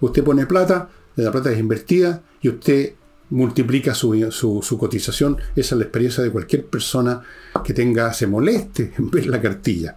usted 0.00 0.24
pone 0.24 0.44
plata, 0.46 0.88
la 1.14 1.30
plata 1.30 1.52
es 1.52 1.60
invertida 1.60 2.20
y 2.40 2.48
usted 2.48 2.94
multiplica 3.30 3.94
su, 3.94 4.28
su, 4.32 4.76
cotización. 4.76 5.36
Esa 5.54 5.76
es 5.76 5.78
la 5.78 5.84
experiencia 5.84 6.24
de 6.24 6.32
cualquier 6.32 6.66
persona 6.66 7.22
que 7.64 7.72
tenga, 7.72 8.12
se 8.12 8.26
moleste 8.26 8.92
en 8.98 9.08
ver 9.08 9.26
la 9.26 9.40
cartilla. 9.40 9.96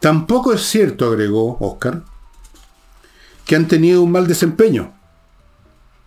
Tampoco 0.00 0.52
es 0.52 0.62
cierto, 0.62 1.06
agregó 1.06 1.56
Oscar, 1.60 2.02
que 3.44 3.56
han 3.56 3.68
tenido 3.68 4.02
un 4.02 4.12
mal 4.12 4.26
desempeño. 4.26 4.92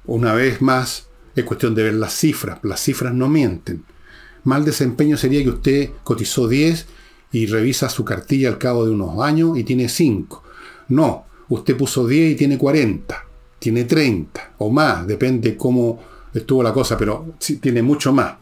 Una 0.06 0.34
vez 0.34 0.62
más, 0.62 1.08
es 1.36 1.44
cuestión 1.44 1.76
de 1.76 1.84
ver 1.84 1.94
las 1.94 2.14
cifras. 2.14 2.60
Las 2.64 2.82
cifras 2.82 3.14
no 3.14 3.28
mienten. 3.28 3.84
Mal 4.44 4.64
desempeño 4.66 5.18
sería 5.18 5.44
que 5.44 5.50
usted 5.50 5.92
cotizó 6.04 6.48
10 6.48 6.88
y 7.32 7.46
revisa 7.48 7.90
su 7.90 8.06
cartilla 8.06 8.50
al 8.50 8.58
cabo 8.58 8.86
de 8.86 8.92
unos 8.92 9.20
años 9.20 9.58
y 9.58 9.64
tiene 9.64 9.90
5. 9.90 10.44
No, 10.90 11.26
usted 11.50 11.76
puso 11.76 12.08
10 12.08 12.32
y 12.32 12.36
tiene 12.36 12.58
40, 12.58 13.26
tiene 13.60 13.84
30 13.84 14.54
o 14.60 14.70
más, 14.70 15.06
depende 15.06 15.58
cómo 15.58 16.00
estuvo 16.34 16.64
la 16.64 16.74
cosa, 16.74 16.98
pero 16.98 17.36
sí, 17.40 17.58
tiene 17.58 17.82
mucho 17.82 18.14
más. 18.14 18.36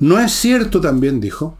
No 0.00 0.18
es 0.18 0.32
cierto 0.32 0.80
también, 0.80 1.20
dijo, 1.20 1.56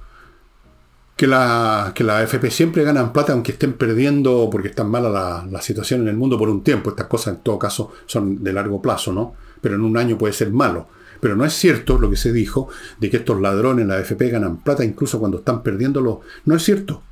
que 1.19 1.27
la, 1.27 1.91
que 1.97 2.05
la 2.05 2.19
AFP 2.19 2.49
siempre 2.49 2.85
ganan 2.85 3.12
plata 3.12 3.33
aunque 3.33 3.51
estén 3.51 3.73
perdiendo 3.73 4.49
porque 4.53 4.69
está 4.69 4.85
mala 4.85 5.45
la, 5.51 5.61
situación 5.61 6.03
en 6.03 6.09
el 6.09 6.16
mundo 6.16 6.39
por 6.39 6.49
un 6.49 6.62
tiempo. 6.62 6.91
Estas 6.91 7.09
cosas 7.09 7.35
en 7.35 7.41
todo 7.41 7.59
caso 7.59 7.91
son 8.07 8.45
de 8.45 8.53
largo 8.53 8.81
plazo, 8.81 9.12
¿no? 9.12 9.35
Pero 9.61 9.75
en 9.75 9.81
un 9.81 9.97
año 9.97 10.16
puede 10.16 10.33
ser 10.33 10.53
malo. 10.53 10.87
Pero 11.19 11.35
no 11.35 11.45
es 11.45 11.55
cierto 11.55 11.99
lo 11.99 12.09
que 12.09 12.14
se 12.14 12.33
dijo 12.33 12.69
de 13.01 13.11
que 13.11 13.16
estos 13.16 13.41
ladrones 13.41 13.83
en 13.83 13.89
la 13.89 13.97
AFP 13.97 14.31
ganan 14.31 14.59
plata 14.59 14.85
incluso 14.85 15.19
cuando 15.19 15.39
están 15.39 15.64
perdiéndolo. 15.64 16.21
No 16.45 16.55
es 16.55 16.62
cierto. 16.62 17.03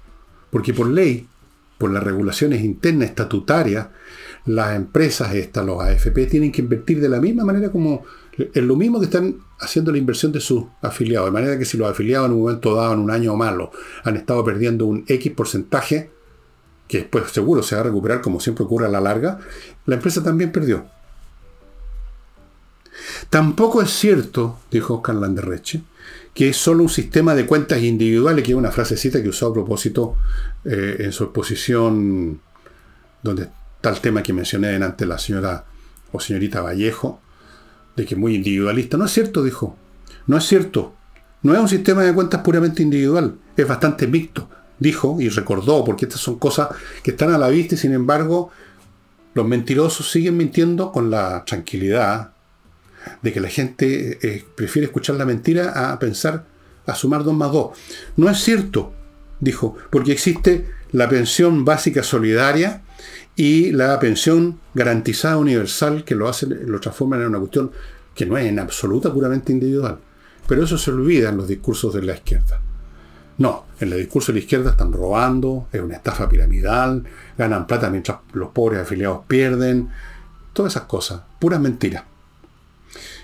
Porque 0.51 0.73
por 0.73 0.87
ley, 0.87 1.27
por 1.77 1.91
las 1.91 2.05
regulaciones 2.05 2.63
internas 2.63 3.09
estatutarias, 3.09 3.89
las 4.45 4.77
empresas 4.77 5.35
estas, 5.35 5.67
los 5.67 5.83
AFP, 5.83 6.27
tienen 6.27 6.53
que 6.53 6.63
invertir 6.63 7.01
de 7.01 7.09
la 7.09 7.21
misma 7.21 7.45
manera 7.45 7.73
como 7.73 8.05
es 8.39 8.63
lo 8.63 8.77
mismo 8.77 9.01
que 9.01 9.07
están 9.07 9.35
haciendo 9.59 9.93
la 9.93 9.99
inversión 9.99 10.33
de 10.33 10.41
sus 10.41 10.65
afiliados. 10.83 11.27
De 11.27 11.33
manera 11.33 11.59
que 11.59 11.65
si 11.65 11.77
los 11.77 11.91
afiliados 11.91 12.29
en 12.29 12.35
un 12.35 12.43
momento 12.43 12.75
dado, 12.75 12.93
en 12.93 13.01
un 13.01 13.11
año 13.11 13.37
malo, 13.37 13.71
han 14.05 14.17
estado 14.17 14.45
perdiendo 14.45 14.87
un 14.87 15.05
X 15.07 15.33
porcentaje, 15.33 16.11
que 16.89 16.99
después 16.99 17.31
seguro 17.31 17.63
se 17.63 17.75
va 17.75 17.81
a 17.81 17.85
recuperar 17.85 18.21
como 18.21 18.41
siempre 18.41 18.65
ocurre 18.65 18.87
a 18.87 18.91
la 18.91 19.01
larga, 19.01 19.39
la 19.87 19.95
empresa 19.97 20.23
también 20.23 20.53
perdió. 20.53 20.87
Tampoco 23.31 23.83
es 23.83 23.91
cierto, 23.91 24.59
dijo 24.71 24.95
Oscar 24.95 25.17
Landerreche, 25.17 25.83
que 26.33 26.51
es 26.51 26.57
solo 26.57 26.83
un 26.83 26.89
sistema 26.89 27.35
de 27.35 27.47
cuentas 27.47 27.83
individuales, 27.83 28.45
que 28.45 28.53
es 28.53 28.59
una 28.59 28.71
frasecita 28.71 29.23
que 29.23 29.29
usó 29.29 29.49
a 29.49 29.55
propósito 29.55 30.17
eh, 30.65 30.97
en 31.01 31.13
su 31.13 31.25
exposición, 31.25 32.41
donde 33.23 33.49
está 33.77 33.91
el 33.91 34.01
tema 34.01 34.23
que 34.23 34.33
mencioné 34.33 34.69
delante 34.69 35.07
la 35.07 35.19
señora 35.19 35.65
o 36.13 36.21
señorita 36.21 36.61
Vallejo, 36.61 37.21
de 37.97 38.05
que 38.05 38.15
es 38.15 38.21
muy 38.21 38.35
individualista. 38.35 38.97
No 38.97 39.07
es 39.07 39.13
cierto, 39.13 39.43
dijo. 39.43 39.77
No 40.27 40.37
es 40.37 40.45
cierto. 40.45 40.95
No 41.43 41.55
es 41.55 41.61
un 41.61 41.69
sistema 41.69 42.03
de 42.03 42.15
cuentas 42.15 42.43
puramente 42.43 42.83
individual. 42.83 43.37
Es 43.57 43.67
bastante 43.67 44.07
mixto, 44.07 44.49
dijo 44.79 45.21
y 45.21 45.29
recordó, 45.29 45.85
porque 45.85 46.07
estas 46.07 46.21
son 46.21 46.39
cosas 46.39 46.69
que 47.03 47.13
están 47.13 47.33
a 47.33 47.39
la 47.39 47.49
vista 47.49 47.75
y 47.75 47.79
sin 47.79 47.93
embargo 47.93 48.51
los 49.35 49.47
mentirosos 49.47 50.11
siguen 50.11 50.37
mintiendo 50.37 50.91
con 50.91 51.11
la 51.11 51.45
tranquilidad 51.45 52.33
de 53.23 53.33
que 53.33 53.41
la 53.41 53.49
gente 53.49 54.19
eh, 54.23 54.45
prefiere 54.57 54.87
escuchar 54.87 55.17
la 55.17 55.25
mentira 55.25 55.93
a 55.93 55.99
pensar, 55.99 56.47
a 56.87 56.95
sumar 56.95 57.23
dos 57.23 57.35
más 57.35 57.53
dos. 57.53 57.79
No 58.17 58.29
es 58.29 58.39
cierto, 58.39 58.93
dijo, 59.39 59.77
porque 59.91 60.13
existe 60.13 60.67
la 60.93 61.09
pensión 61.09 61.65
básica 61.65 62.03
solidaria 62.03 62.83
y 63.37 63.71
la 63.73 63.99
pensión 64.01 64.59
garantizada 64.73 65.37
universal 65.37 66.05
que 66.05 66.15
lo 66.15 66.27
hace, 66.27 66.47
lo 66.47 66.81
transforma 66.81 67.17
en 67.17 67.27
una 67.27 67.39
cuestión 67.39 67.71
que 68.15 68.25
no 68.25 68.39
es 68.39 68.47
en 68.47 68.59
absoluta 68.59 69.13
puramente 69.13 69.53
individual. 69.53 69.99
Pero 70.49 70.65
eso 70.65 70.79
se 70.79 70.91
olvida 70.91 71.29
en 71.29 71.37
los 71.37 71.47
discursos 71.47 71.93
de 71.93 72.03
la 72.03 72.15
izquierda. 72.15 72.61
No, 73.39 73.67
en 73.79 73.93
el 73.93 73.99
discurso 73.99 74.33
de 74.33 74.39
la 74.39 74.45
izquierda 74.45 74.71
están 74.71 74.91
robando, 74.93 75.69
es 75.71 75.83
una 75.83 75.97
estafa 75.97 76.27
piramidal, 76.27 77.05
ganan 77.37 77.67
plata 77.67 77.91
mientras 77.91 78.19
los 78.33 78.49
pobres 78.51 78.81
afiliados 78.81 79.27
pierden, 79.29 79.91
todas 80.55 80.73
esas 80.73 80.85
cosas, 80.85 81.21
puras 81.39 81.61
mentiras. 81.61 82.05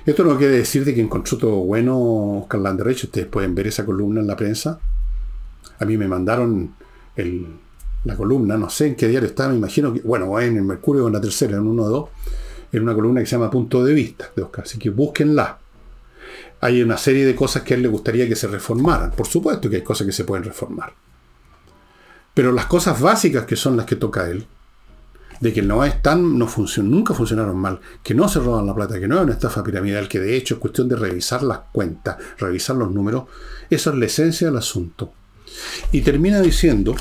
Esto 0.05 0.25
no 0.25 0.37
quiere 0.37 0.59
decir 0.59 0.85
de 0.85 0.95
que 0.95 1.01
encontró 1.01 1.39
todo 1.39 1.57
bueno 1.61 2.41
Oscar 2.41 2.61
Landerreich, 2.61 3.05
ustedes 3.05 3.29
pueden 3.29 3.55
ver 3.55 3.69
esa 3.69 3.87
columna 3.87 4.21
en 4.21 4.27
la 4.27 4.37
prensa. 4.37 4.79
A 5.79 5.85
mí 5.87 5.97
me 5.97 6.09
mandaron 6.09 6.75
la 8.05 8.17
columna, 8.17 8.57
no 8.57 8.69
sé 8.69 8.89
en 8.89 8.97
qué 8.97 9.09
diario 9.09 9.29
está, 9.29 9.49
me 9.49 9.57
imagino 9.57 9.93
que, 9.93 10.01
bueno, 10.01 10.39
en 10.41 10.57
el 10.57 10.63
Mercurio 10.63 11.05
o 11.05 11.07
en 11.07 11.13
la 11.15 11.21
tercera, 11.21 11.57
en 11.57 11.67
uno 11.67 11.85
o 11.85 11.89
dos, 11.89 12.09
en 12.73 12.83
una 12.83 12.95
columna 12.95 13.21
que 13.21 13.27
se 13.27 13.37
llama 13.37 13.51
Punto 13.51 13.85
de 13.85 13.95
Vista 13.95 14.31
de 14.35 14.43
Oscar, 14.43 14.65
así 14.65 14.79
que 14.79 14.91
búsquenla 14.91 15.59
hay 16.63 16.81
una 16.81 16.97
serie 16.97 17.27
de 17.27 17.35
cosas 17.35 17.65
que 17.65 17.75
a 17.75 17.77
él 17.77 17.83
le 17.83 17.89
gustaría 17.89 18.29
que 18.29 18.37
se 18.37 18.47
reformaran. 18.47 19.11
Por 19.11 19.27
supuesto 19.27 19.69
que 19.69 19.77
hay 19.77 19.83
cosas 19.83 20.07
que 20.07 20.13
se 20.13 20.23
pueden 20.23 20.45
reformar. 20.45 20.93
Pero 22.35 22.53
las 22.53 22.67
cosas 22.67 23.01
básicas 23.01 23.47
que 23.47 23.57
son 23.57 23.77
las 23.77 23.85
que 23.85 23.97
toca 23.97 24.31
él, 24.31 24.47
de 25.41 25.53
que 25.53 25.61
no 25.61 25.85
están, 25.85 26.39
no 26.39 26.47
funcionan, 26.47 26.93
nunca 26.93 27.15
funcionaron 27.15 27.57
mal, 27.57 27.81
que 28.05 28.15
no 28.15 28.29
se 28.29 28.39
roban 28.39 28.65
la 28.65 28.77
plata, 28.77 29.01
que 29.01 29.09
no 29.09 29.17
es 29.17 29.25
una 29.25 29.33
estafa 29.33 29.65
piramidal, 29.65 30.09
que 30.09 30.21
de 30.21 30.37
hecho 30.37 30.55
es 30.55 30.61
cuestión 30.61 30.89
de 30.89 30.95
revisar 30.95 31.43
las 31.43 31.63
cuentas, 31.73 32.17
revisar 32.39 32.77
los 32.77 32.93
números, 32.93 33.25
esa 33.69 33.91
es 33.91 33.97
la 33.97 34.07
esencia 34.07 34.47
del 34.47 34.57
asunto. 34.57 35.13
Y 35.91 36.03
termina 36.03 36.41
diciendo, 36.41 36.95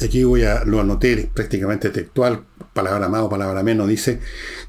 aquí 0.00 0.24
voy 0.24 0.44
a, 0.44 0.64
lo 0.64 0.80
anoté 0.80 1.30
prácticamente 1.32 1.90
textual, 1.90 2.44
palabra 2.72 3.08
más 3.08 3.22
o 3.22 3.28
palabra 3.28 3.62
menos, 3.62 3.88
dice, 3.88 4.20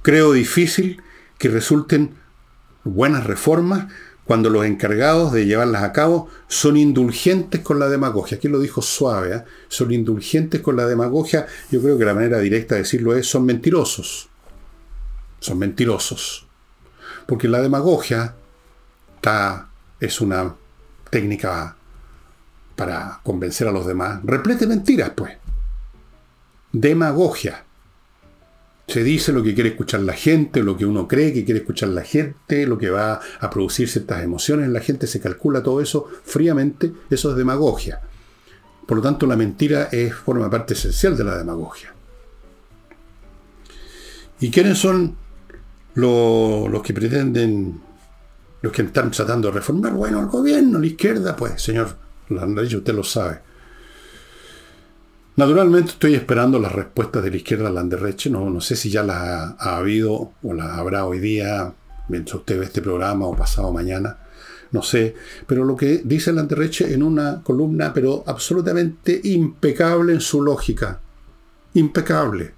creo 0.01 0.31
difícil 0.33 1.01
que 1.37 1.49
resulten 1.49 2.15
buenas 2.83 3.25
reformas 3.25 3.87
cuando 4.25 4.49
los 4.49 4.65
encargados 4.65 5.31
de 5.31 5.45
llevarlas 5.45 5.83
a 5.83 5.93
cabo 5.93 6.29
son 6.47 6.75
indulgentes 6.75 7.61
con 7.61 7.79
la 7.79 7.87
demagogia. 7.87 8.37
Aquí 8.37 8.49
lo 8.49 8.59
dijo 8.59 8.81
suave, 8.81 9.35
¿eh? 9.35 9.43
son 9.69 9.93
indulgentes 9.93 10.59
con 10.59 10.75
la 10.75 10.85
demagogia. 10.85 11.47
Yo 11.71 11.81
creo 11.81 11.97
que 11.97 12.03
la 12.03 12.13
manera 12.13 12.39
directa 12.39 12.75
de 12.75 12.81
decirlo 12.81 13.15
es 13.15 13.25
son 13.25 13.45
mentirosos. 13.45 14.27
Son 15.39 15.57
mentirosos. 15.57 16.45
Porque 17.25 17.47
la 17.47 17.61
demagogia 17.61 18.35
es 19.99 20.21
una 20.21 20.55
técnica 21.09 21.75
para 22.77 23.19
convencer 23.23 23.67
a 23.67 23.71
los 23.71 23.87
demás. 23.87 24.21
Replete 24.23 24.67
mentiras, 24.67 25.11
pues. 25.15 25.33
Demagogia. 26.71 27.65
Se 28.87 29.03
dice 29.03 29.33
lo 29.33 29.43
que 29.43 29.55
quiere 29.55 29.71
escuchar 29.71 30.01
la 30.01 30.13
gente, 30.13 30.63
lo 30.63 30.77
que 30.77 30.85
uno 30.85 31.07
cree 31.07 31.33
que 31.33 31.43
quiere 31.43 31.61
escuchar 31.61 31.89
la 31.89 32.03
gente, 32.03 32.67
lo 32.67 32.77
que 32.77 32.89
va 32.89 33.19
a 33.39 33.49
producir 33.49 33.89
ciertas 33.89 34.23
emociones 34.23 34.67
en 34.67 34.73
la 34.73 34.79
gente, 34.79 35.07
se 35.07 35.19
calcula 35.19 35.63
todo 35.63 35.81
eso 35.81 36.07
fríamente, 36.23 36.93
eso 37.09 37.31
es 37.31 37.35
demagogia. 37.35 37.99
Por 38.85 38.97
lo 38.97 39.03
tanto, 39.03 39.25
la 39.25 39.35
mentira 39.35 39.89
es, 39.91 40.13
forma 40.13 40.49
parte 40.49 40.75
esencial 40.75 41.17
de 41.17 41.23
la 41.23 41.37
demagogia. 41.37 41.93
¿Y 44.39 44.51
quiénes 44.51 44.77
son 44.77 45.17
los, 45.95 46.69
los 46.69 46.83
que 46.83 46.93
pretenden, 46.93 47.81
los 48.61 48.71
que 48.71 48.83
están 48.83 49.09
tratando 49.09 49.47
de 49.47 49.55
reformar? 49.55 49.93
Bueno, 49.93 50.21
el 50.21 50.27
gobierno, 50.27 50.79
la 50.79 50.85
izquierda, 50.85 51.35
pues, 51.35 51.59
señor 51.59 52.06
Landrich, 52.29 52.75
usted 52.75 52.93
lo 52.93 53.03
sabe. 53.03 53.39
Naturalmente 55.37 55.91
estoy 55.91 56.15
esperando 56.15 56.57
las 56.57 56.71
respuestas 56.71 57.23
de 57.23 57.29
la 57.29 57.37
izquierda 57.37 57.69
Landerreche. 57.69 58.27
No, 58.31 58.49
no 58.49 58.59
sé 58.59 58.75
si 58.75 58.89
ya 58.89 59.03
las 59.03 59.17
ha, 59.59 59.77
habido 59.77 60.33
o 60.41 60.53
las 60.53 60.71
habrá 60.71 61.05
hoy 61.05 61.19
día, 61.19 61.75
mientras 62.09 62.39
usted 62.39 62.57
ve 62.57 62.65
este 62.65 62.81
programa 62.81 63.27
o 63.27 63.35
pasado 63.35 63.71
mañana. 63.71 64.17
No 64.71 64.81
sé. 64.81 65.13
Pero 65.45 65.63
lo 65.63 65.75
que 65.75 66.01
dice 66.03 66.33
Landerreche 66.33 66.91
en 66.91 67.03
una 67.03 67.43
columna, 67.43 67.93
pero 67.93 68.23
absolutamente 68.25 69.21
impecable 69.25 70.13
en 70.13 70.21
su 70.21 70.41
lógica. 70.41 71.01
Impecable. 71.75 72.55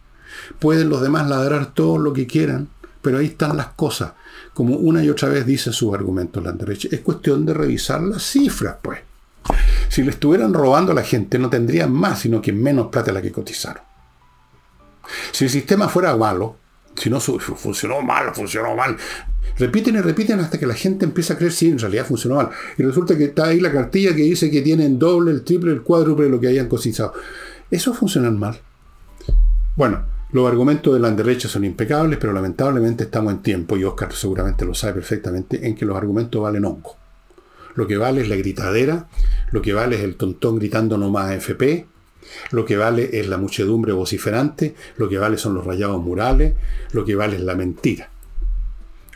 Pueden 0.57 0.87
los 0.87 1.01
demás 1.01 1.27
ladrar 1.27 1.73
todo 1.73 1.97
lo 1.97 2.13
que 2.13 2.27
quieran, 2.27 2.69
pero 3.01 3.17
ahí 3.17 3.25
están 3.25 3.57
las 3.57 3.73
cosas. 3.73 4.13
Como 4.53 4.77
una 4.77 5.03
y 5.03 5.09
otra 5.09 5.27
vez 5.27 5.45
dice 5.45 5.73
su 5.73 5.93
argumento 5.93 6.39
Landerreche. 6.39 6.87
Es 6.93 7.01
cuestión 7.01 7.45
de 7.45 7.53
revisar 7.53 8.01
las 8.01 8.23
cifras, 8.23 8.77
pues. 8.81 9.08
Si 9.87 10.03
le 10.03 10.11
estuvieran 10.11 10.53
robando 10.53 10.91
a 10.91 10.95
la 10.95 11.03
gente, 11.03 11.39
no 11.39 11.49
tendrían 11.49 11.91
más, 11.91 12.19
sino 12.19 12.41
que 12.41 12.53
menos 12.53 12.87
plata 12.87 13.11
la 13.11 13.21
que 13.21 13.31
cotizaron. 13.31 13.83
Si 15.31 15.45
el 15.45 15.49
sistema 15.49 15.89
fuera 15.89 16.15
malo, 16.15 16.57
si 16.95 17.09
no 17.09 17.19
funcionó 17.19 18.01
mal, 18.01 18.33
funcionó 18.33 18.75
mal, 18.75 18.97
repiten 19.57 19.95
y 19.95 20.01
repiten 20.01 20.39
hasta 20.39 20.59
que 20.59 20.67
la 20.67 20.73
gente 20.73 21.05
empieza 21.05 21.33
a 21.33 21.37
creer 21.37 21.51
si 21.51 21.69
en 21.69 21.79
realidad 21.79 22.05
funcionó 22.05 22.35
mal. 22.35 22.49
Y 22.77 22.83
resulta 22.83 23.17
que 23.17 23.25
está 23.25 23.47
ahí 23.47 23.59
la 23.59 23.71
cartilla 23.71 24.15
que 24.15 24.23
dice 24.23 24.51
que 24.51 24.61
tienen 24.61 24.99
doble, 24.99 25.31
el 25.31 25.43
triple, 25.43 25.71
el 25.71 25.81
cuádruple 25.81 26.25
de 26.25 26.31
lo 26.31 26.39
que 26.39 26.47
hayan 26.47 26.67
cotizado. 26.67 27.13
Eso 27.71 27.93
funciona 27.93 28.29
mal. 28.31 28.59
Bueno, 29.75 30.03
los 30.31 30.47
argumentos 30.47 30.93
de 30.93 30.99
la 30.99 31.09
derecha 31.09 31.47
son 31.47 31.65
impecables, 31.65 32.19
pero 32.19 32.33
lamentablemente 32.33 33.05
estamos 33.05 33.33
en 33.33 33.39
tiempo, 33.39 33.77
y 33.77 33.83
Oscar 33.83 34.13
seguramente 34.13 34.65
lo 34.65 34.75
sabe 34.75 34.93
perfectamente, 34.93 35.65
en 35.67 35.75
que 35.75 35.85
los 35.85 35.97
argumentos 35.97 36.41
valen 36.41 36.65
hongo. 36.65 36.98
Lo 37.75 37.87
que 37.87 37.97
vale 37.97 38.21
es 38.21 38.29
la 38.29 38.35
gritadera, 38.35 39.07
lo 39.51 39.61
que 39.61 39.73
vale 39.73 39.97
es 39.97 40.03
el 40.03 40.15
tontón 40.15 40.57
gritando 40.57 40.97
no 40.97 41.09
más 41.09 41.33
FP, 41.33 41.85
lo 42.51 42.65
que 42.65 42.77
vale 42.77 43.09
es 43.19 43.27
la 43.27 43.37
muchedumbre 43.37 43.93
vociferante, 43.93 44.75
lo 44.97 45.09
que 45.09 45.17
vale 45.17 45.37
son 45.37 45.55
los 45.55 45.65
rayados 45.65 46.01
murales, 46.01 46.53
lo 46.91 47.05
que 47.05 47.15
vale 47.15 47.37
es 47.37 47.41
la 47.41 47.55
mentira. 47.55 48.09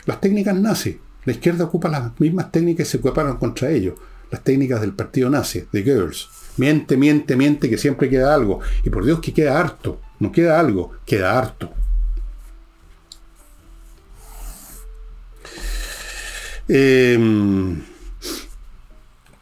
Las 0.06 0.20
técnicas 0.20 0.54
nazi, 0.56 0.98
la 1.24 1.32
izquierda 1.32 1.64
ocupa 1.64 1.88
las 1.88 2.18
mismas 2.20 2.52
técnicas 2.52 2.88
y 2.88 2.90
se 2.90 2.96
ocuparon 2.98 3.36
contra 3.38 3.70
ellos, 3.70 3.94
las 4.30 4.42
técnicas 4.42 4.80
del 4.80 4.92
partido 4.92 5.30
nazi, 5.30 5.64
de 5.72 5.82
Goebbels. 5.82 6.28
Miente, 6.56 6.96
miente, 6.96 7.36
miente, 7.36 7.68
que 7.68 7.78
siempre 7.78 8.08
queda 8.08 8.34
algo. 8.34 8.60
Y 8.84 8.90
por 8.90 9.04
Dios 9.04 9.20
que 9.20 9.32
queda 9.32 9.58
harto, 9.58 10.00
no 10.20 10.30
queda 10.30 10.60
algo, 10.60 10.92
queda 11.04 11.36
harto. 11.36 11.72
Eh, 16.68 17.18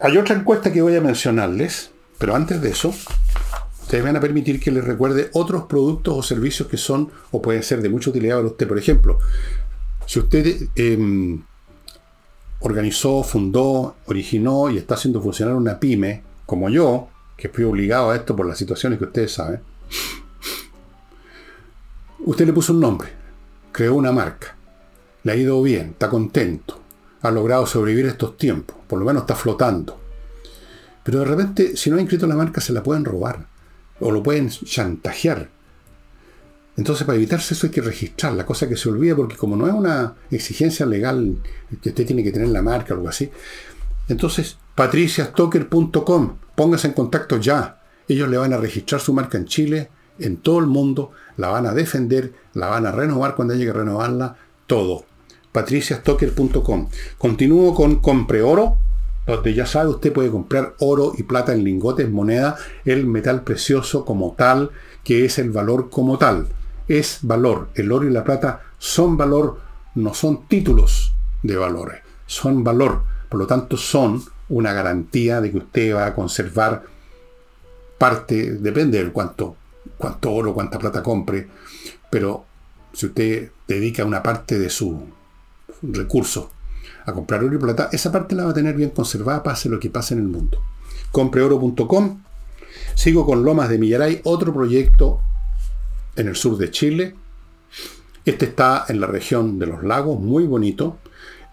hay 0.03 0.19
otra 0.19 0.35
encuesta 0.35 0.73
que 0.73 0.83
voy 0.83 0.97
a 0.97 1.01
mencionarles, 1.01 1.93
pero 2.19 2.35
antes 2.35 2.61
de 2.61 2.71
eso, 2.71 2.93
ustedes 3.83 4.03
van 4.03 4.17
a 4.17 4.21
permitir 4.21 4.59
que 4.59 4.73
les 4.73 4.85
recuerde 4.85 5.31
otros 5.33 5.65
productos 5.65 6.15
o 6.19 6.23
servicios 6.23 6.67
que 6.67 6.77
son 6.77 7.13
o 7.31 7.41
pueden 7.41 7.63
ser 7.63 7.81
de 7.83 7.89
mucha 7.89 8.11
utilidad 8.11 8.37
para 8.37 8.49
usted. 8.49 8.67
Por 8.67 8.79
ejemplo, 8.79 9.21
si 10.05 10.19
usted 10.19 10.69
em, 10.75 11.45
organizó, 12.59 13.23
fundó, 13.23 13.95
originó 14.07 14.71
y 14.71 14.79
está 14.79 14.95
haciendo 14.95 15.23
funcionar 15.23 15.55
una 15.55 15.79
pyme, 15.79 16.25
como 16.47 16.69
yo, 16.69 17.09
que 17.37 17.49
fui 17.49 17.63
obligado 17.63 18.11
a 18.11 18.17
esto 18.17 18.35
por 18.35 18.47
las 18.47 18.59
situaciones 18.59 18.99
que 18.99 19.05
ustedes 19.05 19.33
saben, 19.33 19.61
usted 22.27 22.45
le 22.45 22.53
puso 22.53 22.73
un 22.73 22.81
nombre, 22.81 23.09
creó 23.71 23.95
una 23.95 24.11
marca, 24.11 24.57
le 25.23 25.31
ha 25.31 25.37
ido 25.37 25.63
bien, 25.63 25.91
está 25.91 26.09
contento, 26.09 26.82
ha 27.23 27.31
logrado 27.31 27.67
sobrevivir 27.67 28.07
estos 28.07 28.37
tiempos, 28.37 28.77
por 28.87 28.99
lo 28.99 29.05
menos 29.05 29.23
está 29.23 29.37
flotando. 29.37 29.99
Pero 31.05 31.21
de 31.21 31.25
repente, 31.25 31.77
si 31.77 31.91
no 31.91 31.97
ha 31.97 32.01
inscrito 32.01 32.27
la 32.27 32.37
marca, 32.37 32.61
se 32.61 32.73
la 32.73 32.83
pueden 32.83 33.05
robar 33.05 33.47
o 34.01 34.11
lo 34.11 34.23
pueden 34.23 34.49
chantajear. 34.51 35.49
Entonces, 36.77 37.07
para 37.07 37.17
evitarse 37.17 37.55
eso 37.55 37.67
hay 37.67 37.71
que 37.71 37.81
registrar, 37.81 38.33
la 38.33 38.47
cosa 38.47 38.69
que 38.69 38.77
se 38.77 38.89
olvida, 38.89 39.15
porque 39.15 39.37
como 39.37 39.57
no 39.57 39.67
es 39.67 39.75
una 39.75 40.15
exigencia 40.31 40.87
legal 40.87 41.37
que 41.83 41.91
usted 41.91 42.07
tiene 42.07 42.25
que 42.25 42.33
tener 42.33 42.49
la 42.49 42.63
marca 42.63 42.95
o 42.95 42.97
algo 42.97 43.09
así, 43.09 43.31
entonces, 44.09 44.59
patriciastocker.com, 44.75 46.37
póngase 46.57 46.89
en 46.89 46.95
contacto 46.95 47.37
ya. 47.37 47.83
Ellos 48.09 48.29
le 48.29 48.37
van 48.37 48.53
a 48.53 48.57
registrar 48.57 49.01
su 49.01 49.13
marca 49.13 49.39
en 49.39 49.45
Chile, 49.45 49.91
en 50.19 50.39
todo 50.39 50.59
el 50.59 50.67
mundo, 50.67 51.13
la 51.37 51.49
van 51.49 51.67
a 51.67 51.75
defender, 51.75 52.33
la 52.55 52.69
van 52.69 52.87
a 52.87 52.93
renovar 52.93 53.37
cuando 53.37 53.55
llegue 53.55 53.71
a 53.71 53.75
renovarla, 53.75 54.37
todo 54.67 55.05
patriciastocker.com. 55.53 56.89
Continúo 57.19 57.75
con 57.75 57.97
Compre 57.97 58.43
Oro, 58.43 58.79
donde 59.27 59.55
ya 59.55 59.67
sabe 59.67 59.91
usted 59.91 60.13
puede 60.13 60.31
comprar 60.31 60.75
oro 60.81 61.13
y 61.17 61.23
plata 61.23 61.53
en 61.53 61.63
lingotes, 61.63 62.11
moneda, 62.11 62.57
el 62.85 63.07
metal 63.07 63.43
precioso 63.43 64.05
como 64.05 64.33
tal, 64.33 64.71
que 65.05 65.25
es 65.25 65.39
el 65.39 65.51
valor 65.51 65.91
como 65.91 66.19
tal. 66.19 66.49
Es 66.89 67.21
valor. 67.23 67.69
El 67.75 67.93
oro 67.93 68.09
y 68.09 68.11
la 68.11 68.25
plata 68.25 68.63
son 68.79 69.17
valor, 69.17 69.61
no 69.95 70.15
son 70.15 70.49
títulos 70.49 71.13
de 71.43 71.57
valores, 71.57 72.01
son 72.27 72.65
valor. 72.65 73.03
Por 73.29 73.39
lo 73.39 73.47
tanto, 73.47 73.77
son 73.77 74.23
una 74.49 74.73
garantía 74.73 75.41
de 75.41 75.51
que 75.51 75.59
usted 75.59 75.95
va 75.95 76.07
a 76.07 76.15
conservar 76.15 76.83
parte, 77.97 78.55
depende 78.55 79.03
de 79.03 79.13
cuánto, 79.13 79.57
cuánto 79.97 80.33
oro, 80.33 80.53
cuánta 80.53 80.79
plata 80.79 81.03
compre, 81.03 81.49
pero 82.11 82.45
si 82.93 83.07
usted 83.07 83.51
dedica 83.67 84.05
una 84.05 84.23
parte 84.23 84.59
de 84.59 84.69
su 84.69 85.07
recursos 85.83 86.47
a 87.05 87.13
comprar 87.13 87.43
oro 87.43 87.55
y 87.55 87.59
plata, 87.59 87.89
esa 87.93 88.13
parte 88.13 88.35
la 88.35 88.45
va 88.45 88.51
a 88.51 88.55
tener 88.55 88.75
bien 88.75 88.91
conservada, 88.91 89.43
pase 89.43 89.69
lo 89.69 89.81
que 89.81 89.91
pase 89.91 90.15
en 90.15 90.21
el 90.21 90.29
mundo. 90.29 90.63
Compreoro.com. 91.11 92.23
Sigo 92.95 93.27
con 93.27 93.45
Lomas 93.45 93.69
de 93.69 93.79
Millaray, 93.79 94.21
otro 94.25 94.53
proyecto 94.53 95.21
en 96.17 96.29
el 96.29 96.37
sur 96.37 96.57
de 96.57 96.71
Chile. 96.71 97.15
Este 98.25 98.47
está 98.47 98.85
en 98.89 99.01
la 99.01 99.07
región 99.07 99.59
de 99.59 99.67
los 99.67 99.83
lagos, 99.83 100.21
muy 100.21 100.45
bonito. 100.45 100.99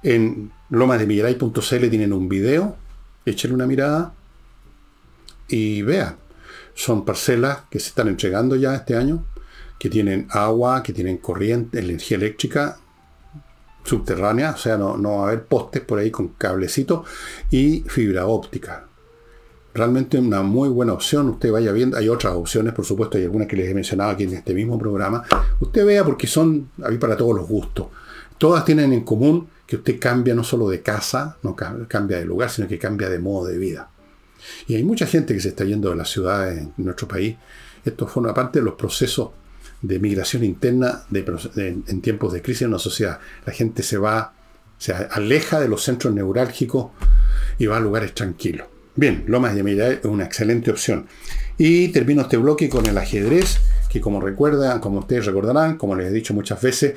En 0.04 0.52
lomasdemiguelay.cl 0.70 1.90
tienen 1.90 2.14
un 2.14 2.30
video, 2.30 2.78
échenle 3.26 3.56
una 3.56 3.66
mirada 3.66 4.14
y 5.48 5.82
vean. 5.82 6.18
Son 6.76 7.04
parcelas 7.04 7.60
que 7.70 7.80
se 7.80 7.90
están 7.90 8.08
entregando 8.08 8.56
ya 8.56 8.76
este 8.76 8.96
año, 8.96 9.26
que 9.80 9.90
tienen 9.90 10.28
agua, 10.30 10.84
que 10.84 10.94
tienen 10.94 11.18
corriente, 11.18 11.80
energía 11.80 12.18
eléctrica 12.18 12.80
subterránea, 13.84 14.52
o 14.52 14.58
sea, 14.58 14.78
no, 14.78 15.02
va 15.02 15.20
a 15.22 15.28
haber 15.28 15.46
postes 15.46 15.82
por 15.82 16.00
ahí 16.00 16.12
con 16.12 16.30
cablecitos 16.30 17.08
y 17.50 17.82
fibra 17.88 18.28
óptica. 18.28 18.86
Realmente 19.74 20.18
una 20.18 20.42
muy 20.42 20.68
buena 20.70 20.94
opción, 20.94 21.30
usted 21.30 21.52
vaya 21.52 21.72
viendo, 21.72 21.98
hay 21.98 22.10
otras 22.10 22.34
opciones, 22.34 22.74
por 22.74 22.86
supuesto, 22.86 23.18
hay 23.18 23.24
algunas 23.24 23.48
que 23.48 23.56
les 23.56 23.70
he 23.70 23.74
mencionado 23.74 24.12
aquí 24.12 24.24
en 24.24 24.34
este 24.34 24.54
mismo 24.54 24.78
programa. 24.78 25.24
Usted 25.60 25.86
vea 25.86 26.04
porque 26.04 26.28
son 26.28 26.70
ahí 26.84 26.98
para 26.98 27.16
todos 27.16 27.36
los 27.36 27.48
gustos. 27.48 27.88
Todas 28.38 28.66
tienen 28.66 28.94
en 28.94 29.02
común 29.02 29.48
que 29.66 29.76
usted 29.76 30.00
cambia 30.00 30.34
no 30.34 30.44
solo 30.44 30.70
de 30.70 30.82
casa, 30.82 31.38
no 31.44 31.56
cambia 31.56 32.18
de 32.18 32.26
lugar, 32.26 32.50
sino 32.50 32.68
que 32.68 32.80
cambia 32.80 33.10
de 33.10 33.20
modo 33.20 33.48
de 33.48 33.58
vida. 33.58 33.90
Y 34.68 34.76
hay 34.76 34.84
mucha 34.84 35.06
gente 35.06 35.34
que 35.34 35.40
se 35.40 35.50
está 35.50 35.64
yendo 35.64 35.90
de 35.90 35.96
las 35.96 36.10
ciudades 36.10 36.60
en 36.60 36.74
nuestro 36.78 37.08
país. 37.08 37.36
Esto 37.86 38.08
forma 38.08 38.34
parte 38.34 38.60
de 38.60 38.66
los 38.66 38.74
procesos 38.74 39.30
de 39.82 40.00
migración 40.00 40.44
interna 40.44 41.04
en 41.56 42.02
tiempos 42.02 42.34
de 42.34 42.42
crisis 42.42 42.64
en 42.64 42.70
una 42.70 42.80
sociedad. 42.80 43.20
La 43.46 43.54
gente 43.54 43.84
se 43.84 43.98
va, 43.98 44.34
se 44.78 44.94
aleja 44.94 45.60
de 45.60 45.68
los 45.68 45.84
centros 45.84 46.14
neurálgicos 46.14 46.88
y 47.58 47.66
va 47.66 47.78
a 47.78 47.80
lugares 47.80 48.14
tranquilos. 48.14 48.68
Bien, 48.96 49.24
Lomas 49.28 49.56
de 49.56 49.64
Mira 49.64 49.88
es 49.88 50.04
una 50.04 50.26
excelente 50.26 50.72
opción. 50.72 51.08
Y 51.58 51.90
termino 51.90 52.24
este 52.24 52.38
bloque 52.38 52.68
con 52.68 52.86
el 52.86 52.98
ajedrez, 52.98 53.60
que 53.90 54.02
como 54.02 54.20
recuerdan, 54.20 54.80
como 54.80 55.00
ustedes 55.00 55.26
recordarán, 55.26 55.78
como 55.78 55.96
les 55.96 56.08
he 56.08 56.12
dicho 56.12 56.34
muchas 56.34 56.62
veces, 56.62 56.96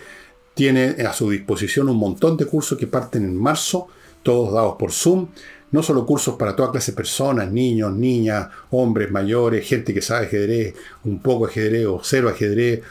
tiene 0.54 0.96
a 1.06 1.12
su 1.12 1.30
disposición 1.30 1.88
un 1.88 1.96
montón 1.96 2.36
de 2.36 2.46
cursos 2.46 2.76
que 2.76 2.86
parten 2.86 3.24
en 3.24 3.36
marzo, 3.36 3.88
todos 4.22 4.52
dados 4.52 4.76
por 4.78 4.92
Zoom. 4.92 5.28
No 5.72 5.82
solo 5.82 6.06
cursos 6.06 6.36
para 6.36 6.54
toda 6.54 6.70
clase 6.70 6.92
de 6.92 6.96
personas, 6.96 7.50
niños, 7.50 7.92
niñas, 7.92 8.48
hombres, 8.70 9.10
mayores, 9.10 9.66
gente 9.66 9.92
que 9.92 10.02
sabe 10.02 10.26
ajedrez, 10.26 10.74
un 11.04 11.20
poco 11.20 11.46
ajedrez 11.46 11.86
o 11.86 12.00
cero 12.02 12.28
ajedrez, 12.28 12.82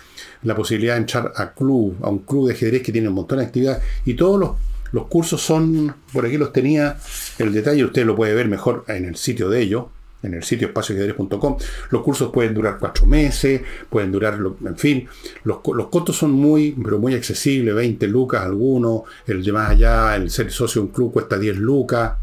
la 0.44 0.56
posibilidad 0.56 0.96
de 0.96 1.02
entrar 1.02 1.32
a 1.36 1.54
club, 1.54 1.98
a 2.02 2.10
un 2.10 2.20
club 2.20 2.48
de 2.48 2.54
ajedrez 2.54 2.82
que 2.82 2.92
tiene 2.92 3.08
un 3.08 3.14
montón 3.14 3.38
de 3.38 3.46
actividades. 3.46 3.84
Y 4.06 4.16
todos 4.16 4.40
los, 4.40 4.52
los 4.92 5.08
cursos 5.08 5.42
son, 5.42 5.94
por 6.12 6.26
aquí 6.26 6.38
los 6.38 6.52
tenía, 6.52 6.98
el 7.38 7.54
detalle 7.54 7.86
usted 7.86 8.06
lo 8.06 8.16
puede 8.16 8.34
ver 8.34 8.48
mejor 8.48 8.84
en 8.88 9.06
el 9.06 9.16
sitio 9.16 9.50
de 9.50 9.62
ellos, 9.62 9.86
en 10.24 10.34
el 10.34 10.44
sitio 10.44 10.68
espacioajedrez.com. 10.68 11.58
Los 11.90 12.02
cursos 12.02 12.32
pueden 12.32 12.54
durar 12.54 12.78
cuatro 12.80 13.06
meses, 13.06 13.62
pueden 13.90 14.12
durar, 14.12 14.38
en 14.66 14.78
fin, 14.78 15.08
los, 15.44 15.60
los, 15.74 15.88
costos 15.88 16.18
son 16.18 16.32
muy, 16.32 16.72
pero 16.72 17.00
muy 17.00 17.14
accesibles, 17.14 17.74
20 17.74 18.08
lucas 18.08 18.42
algunos, 18.42 19.04
el 19.28 19.44
de 19.44 19.52
más 19.52 19.72
allá, 19.72 20.16
el 20.16 20.30
ser 20.30 20.52
socio 20.52 20.82
de 20.82 20.88
un 20.88 20.94
club 20.94 21.14
cuesta 21.14 21.38
10 21.38 21.58
lucas. 21.58 22.14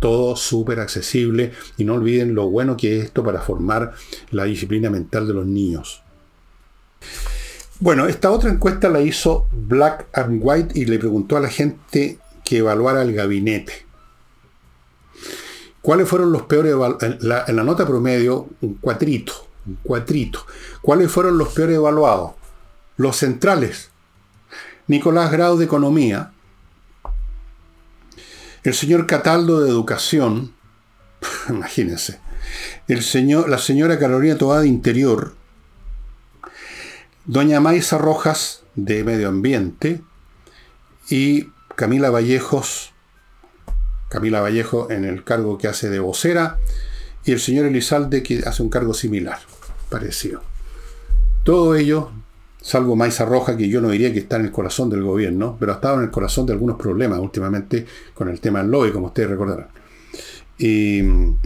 Todo 0.00 0.36
súper 0.36 0.80
accesible 0.80 1.52
y 1.76 1.84
no 1.84 1.94
olviden 1.94 2.34
lo 2.34 2.48
bueno 2.48 2.76
que 2.76 2.98
es 2.98 3.06
esto 3.06 3.24
para 3.24 3.40
formar 3.40 3.94
la 4.30 4.44
disciplina 4.44 4.90
mental 4.90 5.26
de 5.26 5.34
los 5.34 5.46
niños. 5.46 6.02
Bueno, 7.80 8.06
esta 8.06 8.30
otra 8.30 8.50
encuesta 8.50 8.88
la 8.88 9.00
hizo 9.00 9.46
Black 9.52 10.06
and 10.12 10.40
White 10.42 10.78
y 10.78 10.84
le 10.84 10.98
preguntó 10.98 11.36
a 11.36 11.40
la 11.40 11.48
gente 11.48 12.18
que 12.44 12.58
evaluara 12.58 13.02
el 13.02 13.14
gabinete. 13.14 13.86
¿Cuáles 15.80 16.08
fueron 16.08 16.32
los 16.32 16.42
peores 16.42 16.74
en 17.00 17.18
en 17.20 17.56
la 17.56 17.64
nota 17.64 17.86
promedio? 17.86 18.48
Un 18.60 18.74
cuatrito, 18.74 19.32
un 19.66 19.78
cuatrito. 19.82 20.44
¿Cuáles 20.82 21.10
fueron 21.10 21.38
los 21.38 21.48
peores 21.48 21.76
evaluados? 21.76 22.32
Los 22.96 23.16
centrales. 23.16 23.90
Nicolás 24.88 25.30
Grau 25.30 25.56
de 25.56 25.66
Economía. 25.66 26.32
El 28.68 28.74
señor 28.74 29.06
Cataldo 29.06 29.62
de 29.62 29.70
Educación. 29.70 30.52
Imagínense. 31.48 32.20
El 32.86 33.02
señor, 33.02 33.48
la 33.48 33.56
señora 33.56 33.98
Carolina 33.98 34.36
Tobá 34.36 34.60
de 34.60 34.68
Interior. 34.68 35.34
Doña 37.24 37.60
Maisa 37.60 37.96
Rojas 37.96 38.64
de 38.74 39.04
Medio 39.04 39.28
Ambiente. 39.30 40.02
Y 41.08 41.44
Camila 41.76 42.10
Vallejos 42.10 42.92
Camila 44.10 44.42
Vallejo 44.42 44.90
en 44.90 45.06
el 45.06 45.24
cargo 45.24 45.56
que 45.56 45.68
hace 45.68 45.88
de 45.88 46.00
vocera, 46.00 46.58
y 47.24 47.32
el 47.32 47.40
señor 47.40 47.64
Elizalde 47.64 48.22
que 48.22 48.42
hace 48.44 48.62
un 48.62 48.68
cargo 48.68 48.92
similar, 48.92 49.38
parecido. 49.88 50.42
Todo 51.42 51.74
ello, 51.74 52.12
salvo 52.68 52.96
Maiza 52.96 53.24
Roja, 53.24 53.56
que 53.56 53.66
yo 53.66 53.80
no 53.80 53.88
diría 53.88 54.12
que 54.12 54.18
está 54.18 54.36
en 54.36 54.44
el 54.44 54.52
corazón 54.52 54.90
del 54.90 55.02
gobierno, 55.02 55.56
pero 55.58 55.72
ha 55.72 55.76
estado 55.76 55.96
en 55.96 56.02
el 56.02 56.10
corazón 56.10 56.44
de 56.44 56.52
algunos 56.52 56.76
problemas 56.76 57.18
últimamente 57.18 57.86
con 58.12 58.28
el 58.28 58.40
tema 58.40 58.60
del 58.60 58.70
lobby, 58.70 58.92
como 58.92 59.06
ustedes 59.06 59.30
recordarán. 59.30 59.68
Y 60.58 61.00
mm, 61.02 61.36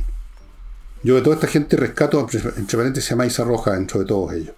yo 1.05 1.15
de 1.15 1.23
toda 1.23 1.37
esta 1.37 1.47
gente 1.47 1.77
rescato, 1.77 2.19
entre 2.19 2.77
paréntesis, 2.77 3.13
a 3.13 3.15
Maiza 3.15 3.45
Roja 3.45 3.71
dentro 3.71 4.01
de 4.01 4.07
todos 4.07 4.33
ellos. 4.33 4.53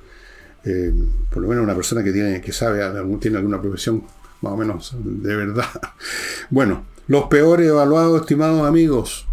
Eh, 0.65 0.95
por 1.29 1.43
lo 1.43 1.49
menos 1.49 1.63
una 1.63 1.75
persona 1.75 2.03
que 2.03 2.13
tiene, 2.13 2.41
que 2.41 2.51
sabe, 2.51 2.81
tiene 3.21 3.37
alguna 3.37 3.61
profesión 3.61 4.03
más 4.41 4.55
o 4.55 4.57
menos 4.57 4.97
de 4.99 5.37
verdad. 5.37 5.69
Bueno, 6.49 6.87
los 7.09 7.25
peores 7.25 7.69
evaluados, 7.69 8.23
estimados 8.23 8.67
amigos. 8.67 9.27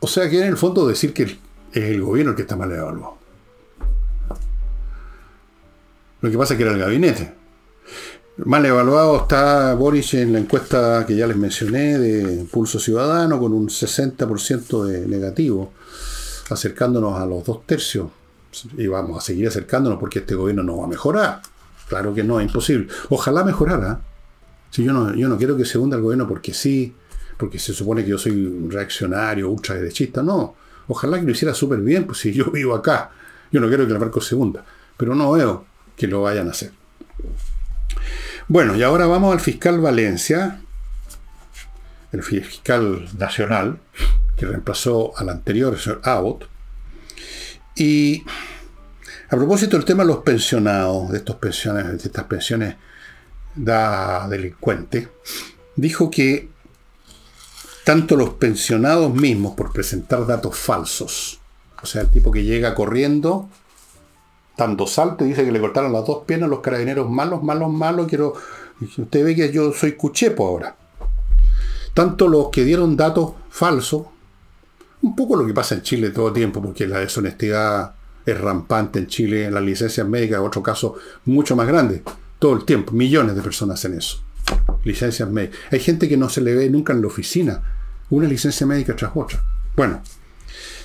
O 0.00 0.08
sea 0.08 0.28
que 0.28 0.40
en 0.40 0.48
el 0.48 0.56
fondo 0.56 0.88
decir 0.88 1.12
que 1.12 1.22
es 1.22 1.36
el 1.72 2.02
gobierno 2.02 2.30
el 2.32 2.36
que 2.36 2.42
está 2.42 2.56
mal 2.56 2.72
evaluado. 2.72 3.15
Lo 6.26 6.32
que 6.32 6.38
pasa 6.38 6.54
es 6.54 6.58
que 6.58 6.64
era 6.64 6.72
el 6.72 6.80
gabinete. 6.80 7.32
Mal 8.38 8.66
evaluado 8.66 9.18
está 9.18 9.74
Boris 9.74 10.14
en 10.14 10.32
la 10.32 10.40
encuesta 10.40 11.04
que 11.06 11.14
ya 11.14 11.24
les 11.24 11.36
mencioné 11.36 12.00
de 12.00 12.44
Pulso 12.46 12.80
Ciudadano 12.80 13.38
con 13.38 13.52
un 13.52 13.68
60% 13.68 14.82
de 14.86 15.06
negativo, 15.06 15.72
acercándonos 16.50 17.16
a 17.16 17.26
los 17.26 17.44
dos 17.44 17.64
tercios. 17.64 18.08
Y 18.76 18.88
vamos 18.88 19.18
a 19.18 19.20
seguir 19.20 19.46
acercándonos 19.46 20.00
porque 20.00 20.18
este 20.18 20.34
gobierno 20.34 20.64
no 20.64 20.78
va 20.78 20.86
a 20.86 20.88
mejorar. 20.88 21.42
Claro 21.88 22.12
que 22.12 22.24
no, 22.24 22.40
es 22.40 22.48
imposible. 22.48 22.88
Ojalá 23.10 23.44
mejorara. 23.44 24.00
Si 24.70 24.82
yo 24.82 24.92
no, 24.92 25.14
yo 25.14 25.28
no 25.28 25.38
quiero 25.38 25.56
que 25.56 25.64
se 25.64 25.78
hunda 25.78 25.96
el 25.96 26.02
gobierno 26.02 26.26
porque 26.26 26.52
sí, 26.52 26.92
porque 27.36 27.60
se 27.60 27.72
supone 27.72 28.02
que 28.02 28.10
yo 28.10 28.18
soy 28.18 28.32
un 28.32 28.68
reaccionario, 28.68 29.48
ultraderechista. 29.48 30.24
No, 30.24 30.56
ojalá 30.88 31.20
que 31.20 31.24
lo 31.24 31.30
hiciera 31.30 31.54
súper 31.54 31.78
bien, 31.78 32.04
pues 32.04 32.18
si 32.18 32.32
yo 32.32 32.46
vivo 32.50 32.74
acá, 32.74 33.12
yo 33.52 33.60
no 33.60 33.68
quiero 33.68 33.86
que 33.86 33.92
el 33.92 33.98
barco 34.00 34.20
se 34.20 34.34
hunda. 34.34 34.64
Pero 34.96 35.14
no 35.14 35.30
veo 35.30 35.75
que 35.96 36.06
lo 36.06 36.22
vayan 36.22 36.48
a 36.48 36.50
hacer. 36.50 36.72
Bueno, 38.48 38.76
y 38.76 38.82
ahora 38.82 39.06
vamos 39.06 39.32
al 39.32 39.40
fiscal 39.40 39.80
Valencia, 39.80 40.60
el 42.12 42.22
fiscal 42.22 43.08
nacional, 43.18 43.78
que 44.36 44.46
reemplazó 44.46 45.16
al 45.16 45.30
anterior, 45.30 45.74
el 45.74 45.80
señor 45.80 46.00
Abbott. 46.04 46.48
Y 47.74 48.24
a 49.28 49.36
propósito 49.36 49.76
del 49.76 49.84
tema 49.84 50.04
de 50.04 50.08
los 50.08 50.18
pensionados, 50.18 51.10
de 51.10 51.18
estos 51.18 51.36
pensiones, 51.36 51.86
de 51.86 51.96
estas 51.96 52.24
pensiones 52.24 52.76
da 53.54 54.28
delincuente, 54.28 55.08
dijo 55.74 56.10
que 56.10 56.48
tanto 57.84 58.16
los 58.16 58.30
pensionados 58.34 59.12
mismos 59.14 59.54
por 59.54 59.72
presentar 59.72 60.26
datos 60.26 60.56
falsos, 60.56 61.40
o 61.82 61.86
sea, 61.86 62.02
el 62.02 62.10
tipo 62.10 62.30
que 62.30 62.44
llega 62.44 62.74
corriendo, 62.74 63.48
dando 64.56 64.86
salto 64.86 65.24
y 65.24 65.28
dice 65.28 65.44
que 65.44 65.52
le 65.52 65.60
cortaron 65.60 65.92
las 65.92 66.06
dos 66.06 66.24
piernas, 66.24 66.48
los 66.48 66.60
carabineros 66.60 67.10
malos, 67.10 67.42
malos, 67.42 67.72
malos, 67.72 68.06
quiero... 68.06 68.34
Usted 68.80 69.24
ve 69.24 69.34
que 69.34 69.50
yo 69.52 69.72
soy 69.72 69.92
cuchepo 69.92 70.46
ahora. 70.46 70.76
Tanto 71.94 72.28
los 72.28 72.50
que 72.50 72.64
dieron 72.64 72.96
datos 72.96 73.32
falsos, 73.48 74.06
un 75.02 75.16
poco 75.16 75.36
lo 75.36 75.46
que 75.46 75.54
pasa 75.54 75.76
en 75.76 75.82
Chile 75.82 76.10
todo 76.10 76.28
el 76.28 76.34
tiempo, 76.34 76.60
porque 76.60 76.86
la 76.86 76.98
deshonestidad 76.98 77.94
es 78.26 78.38
rampante 78.38 78.98
en 78.98 79.06
Chile, 79.06 79.46
en 79.46 79.54
las 79.54 79.62
licencias 79.62 80.06
médicas, 80.06 80.40
otro 80.40 80.62
caso 80.62 80.96
mucho 81.24 81.56
más 81.56 81.66
grande 81.66 82.02
todo 82.38 82.54
el 82.54 82.64
tiempo. 82.64 82.92
Millones 82.92 83.34
de 83.36 83.42
personas 83.42 83.84
en 83.84 83.94
eso. 83.94 84.22
Licencias 84.84 85.28
médicas. 85.28 85.58
Hay 85.70 85.80
gente 85.80 86.08
que 86.08 86.16
no 86.16 86.28
se 86.28 86.40
le 86.40 86.54
ve 86.54 86.68
nunca 86.70 86.92
en 86.92 87.00
la 87.00 87.06
oficina. 87.06 87.62
Una 88.10 88.28
licencia 88.28 88.66
médica 88.66 88.94
tras 88.94 89.12
otra. 89.14 89.42
Bueno, 89.74 90.02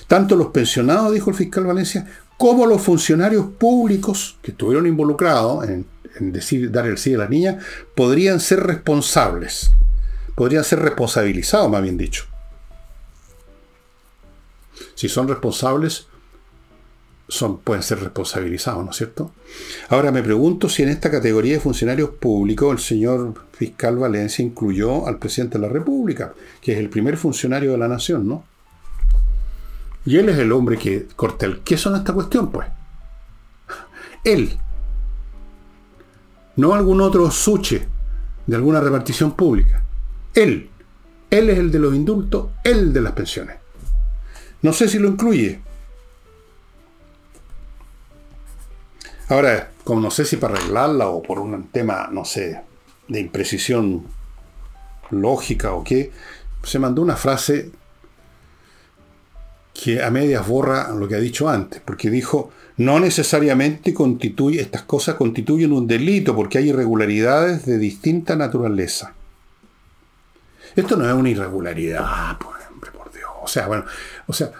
tanto 0.06 0.36
los 0.36 0.48
pensionados, 0.48 1.12
dijo 1.12 1.30
el 1.30 1.36
fiscal 1.36 1.64
Valencia, 1.64 2.06
como 2.42 2.66
los 2.66 2.82
funcionarios 2.82 3.46
públicos 3.56 4.36
que 4.42 4.50
estuvieron 4.50 4.88
involucrados 4.88 5.64
en, 5.68 5.86
decir, 6.32 6.72
dar 6.72 6.86
el 6.86 6.98
sí 6.98 7.14
a 7.14 7.18
la 7.18 7.28
niña, 7.28 7.60
podrían 7.94 8.40
ser 8.40 8.64
responsables. 8.64 9.70
Podrían 10.34 10.64
ser 10.64 10.80
responsabilizados, 10.80 11.70
más 11.70 11.80
bien 11.80 11.96
dicho. 11.96 12.24
Si 14.96 15.08
son 15.08 15.28
responsables, 15.28 16.08
son, 17.28 17.60
pueden 17.60 17.84
ser 17.84 18.00
responsabilizados, 18.00 18.84
¿no 18.84 18.90
es 18.90 18.96
cierto? 18.96 19.30
Ahora 19.88 20.10
me 20.10 20.24
pregunto 20.24 20.68
si 20.68 20.82
en 20.82 20.88
esta 20.88 21.12
categoría 21.12 21.52
de 21.52 21.60
funcionarios 21.60 22.10
públicos 22.10 22.72
el 22.72 22.80
señor 22.80 23.34
fiscal 23.52 23.98
Valencia 23.98 24.44
incluyó 24.44 25.06
al 25.06 25.20
presidente 25.20 25.58
de 25.58 25.68
la 25.68 25.72
República, 25.72 26.34
que 26.60 26.72
es 26.72 26.78
el 26.78 26.90
primer 26.90 27.16
funcionario 27.16 27.70
de 27.70 27.78
la 27.78 27.86
nación, 27.86 28.26
¿no? 28.26 28.44
Y 30.04 30.18
él 30.18 30.28
es 30.28 30.38
el 30.38 30.52
hombre 30.52 30.78
que 30.78 31.06
corta 31.14 31.46
el 31.46 31.60
queso 31.60 31.90
en 31.90 31.96
esta 31.96 32.12
cuestión, 32.12 32.50
pues. 32.50 32.68
Él. 34.24 34.58
No 36.56 36.74
algún 36.74 37.00
otro 37.00 37.30
suche 37.30 37.86
de 38.46 38.56
alguna 38.56 38.80
repartición 38.80 39.32
pública. 39.32 39.82
Él. 40.34 40.70
Él 41.30 41.48
es 41.50 41.58
el 41.58 41.70
de 41.70 41.78
los 41.78 41.94
indultos, 41.94 42.50
él 42.62 42.92
de 42.92 43.00
las 43.00 43.12
pensiones. 43.12 43.56
No 44.60 44.72
sé 44.72 44.88
si 44.88 44.98
lo 44.98 45.08
incluye. 45.08 45.60
Ahora, 49.28 49.70
como 49.82 50.00
no 50.00 50.10
sé 50.10 50.26
si 50.26 50.36
para 50.36 50.54
arreglarla 50.54 51.08
o 51.08 51.22
por 51.22 51.38
un 51.38 51.68
tema, 51.68 52.08
no 52.12 52.24
sé, 52.24 52.60
de 53.08 53.20
imprecisión 53.20 54.04
lógica 55.10 55.72
o 55.72 55.82
qué, 55.82 56.12
se 56.62 56.78
mandó 56.78 57.02
una 57.02 57.16
frase 57.16 57.70
que 59.74 60.02
a 60.02 60.10
medias 60.10 60.46
borra 60.46 60.92
lo 60.94 61.08
que 61.08 61.14
ha 61.14 61.20
dicho 61.20 61.48
antes, 61.48 61.80
porque 61.84 62.10
dijo, 62.10 62.50
no 62.76 63.00
necesariamente 63.00 63.94
constituye, 63.94 64.60
estas 64.60 64.82
cosas 64.82 65.14
constituyen 65.16 65.72
un 65.72 65.86
delito, 65.86 66.34
porque 66.34 66.58
hay 66.58 66.70
irregularidades 66.70 67.64
de 67.64 67.78
distinta 67.78 68.36
naturaleza. 68.36 69.14
Esto 70.74 70.96
no 70.96 71.06
es 71.06 71.14
una 71.14 71.30
irregularidad, 71.30 72.38
por, 72.38 72.56
por 72.92 73.12
Dios. 73.12 73.30
O 73.42 73.48
sea, 73.48 73.66
bueno, 73.66 73.84
o 74.26 74.32
sea, 74.32 74.52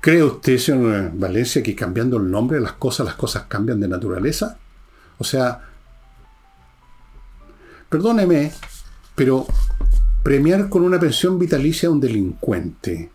¿cree 0.00 0.22
usted, 0.22 0.58
señor 0.58 1.10
Valencia, 1.14 1.62
que 1.62 1.74
cambiando 1.74 2.16
el 2.16 2.30
nombre 2.30 2.58
de 2.58 2.62
las 2.62 2.72
cosas, 2.72 3.06
las 3.06 3.16
cosas 3.16 3.44
cambian 3.44 3.80
de 3.80 3.88
naturaleza? 3.88 4.58
O 5.18 5.24
sea, 5.24 5.60
perdóneme, 7.88 8.52
pero 9.14 9.46
premiar 10.22 10.68
con 10.68 10.82
una 10.82 10.98
pensión 10.98 11.38
vitalicia 11.38 11.88
a 11.88 11.92
un 11.92 12.00
delincuente, 12.00 13.10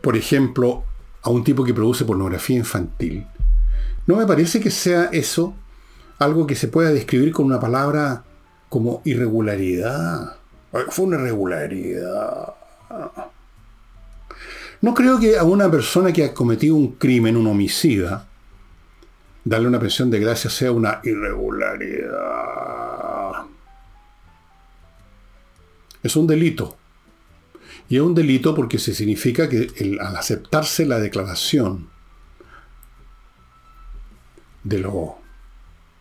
por 0.00 0.16
ejemplo, 0.16 0.84
a 1.22 1.30
un 1.30 1.44
tipo 1.44 1.64
que 1.64 1.74
produce 1.74 2.04
pornografía 2.04 2.56
infantil, 2.56 3.26
no 4.06 4.16
me 4.16 4.26
parece 4.26 4.60
que 4.60 4.70
sea 4.70 5.08
eso 5.12 5.54
algo 6.18 6.46
que 6.46 6.54
se 6.54 6.68
pueda 6.68 6.90
describir 6.90 7.32
con 7.32 7.46
una 7.46 7.60
palabra 7.60 8.24
como 8.68 9.02
irregularidad. 9.04 10.36
Fue 10.90 11.06
una 11.06 11.16
irregularidad. 11.16 12.54
No 14.80 14.94
creo 14.94 15.18
que 15.18 15.38
a 15.38 15.44
una 15.44 15.70
persona 15.70 16.12
que 16.12 16.24
ha 16.24 16.34
cometido 16.34 16.76
un 16.76 16.92
crimen, 16.92 17.36
un 17.36 17.46
homicida, 17.46 18.26
darle 19.44 19.68
una 19.68 19.80
pensión 19.80 20.10
de 20.10 20.20
gracia 20.20 20.50
sea 20.50 20.72
una 20.72 21.00
irregularidad. 21.02 23.46
Es 26.02 26.16
un 26.16 26.26
delito. 26.26 26.76
Y 27.88 27.96
es 27.96 28.02
un 28.02 28.14
delito 28.14 28.54
porque 28.54 28.78
se 28.78 28.94
significa 28.94 29.48
que 29.48 29.98
al 30.00 30.16
aceptarse 30.16 30.86
la 30.86 30.98
declaración 30.98 31.88
de, 34.64 34.78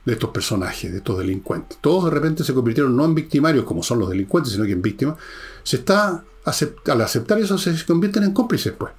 de 0.05 0.13
estos 0.13 0.29
personajes, 0.31 0.91
de 0.91 0.97
estos 0.97 1.19
delincuentes, 1.19 1.77
todos 1.81 2.05
de 2.05 2.11
repente 2.11 2.43
se 2.43 2.53
convirtieron 2.53 2.95
no 2.95 3.05
en 3.05 3.13
victimarios 3.13 3.65
como 3.65 3.83
son 3.83 3.99
los 3.99 4.09
delincuentes, 4.09 4.53
sino 4.53 4.65
que 4.65 4.71
en 4.71 4.81
víctimas, 4.81 5.17
se 5.63 5.77
está 5.77 6.23
al 6.45 7.01
aceptar 7.01 7.39
eso 7.39 7.57
se 7.57 7.86
convierten 7.86 8.23
en 8.23 8.31
cómplices, 8.31 8.73
pues. 8.73 8.91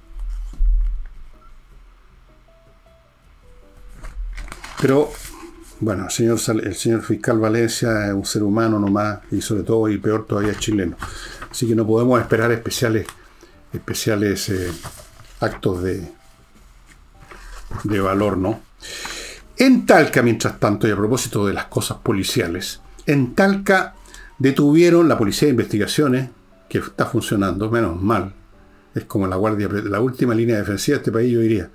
Pero, 4.81 5.09
bueno, 5.79 6.05
el 6.05 6.11
señor, 6.11 6.39
el 6.63 6.75
señor 6.75 7.01
fiscal 7.01 7.39
Valencia 7.39 8.07
es 8.07 8.13
un 8.13 8.25
ser 8.25 8.43
humano 8.43 8.79
nomás, 8.79 9.19
y 9.31 9.41
sobre 9.41 9.63
todo, 9.63 9.89
y 9.89 9.97
peor 9.97 10.25
todavía, 10.27 10.51
es 10.51 10.59
chileno. 10.59 10.97
Así 11.51 11.67
que 11.67 11.75
no 11.75 11.85
podemos 11.85 12.19
esperar 12.19 12.51
especiales, 12.51 13.07
especiales 13.73 14.49
eh, 14.49 14.71
actos 15.39 15.83
de, 15.83 16.11
de 17.83 17.99
valor, 17.99 18.37
¿no? 18.37 18.61
En 19.57 19.85
Talca, 19.85 20.21
mientras 20.21 20.59
tanto, 20.59 20.87
y 20.87 20.91
a 20.91 20.95
propósito 20.95 21.47
de 21.47 21.53
las 21.53 21.65
cosas 21.65 21.97
policiales, 21.97 22.81
en 23.05 23.33
Talca 23.33 23.95
detuvieron 24.37 25.07
la 25.07 25.17
Policía 25.17 25.47
de 25.47 25.51
Investigaciones, 25.51 26.29
que 26.69 26.79
está 26.79 27.05
funcionando, 27.05 27.71
menos 27.71 27.99
mal, 28.01 28.33
es 28.93 29.05
como 29.05 29.27
la 29.27 29.35
guardia, 29.35 29.67
la 29.69 30.01
última 30.01 30.35
línea 30.35 30.57
defensiva 30.57 30.97
de 30.97 31.01
este 31.01 31.11
país, 31.11 31.31
yo 31.31 31.39
diría. 31.39 31.69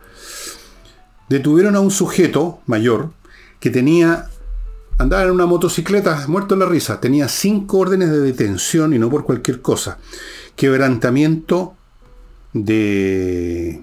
Detuvieron 1.29 1.77
a 1.77 1.81
un 1.81 1.91
sujeto 1.91 2.61
mayor 2.66 3.11
que 3.59 3.70
tenía 3.70 4.29
Andaba 4.99 5.24
en 5.24 5.30
una 5.30 5.47
motocicleta, 5.47 6.26
muerto 6.28 6.55
en 6.55 6.61
la 6.61 6.66
risa. 6.66 7.01
Tenía 7.01 7.28
cinco 7.28 7.78
órdenes 7.78 8.11
de 8.11 8.20
detención 8.20 8.93
y 8.95 8.99
no 8.99 9.11
por 9.11 9.24
cualquier 9.24 9.61
cosa. 9.61 9.99
Quebrantamiento 10.55 11.74
de. 12.53 13.82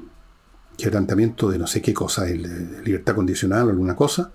Quebrantamiento 0.78 1.50
de 1.50 1.58
no 1.58 1.68
sé 1.68 1.82
qué 1.82 1.94
cosa, 1.94 2.24
de 2.24 2.82
libertad 2.84 3.16
condicional 3.16 3.68
o 3.68 3.70
alguna 3.72 3.96
cosa. 3.96 4.32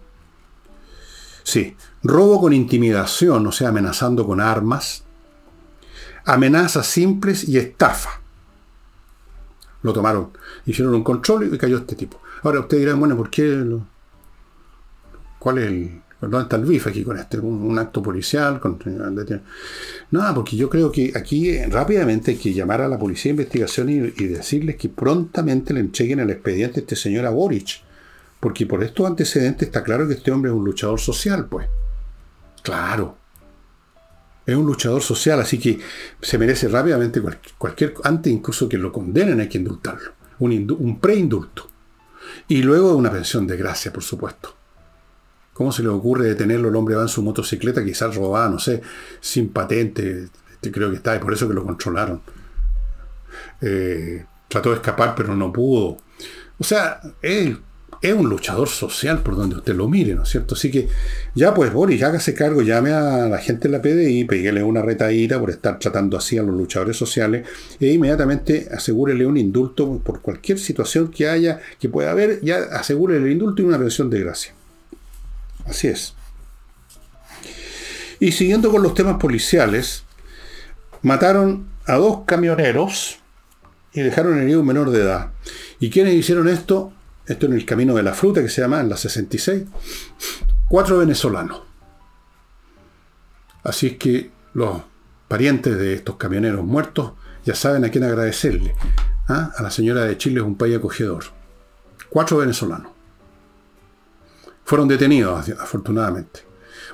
Sí. 1.42 1.76
Robo 2.02 2.40
con 2.40 2.52
intimidación, 2.52 3.46
o 3.46 3.52
sea, 3.52 3.68
amenazando 3.68 4.26
con 4.26 4.40
armas. 4.40 5.04
Amenazas 6.26 6.86
simples 6.86 7.48
y 7.48 7.56
estafa. 7.56 8.20
Lo 9.82 9.92
tomaron. 9.92 10.30
Hicieron 10.66 10.94
un 10.94 11.04
control 11.04 11.54
y 11.54 11.58
cayó 11.58 11.78
este 11.78 11.94
tipo. 11.94 12.20
Ahora 12.42 12.60
ustedes 12.60 12.82
dirán, 12.82 12.98
bueno, 12.98 13.16
¿por 13.16 13.30
qué? 13.30 13.64
¿Cuál 15.38 15.58
es 15.58 15.66
el, 15.66 16.02
¿Dónde 16.28 16.42
está 16.42 16.56
el 16.56 16.64
BIF 16.64 16.86
aquí 16.86 17.02
con 17.02 17.18
este? 17.18 17.38
Un, 17.38 17.78
acto 17.78 18.02
policial. 18.02 18.60
no, 20.10 20.34
porque 20.34 20.56
yo 20.56 20.68
creo 20.70 20.90
que 20.90 21.12
aquí 21.14 21.50
eh, 21.50 21.66
rápidamente 21.68 22.32
hay 22.32 22.36
que 22.36 22.52
llamar 22.52 22.80
a 22.80 22.88
la 22.88 22.98
policía 22.98 23.30
de 23.30 23.42
investigación 23.42 23.88
y, 23.88 23.98
decirles 24.26 24.76
que 24.76 24.88
prontamente 24.88 25.74
le 25.74 25.80
entreguen 25.80 26.20
el 26.20 26.30
expediente 26.30 26.80
a 26.80 26.82
este 26.82 26.96
señor 26.96 27.26
a 27.26 27.30
Boric. 27.30 27.82
Porque 28.40 28.66
por 28.66 28.82
estos 28.84 29.06
antecedentes 29.06 29.68
está 29.68 29.82
claro 29.82 30.06
que 30.06 30.14
este 30.14 30.30
hombre 30.30 30.50
es 30.50 30.56
un 30.56 30.64
luchador 30.64 31.00
social, 31.00 31.46
pues. 31.46 31.66
Claro. 32.62 33.16
Es 34.46 34.54
un 34.54 34.66
luchador 34.66 35.02
social, 35.02 35.40
así 35.40 35.58
que 35.58 35.78
se 36.20 36.38
merece 36.38 36.68
rápidamente 36.68 37.22
cualquier, 37.56 37.94
antes 38.04 38.32
incluso 38.32 38.68
que 38.68 38.76
lo 38.76 38.92
condenen 38.92 39.40
hay 39.40 39.48
que 39.48 39.58
indultarlo. 39.58 40.12
Un, 40.38 40.76
un 40.78 41.00
preindulto. 41.00 41.68
Y 42.48 42.62
luego 42.62 42.94
una 42.94 43.10
pensión 43.10 43.46
de 43.46 43.56
gracia, 43.56 43.92
por 43.92 44.02
supuesto. 44.02 44.63
¿Cómo 45.54 45.72
se 45.72 45.82
le 45.82 45.88
ocurre 45.88 46.26
detenerlo? 46.26 46.68
El 46.68 46.76
hombre 46.76 46.96
va 46.96 47.02
en 47.02 47.08
su 47.08 47.22
motocicleta, 47.22 47.82
quizás 47.82 48.14
robada, 48.14 48.50
no 48.50 48.58
sé, 48.58 48.82
sin 49.20 49.48
patente, 49.48 50.28
este, 50.52 50.70
creo 50.70 50.90
que 50.90 50.96
está, 50.96 51.16
y 51.16 51.20
por 51.20 51.32
eso 51.32 51.48
que 51.48 51.54
lo 51.54 51.64
controlaron. 51.64 52.20
Eh, 53.62 54.26
trató 54.48 54.70
de 54.70 54.76
escapar, 54.76 55.14
pero 55.16 55.34
no 55.34 55.52
pudo. 55.52 55.96
O 56.58 56.64
sea, 56.64 57.00
es 57.22 57.56
un 58.12 58.28
luchador 58.28 58.68
social 58.68 59.22
por 59.22 59.36
donde 59.36 59.56
usted 59.56 59.74
lo 59.74 59.88
mire, 59.88 60.14
¿no 60.14 60.24
es 60.24 60.28
cierto? 60.28 60.54
Así 60.54 60.70
que 60.70 60.88
ya 61.34 61.54
pues 61.54 61.72
Boris, 61.72 62.02
hágase 62.02 62.34
cargo, 62.34 62.60
llame 62.62 62.92
a 62.92 63.28
la 63.28 63.38
gente 63.38 63.68
en 63.68 63.72
la 63.72 63.80
PDI, 63.80 64.24
peguele 64.24 64.62
una 64.62 64.82
retaíra 64.82 65.40
por 65.40 65.50
estar 65.50 65.78
tratando 65.78 66.16
así 66.16 66.36
a 66.36 66.42
los 66.42 66.54
luchadores 66.54 66.96
sociales 66.96 67.46
e 67.80 67.92
inmediatamente 67.92 68.68
asegúrele 68.70 69.24
un 69.24 69.36
indulto 69.36 70.00
por 70.04 70.20
cualquier 70.20 70.58
situación 70.58 71.10
que 71.10 71.28
haya, 71.28 71.60
que 71.78 71.88
pueda 71.88 72.10
haber, 72.10 72.40
ya 72.42 72.58
asegúrele 72.72 73.26
el 73.26 73.32
indulto 73.32 73.62
y 73.62 73.64
una 73.64 73.78
pensión 73.78 74.10
de 74.10 74.20
gracia. 74.20 74.54
Así 75.66 75.88
es. 75.88 76.14
Y 78.20 78.32
siguiendo 78.32 78.70
con 78.70 78.82
los 78.82 78.94
temas 78.94 79.16
policiales, 79.16 80.04
mataron 81.02 81.68
a 81.86 81.96
dos 81.96 82.20
camioneros 82.26 83.18
y 83.92 84.00
dejaron 84.00 84.40
herido 84.40 84.60
un 84.60 84.66
menor 84.66 84.90
de 84.90 85.02
edad. 85.02 85.32
¿Y 85.80 85.90
quiénes 85.90 86.14
hicieron 86.14 86.48
esto? 86.48 86.92
Esto 87.26 87.46
en 87.46 87.54
el 87.54 87.64
camino 87.64 87.94
de 87.94 88.02
la 88.02 88.12
fruta, 88.12 88.42
que 88.42 88.48
se 88.48 88.60
llama 88.60 88.80
en 88.80 88.88
la 88.88 88.96
66. 88.96 89.64
Cuatro 90.68 90.98
venezolanos. 90.98 91.62
Así 93.62 93.88
es 93.88 93.96
que 93.96 94.30
los 94.52 94.82
parientes 95.28 95.76
de 95.76 95.94
estos 95.94 96.16
camioneros 96.16 96.64
muertos 96.64 97.12
ya 97.44 97.54
saben 97.54 97.84
a 97.84 97.90
quién 97.90 98.04
agradecerle. 98.04 98.74
¿ah? 99.28 99.52
A 99.56 99.62
la 99.62 99.70
señora 99.70 100.04
de 100.04 100.18
Chile 100.18 100.40
es 100.40 100.46
un 100.46 100.56
país 100.56 100.76
acogedor. 100.76 101.24
Cuatro 102.10 102.38
venezolanos 102.38 102.93
fueron 104.64 104.88
detenidos, 104.88 105.48
afortunadamente. 105.50 106.40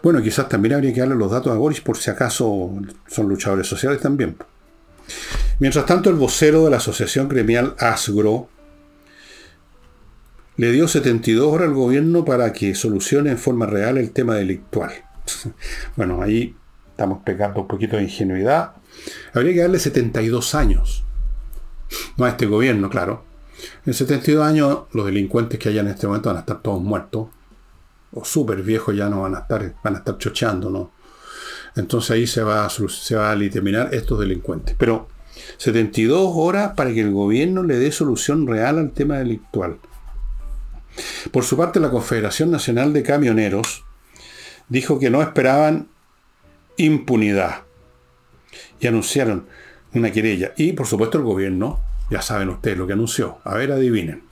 Bueno, 0.03 0.23
quizás 0.23 0.49
también 0.49 0.75
habría 0.75 0.93
que 0.93 1.01
darle 1.01 1.15
los 1.15 1.31
datos 1.31 1.53
a 1.53 1.57
Boris 1.57 1.81
por 1.81 1.97
si 1.97 2.11
acaso 2.11 2.73
son 3.07 3.29
luchadores 3.29 3.67
sociales 3.67 4.01
también. 4.01 4.37
Mientras 5.59 5.85
tanto, 5.87 6.09
el 6.11 6.17
vocero 6.17 6.65
de 6.65 6.71
la 6.71 6.79
Asociación 6.79 7.29
Gremial 7.29 7.75
ASGRO 7.79 8.49
le 10.57 10.73
dio 10.73 10.89
72 10.89 11.53
horas 11.53 11.69
al 11.69 11.75
gobierno 11.75 12.25
para 12.25 12.53
que 12.53 12.75
solucione 12.75 13.31
en 13.31 13.39
forma 13.39 13.67
real 13.67 13.99
el 13.99 14.11
tema 14.11 14.35
delictual. 14.35 14.93
Bueno, 15.97 16.23
ahí 16.23 16.57
estamos 16.91 17.23
pegando 17.25 17.61
un 17.61 17.69
poquito 17.69 17.97
de 17.97 18.05
ingenuidad. 18.05 18.73
Habría 19.33 19.53
que 19.53 19.61
darle 19.61 19.79
72 19.79 20.55
años. 20.55 21.05
No 22.17 22.25
a 22.25 22.31
este 22.31 22.47
gobierno, 22.47 22.89
claro. 22.89 23.25
En 23.87 23.95
72 23.95 24.45
años 24.45 24.81
los 24.93 25.07
delincuentes 25.07 25.59
que 25.59 25.69
haya 25.69 25.81
en 25.81 25.89
este 25.89 26.07
momento 26.07 26.31
van 26.31 26.39
a 26.39 26.41
estar 26.41 26.63
todos 26.63 26.81
muertos 26.81 27.29
o 28.13 28.25
súper 28.25 28.63
viejos 28.63 28.97
ya 28.97 29.09
no 29.09 29.23
van 29.23 29.37
a 29.37 29.41
estar, 29.41 29.75
van 29.83 29.95
a 29.95 29.99
estar 29.99 30.19
chocheando, 30.19 30.71
¿no? 30.71 30.93
Entonces 31.77 32.11
ahí 32.11 32.27
se 32.27 32.43
va, 32.43 32.65
a, 32.65 32.71
se 32.71 33.15
va 33.15 33.31
a 33.31 33.89
estos 33.93 34.19
delincuentes. 34.19 34.75
Pero 34.79 35.09
72 35.57 36.33
horas 36.35 36.73
para 36.77 36.93
que 36.93 37.01
el 37.01 37.13
gobierno 37.13 37.63
le 37.63 37.77
dé 37.77 37.93
solución 37.93 38.47
real 38.47 38.79
al 38.79 38.93
tema 38.93 39.19
delictual. 39.19 39.79
Por 41.31 41.45
su 41.45 41.57
parte, 41.57 41.79
la 41.81 41.91
Confederación 41.91 42.51
Nacional 42.51 42.93
de 42.93 43.03
Camioneros 43.03 43.85
dijo 44.69 44.99
que 44.99 45.11
no 45.11 45.23
esperaban 45.23 45.89
impunidad. 46.77 47.63
Y 48.81 48.87
anunciaron 48.87 49.47
una 49.95 50.11
querella. 50.11 50.53
Y 50.57 50.73
por 50.73 50.87
supuesto 50.87 51.19
el 51.19 51.25
gobierno, 51.25 51.81
ya 52.11 52.23
saben 52.23 52.49
ustedes 52.49 52.79
lo 52.79 52.87
que 52.87 52.95
anunció. 52.95 53.39
A 53.45 53.55
ver, 53.55 53.71
adivinen. 53.73 54.25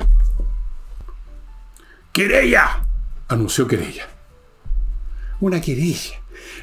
¡Querella! 2.12 2.87
Anunció 3.28 3.66
querella. 3.66 4.08
Una 5.40 5.60
querella. 5.60 6.16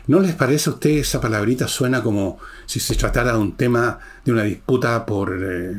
¿No 0.07 0.19
les 0.19 0.33
parece 0.33 0.69
a 0.69 0.73
ustedes 0.73 1.07
esa 1.07 1.21
palabrita 1.21 1.67
suena 1.67 2.01
como 2.01 2.39
si 2.65 2.79
se 2.79 2.95
tratara 2.95 3.33
de 3.33 3.37
un 3.37 3.55
tema 3.55 3.99
de 4.23 4.31
una 4.31 4.43
disputa 4.43 5.05
por 5.05 5.37
eh, 5.41 5.75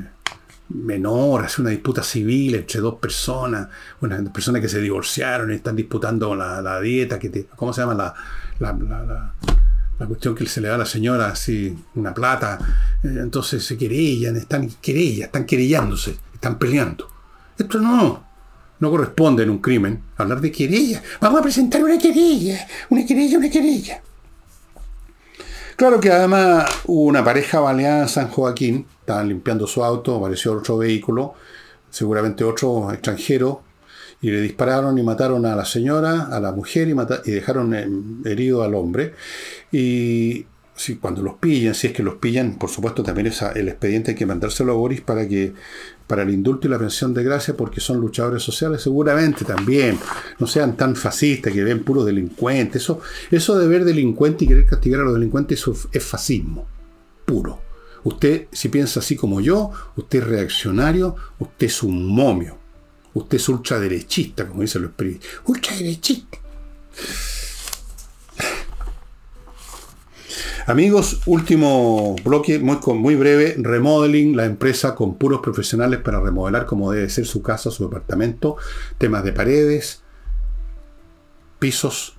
menor, 0.69 1.45
es 1.45 1.59
una 1.59 1.71
disputa 1.71 2.03
civil 2.03 2.57
entre 2.57 2.81
dos 2.81 2.97
personas, 2.97 3.69
una 4.01 4.23
personas 4.33 4.63
que 4.63 4.69
se 4.69 4.81
divorciaron 4.81 5.53
y 5.53 5.57
están 5.57 5.77
disputando 5.77 6.35
la, 6.35 6.81
dieta, 6.81 7.19
¿cómo 7.55 7.73
se 7.73 7.83
llama? 7.83 7.95
La, 7.95 8.15
la, 8.59 10.07
cuestión 10.07 10.35
que 10.35 10.47
se 10.47 10.61
le 10.61 10.69
da 10.69 10.75
a 10.75 10.79
la 10.79 10.87
señora, 10.87 11.29
así, 11.29 11.77
una 11.95 12.13
plata. 12.13 12.59
Eh, 13.03 13.19
entonces 13.21 13.65
se 13.65 13.79
querellan, 13.79 14.37
están 14.37 14.69
querellas, 14.81 15.27
están 15.27 15.47
querellándose, 15.47 16.17
están 16.35 16.59
peleando. 16.59 17.09
Esto 17.57 17.81
no, 17.81 18.26
no 18.81 18.91
corresponde 18.91 19.43
en 19.43 19.51
un 19.51 19.59
crimen 19.59 20.03
hablar 20.17 20.41
de 20.41 20.53
querella. 20.53 21.03
Vamos 21.21 21.41
a 21.41 21.43
presentar 21.43 21.83
una 21.83 21.99
querella, 21.99 22.67
una 22.91 23.05
querella, 23.05 23.39
una 23.39 23.51
querella. 23.51 24.03
Claro 25.77 26.01
que 26.01 26.11
además 26.11 26.69
hubo 26.87 27.03
una 27.03 27.23
pareja 27.23 27.61
baleada 27.61 28.03
en 28.03 28.09
San 28.09 28.29
Joaquín, 28.29 28.87
estaban 29.01 29.29
limpiando 29.29 29.67
su 29.67 29.85
auto, 29.85 30.17
apareció 30.17 30.55
otro 30.55 30.79
vehículo, 30.79 31.35
seguramente 31.91 32.45
otro 32.45 32.91
extranjero, 32.93 33.63
y 34.23 34.31
le 34.31 34.41
dispararon 34.41 34.97
y 34.99 35.03
mataron 35.03 35.45
a 35.45 35.55
la 35.55 35.67
señora, 35.67 36.29
a 36.31 36.41
la 36.41 36.53
mujer 36.53 36.89
y, 36.89 36.93
y 37.29 37.33
dejaron 37.33 37.75
eh, 37.75 37.87
herido 38.25 38.63
al 38.63 38.75
hombre. 38.75 39.15
Y 39.71 40.47
si, 40.77 40.97
cuando 40.97 41.23
los 41.23 41.35
pillan, 41.35 41.75
si 41.75 41.89
es 41.89 41.93
que 41.93 42.03
los 42.03 42.17
pillan, 42.17 42.59
por 42.59 42.71
supuesto 42.71 43.03
también 43.03 43.29
es 43.29 43.43
el 43.43 43.69
expediente 43.69 44.13
hay 44.13 44.17
que 44.17 44.27
mandárselo 44.27 44.73
a 44.73 44.77
Boris 44.77 45.01
para 45.01 45.27
que 45.27 45.55
para 46.07 46.23
el 46.23 46.31
indulto 46.31 46.69
y 46.69 46.71
la 46.71 46.79
pensión 46.79 47.13
de 47.15 47.25
gracia 47.25 47.57
porque 47.57 47.81
son 47.81 47.99
luchadores 47.99 48.43
sociales, 48.43 48.83
seguramente 48.83 49.45
también. 49.45 49.99
No 50.39 50.47
sean 50.47 50.77
tan 50.77 50.95
fascistas 50.95 51.53
que 51.53 51.65
ven 51.65 51.83
puros 51.83 52.07
delincuentes. 52.07 52.83
Eso, 52.83 53.01
eso 53.31 53.59
de 53.59 53.67
ver 53.67 53.85
delincuentes 53.85 54.43
y 54.43 54.49
querer 54.49 54.67
castigar 54.67 55.01
a 55.01 55.05
los 55.05 55.15
delincuentes 55.15 55.59
eso 55.59 55.75
es 55.91 56.05
fascismo 56.05 56.67
puro. 57.27 57.61
Usted, 58.05 58.47
si 58.53 58.69
piensa 58.69 59.01
así 59.01 59.17
como 59.17 59.41
yo, 59.41 59.73
usted 59.97 60.21
es 60.21 60.27
reaccionario, 60.27 61.17
usted 61.41 61.67
es 61.67 61.83
un 61.83 62.07
momio. 62.07 62.57
Usted 63.13 63.37
es 63.37 63.49
ultraderechista, 63.49 64.47
como 64.47 64.63
dicen 64.63 64.83
los 64.83 64.93
periodistas. 64.93 65.31
Ultraderechista. 65.45 66.39
Amigos, 70.69 71.21
último 71.27 72.17
bloque, 72.25 72.59
muy, 72.59 73.15
breve, 73.15 73.55
remodeling, 73.57 74.37
la 74.37 74.47
empresa 74.47 74.97
con 74.97 75.15
puros 75.15 75.41
profesionales 75.41 76.01
para 76.01 76.19
remodelar 76.19 76.67
como 76.67 76.91
debe 76.91 77.09
ser 77.09 77.25
su 77.25 77.41
casa, 77.41 77.71
su 77.71 77.85
departamento, 77.85 78.57
temas 78.99 79.23
de 79.23 79.33
paredes, 79.33 80.03
pisos, 81.61 82.17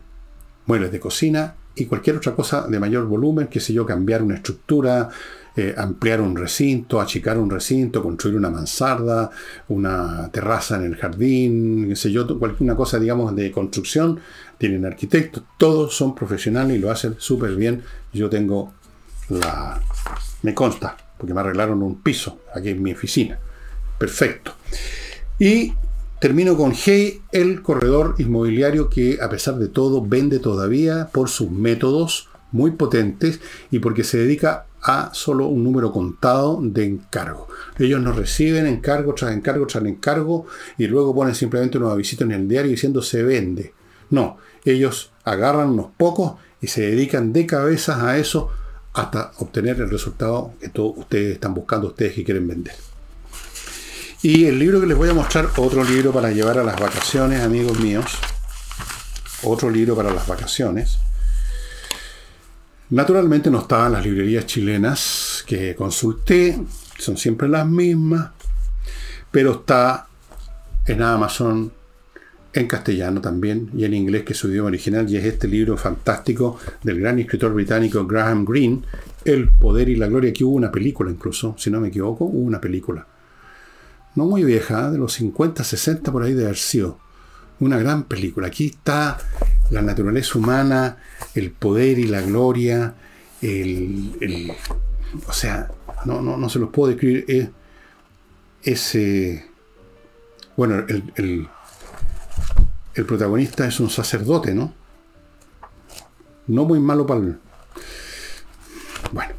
muebles 0.66 0.94
de 0.94 1.00
cocina 1.02 1.56
y 1.76 1.88
cualquier 1.88 2.16
otra 2.16 2.36
cosa 2.36 2.66
de 2.70 2.80
mayor 2.80 3.06
volumen, 3.08 3.48
qué 3.48 3.60
sé 3.60 3.74
yo, 3.74 3.86
cambiar 3.86 4.24
una 4.24 4.36
estructura, 4.36 5.10
eh, 5.58 5.76
ampliar 5.76 6.22
un 6.22 6.36
recinto, 6.36 7.02
achicar 7.02 7.38
un 7.38 7.50
recinto, 7.50 8.02
construir 8.02 8.38
una 8.38 8.50
mansarda, 8.50 9.30
una 9.68 10.30
terraza 10.32 10.78
en 10.78 10.84
el 10.84 10.96
jardín, 10.96 11.90
qué 11.90 11.96
sé 11.98 12.12
yo, 12.12 12.40
cualquier 12.40 12.76
cosa, 12.76 12.98
digamos, 12.98 13.36
de 13.36 13.52
construcción, 13.52 14.20
tienen 14.58 14.86
arquitectos, 14.86 15.44
todos 15.58 15.96
son 15.96 16.16
profesionales 16.16 16.78
y 16.78 16.80
lo 16.80 16.92
hacen 16.92 17.16
súper 17.18 17.56
bien. 17.56 17.84
Yo 18.14 18.30
tengo 18.30 18.74
la... 19.30 19.82
me 20.42 20.54
consta, 20.54 20.98
porque 21.18 21.34
me 21.34 21.42
arreglaron 21.42 21.84
un 21.84 22.02
piso 22.02 22.40
aquí 22.54 22.70
en 22.70 22.82
mi 22.82 22.94
oficina. 22.94 23.40
Perfecto. 23.98 24.54
Y 25.40 25.74
termino 26.20 26.58
con 26.58 26.74
Hey, 26.74 27.22
el 27.32 27.62
corredor 27.62 28.16
inmobiliario 28.18 28.90
que 28.90 29.20
a 29.22 29.30
pesar 29.30 29.56
de 29.56 29.68
todo 29.68 30.06
vende 30.06 30.40
todavía 30.40 31.10
por 31.12 31.30
sus 31.30 31.52
métodos 31.52 32.30
muy 32.52 32.72
potentes 32.72 33.40
y 33.72 33.80
porque 33.80 34.04
se 34.04 34.20
dedica 34.20 34.66
a 34.82 35.12
solo 35.14 35.48
un 35.48 35.64
número 35.64 35.92
contado 35.92 36.60
de 36.62 36.86
encargo. 36.86 37.48
Ellos 37.78 38.02
no 38.02 38.14
reciben 38.14 38.66
encargo 38.68 39.14
tras 39.14 39.34
encargo 39.34 39.68
tras 39.68 39.84
encargo 39.84 40.46
y 40.78 40.88
luego 40.88 41.14
ponen 41.14 41.36
simplemente 41.36 41.78
una 41.78 41.94
visita 41.96 42.24
en 42.24 42.32
el 42.32 42.48
diario 42.48 42.72
diciendo 42.72 43.02
se 43.02 43.24
vende. 43.24 43.74
No, 44.10 44.38
ellos 44.66 45.12
agarran 45.24 45.70
unos 45.70 45.88
pocos 45.98 46.34
y 46.62 46.68
se 46.68 46.82
dedican 46.82 47.34
de 47.34 47.46
cabezas 47.46 48.02
a 48.02 48.18
eso 48.18 48.52
hasta 48.94 49.32
obtener 49.38 49.80
el 49.80 49.90
resultado 49.90 50.54
que 50.60 50.70
todos 50.70 50.98
ustedes 50.98 51.34
están 51.34 51.54
buscando, 51.54 51.88
ustedes 51.88 52.14
que 52.14 52.24
quieren 52.24 52.48
vender. 52.48 52.76
Y 54.24 54.46
el 54.46 54.58
libro 54.58 54.82
que 54.82 54.88
les 54.88 54.98
voy 54.98 55.10
a 55.10 55.14
mostrar, 55.14 55.50
otro 55.58 55.84
libro 55.84 56.12
para 56.12 56.32
llevar 56.32 56.58
a 56.58 56.64
las 56.64 56.80
vacaciones, 56.80 57.42
amigos 57.42 57.80
míos. 57.80 58.18
Otro 59.44 59.70
libro 59.70 59.96
para 59.96 60.12
las 60.12 60.28
vacaciones. 60.28 60.98
Naturalmente 62.90 63.52
no 63.52 63.60
estaban 63.60 63.92
las 63.92 64.04
librerías 64.04 64.48
chilenas 64.48 65.44
que 65.46 65.76
consulté, 65.76 66.60
son 66.98 67.18
siempre 67.18 67.48
las 67.48 67.68
mismas, 67.68 68.32
pero 69.30 69.52
está 69.52 70.08
en 70.86 71.04
Amazon 71.04 71.72
en 72.60 72.68
castellano 72.68 73.22
también 73.22 73.70
y 73.76 73.86
en 73.86 73.94
inglés, 73.94 74.24
que 74.24 74.34
es 74.34 74.40
su 74.40 74.50
idioma 74.50 74.68
original, 74.68 75.10
y 75.10 75.18
es 75.18 75.26
este 75.26 75.48
libro 75.48 75.78
fantástico 75.78 76.60
del 76.84 77.00
gran 77.00 77.20
escritor 77.20 77.54
británico 77.54 78.06
Graham 78.06 78.46
Greene, 78.46 78.82
El 79.26 79.50
poder 79.50 79.90
y 79.90 79.96
la 79.96 80.08
gloria, 80.08 80.34
que 80.34 80.44
hubo 80.44 80.56
una 80.56 80.72
película 80.72 81.12
incluso, 81.12 81.56
si 81.58 81.70
no 81.70 81.80
me 81.80 81.90
equivoco, 81.90 82.26
hubo 82.26 82.46
una 82.46 82.62
película. 82.62 83.06
No 84.16 84.26
muy 84.26 84.44
vieja, 84.44 84.88
¿eh? 84.88 84.92
de 84.92 84.98
los 84.98 85.14
50, 85.14 85.64
60 85.64 86.12
por 86.12 86.24
ahí 86.24 86.34
de 86.34 86.46
haber 86.46 86.58
sido. 86.58 87.00
Una 87.60 87.78
gran 87.78 88.04
película. 88.04 88.48
Aquí 88.48 88.68
está 88.68 89.18
la 89.72 89.82
naturaleza 89.82 90.38
humana, 90.38 90.98
el 91.36 91.52
poder 91.52 92.00
y 92.00 92.06
la 92.08 92.22
gloria, 92.22 92.96
el, 93.42 94.52
o 95.28 95.34
sea, 95.34 95.70
no, 96.06 96.22
no, 96.22 96.38
no, 96.38 96.50
se 96.50 96.60
los 96.60 96.70
puedo 96.70 96.90
describir. 96.90 97.52
ese, 98.64 99.46
bueno, 100.56 100.86
el 100.88 101.04
el 101.16 101.48
protagonista 103.06 103.68
es 103.68 103.80
un 103.80 103.90
sacerdote, 103.90 104.54
¿no? 104.54 104.74
No 106.48 106.66
muy 106.66 106.80
malo 106.80 107.06
para 107.06 107.20
el... 107.20 107.38
Bueno, 109.12 109.34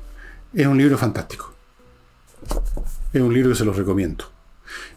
es 0.52 0.66
un 0.66 0.78
libro 0.78 0.98
fantástico. 0.98 1.52
Es 3.12 3.20
un 3.20 3.32
libro 3.32 3.50
que 3.50 3.56
se 3.56 3.64
los 3.64 3.76
recomiendo. 3.76 4.24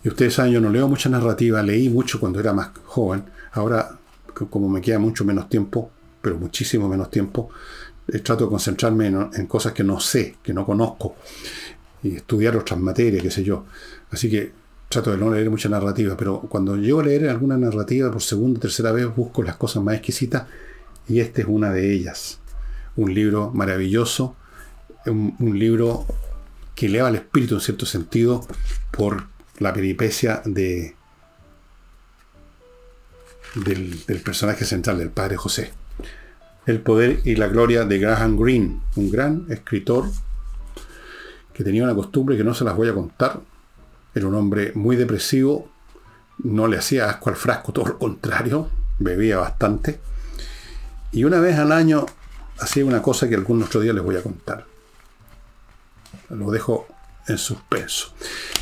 Y 0.04 0.10
ustedes 0.10 0.34
saben, 0.34 0.52
yo 0.52 0.62
no 0.62 0.70
leo 0.70 0.88
mucha 0.88 1.10
narrativa, 1.10 1.64
leí 1.64 1.90
mucho 1.90 2.20
cuando 2.20 2.40
era 2.40 2.54
más 2.54 2.72
joven. 2.86 3.24
Ahora, 3.54 3.98
como 4.34 4.70
me 4.70 4.82
queda 4.82 5.00
mucho 5.00 5.24
menos 5.24 5.48
tiempo, 5.50 5.92
pero 6.22 6.38
muchísimo 6.38 6.88
menos 6.88 7.10
tiempo, 7.10 7.50
eh, 8.08 8.20
trato 8.20 8.46
de 8.46 8.50
concentrarme 8.50 9.08
en, 9.08 9.48
cosas 9.48 9.74
que 9.74 9.84
no 9.84 10.00
sé, 10.00 10.38
que 10.42 10.54
no 10.54 10.66
conozco, 10.66 11.16
y 12.04 12.16
estudiar 12.16 12.58
otras 12.58 12.80
materias, 12.80 13.22
qué 13.22 13.32
sé 13.32 13.44
yo. 13.44 13.66
Así 14.10 14.30
que 14.30 14.52
trato 14.92 15.12
de 15.12 15.18
no 15.18 15.32
leer 15.32 15.50
mucha 15.50 15.70
narrativa, 15.70 16.16
pero 16.18 16.42
cuando 16.42 16.76
llego 16.76 17.00
a 17.00 17.06
leer 17.06 17.30
alguna 17.30 17.58
narrativa 17.58 18.12
por 18.12 18.22
segunda 18.22 18.60
o 18.60 18.62
tercera 18.62 18.92
vez 18.92 19.08
busco 19.16 19.42
las 19.42 19.56
cosas 19.56 19.82
más 19.82 19.96
exquisitas 19.96 20.44
y 21.08 21.22
esta 21.22 21.42
es 21.42 21.48
una 21.48 21.72
de 21.72 21.94
ellas. 21.94 22.40
Un 22.98 23.14
libro 23.14 23.52
maravilloso, 23.52 24.36
un, 25.06 25.58
libro 25.58 26.06
que 26.76 26.88
eleva 26.88 27.10
el 27.10 27.16
espíritu 27.16 27.56
en 27.56 27.62
cierto 27.62 27.86
sentido 27.86 28.46
por 28.92 29.28
la 29.60 29.74
peripecia 29.74 30.42
de, 30.44 30.94
del, 33.56 34.06
del 34.06 34.22
personaje 34.22 34.66
central, 34.66 34.98
del 34.98 35.10
padre 35.10 35.38
José. 35.38 35.72
El 36.66 36.82
poder 36.82 37.22
y 37.24 37.36
la 37.36 37.48
gloria 37.48 37.86
de 37.86 37.98
Graham 37.98 38.38
Greene, 38.38 38.82
un 38.98 39.10
gran 39.10 39.46
escritor 39.50 40.06
que 41.54 41.64
tenía 41.64 41.84
una 41.84 41.96
costumbre 41.96 42.36
que 42.36 42.44
no 42.44 42.54
se 42.54 42.66
las 42.66 42.76
voy 42.76 42.90
a 42.90 42.94
contar, 42.94 43.40
era 44.14 44.28
un 44.28 44.36
hombre 44.36 44.72
muy 44.76 44.96
depresivo, 44.96 45.70
no 46.44 46.68
le 46.68 46.78
hacía 46.78 47.10
asco 47.10 47.30
al 47.30 47.36
frasco, 47.36 47.72
todo 47.72 47.88
lo 47.88 47.98
contrario, 47.98 48.70
bebía 49.00 49.38
bastante. 49.38 50.00
Y 51.12 51.24
una 51.24 51.40
vez 51.40 51.58
al 51.58 51.72
año 51.72 52.06
hacía 52.60 52.86
una 52.86 53.02
cosa 53.02 53.28
que 53.28 53.36
algún 53.36 53.62
otro 53.64 53.82
día 53.82 53.94
les 53.94 54.04
voy 54.04 54.16
a 54.16 54.24
contar. 54.24 54.66
Lo 56.30 56.52
dejo 56.52 56.88
en 57.28 57.38
suspenso. 57.38 58.14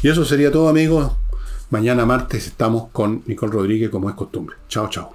Y 0.01 0.09
eso 0.09 0.25
sería 0.25 0.51
todo 0.51 0.69
amigos. 0.69 1.11
Mañana 1.69 2.05
martes 2.05 2.47
estamos 2.47 2.89
con 2.91 3.23
Nicole 3.27 3.51
Rodríguez 3.51 3.89
como 3.89 4.09
es 4.09 4.15
costumbre. 4.15 4.57
Chao, 4.67 4.89
chao. 4.89 5.11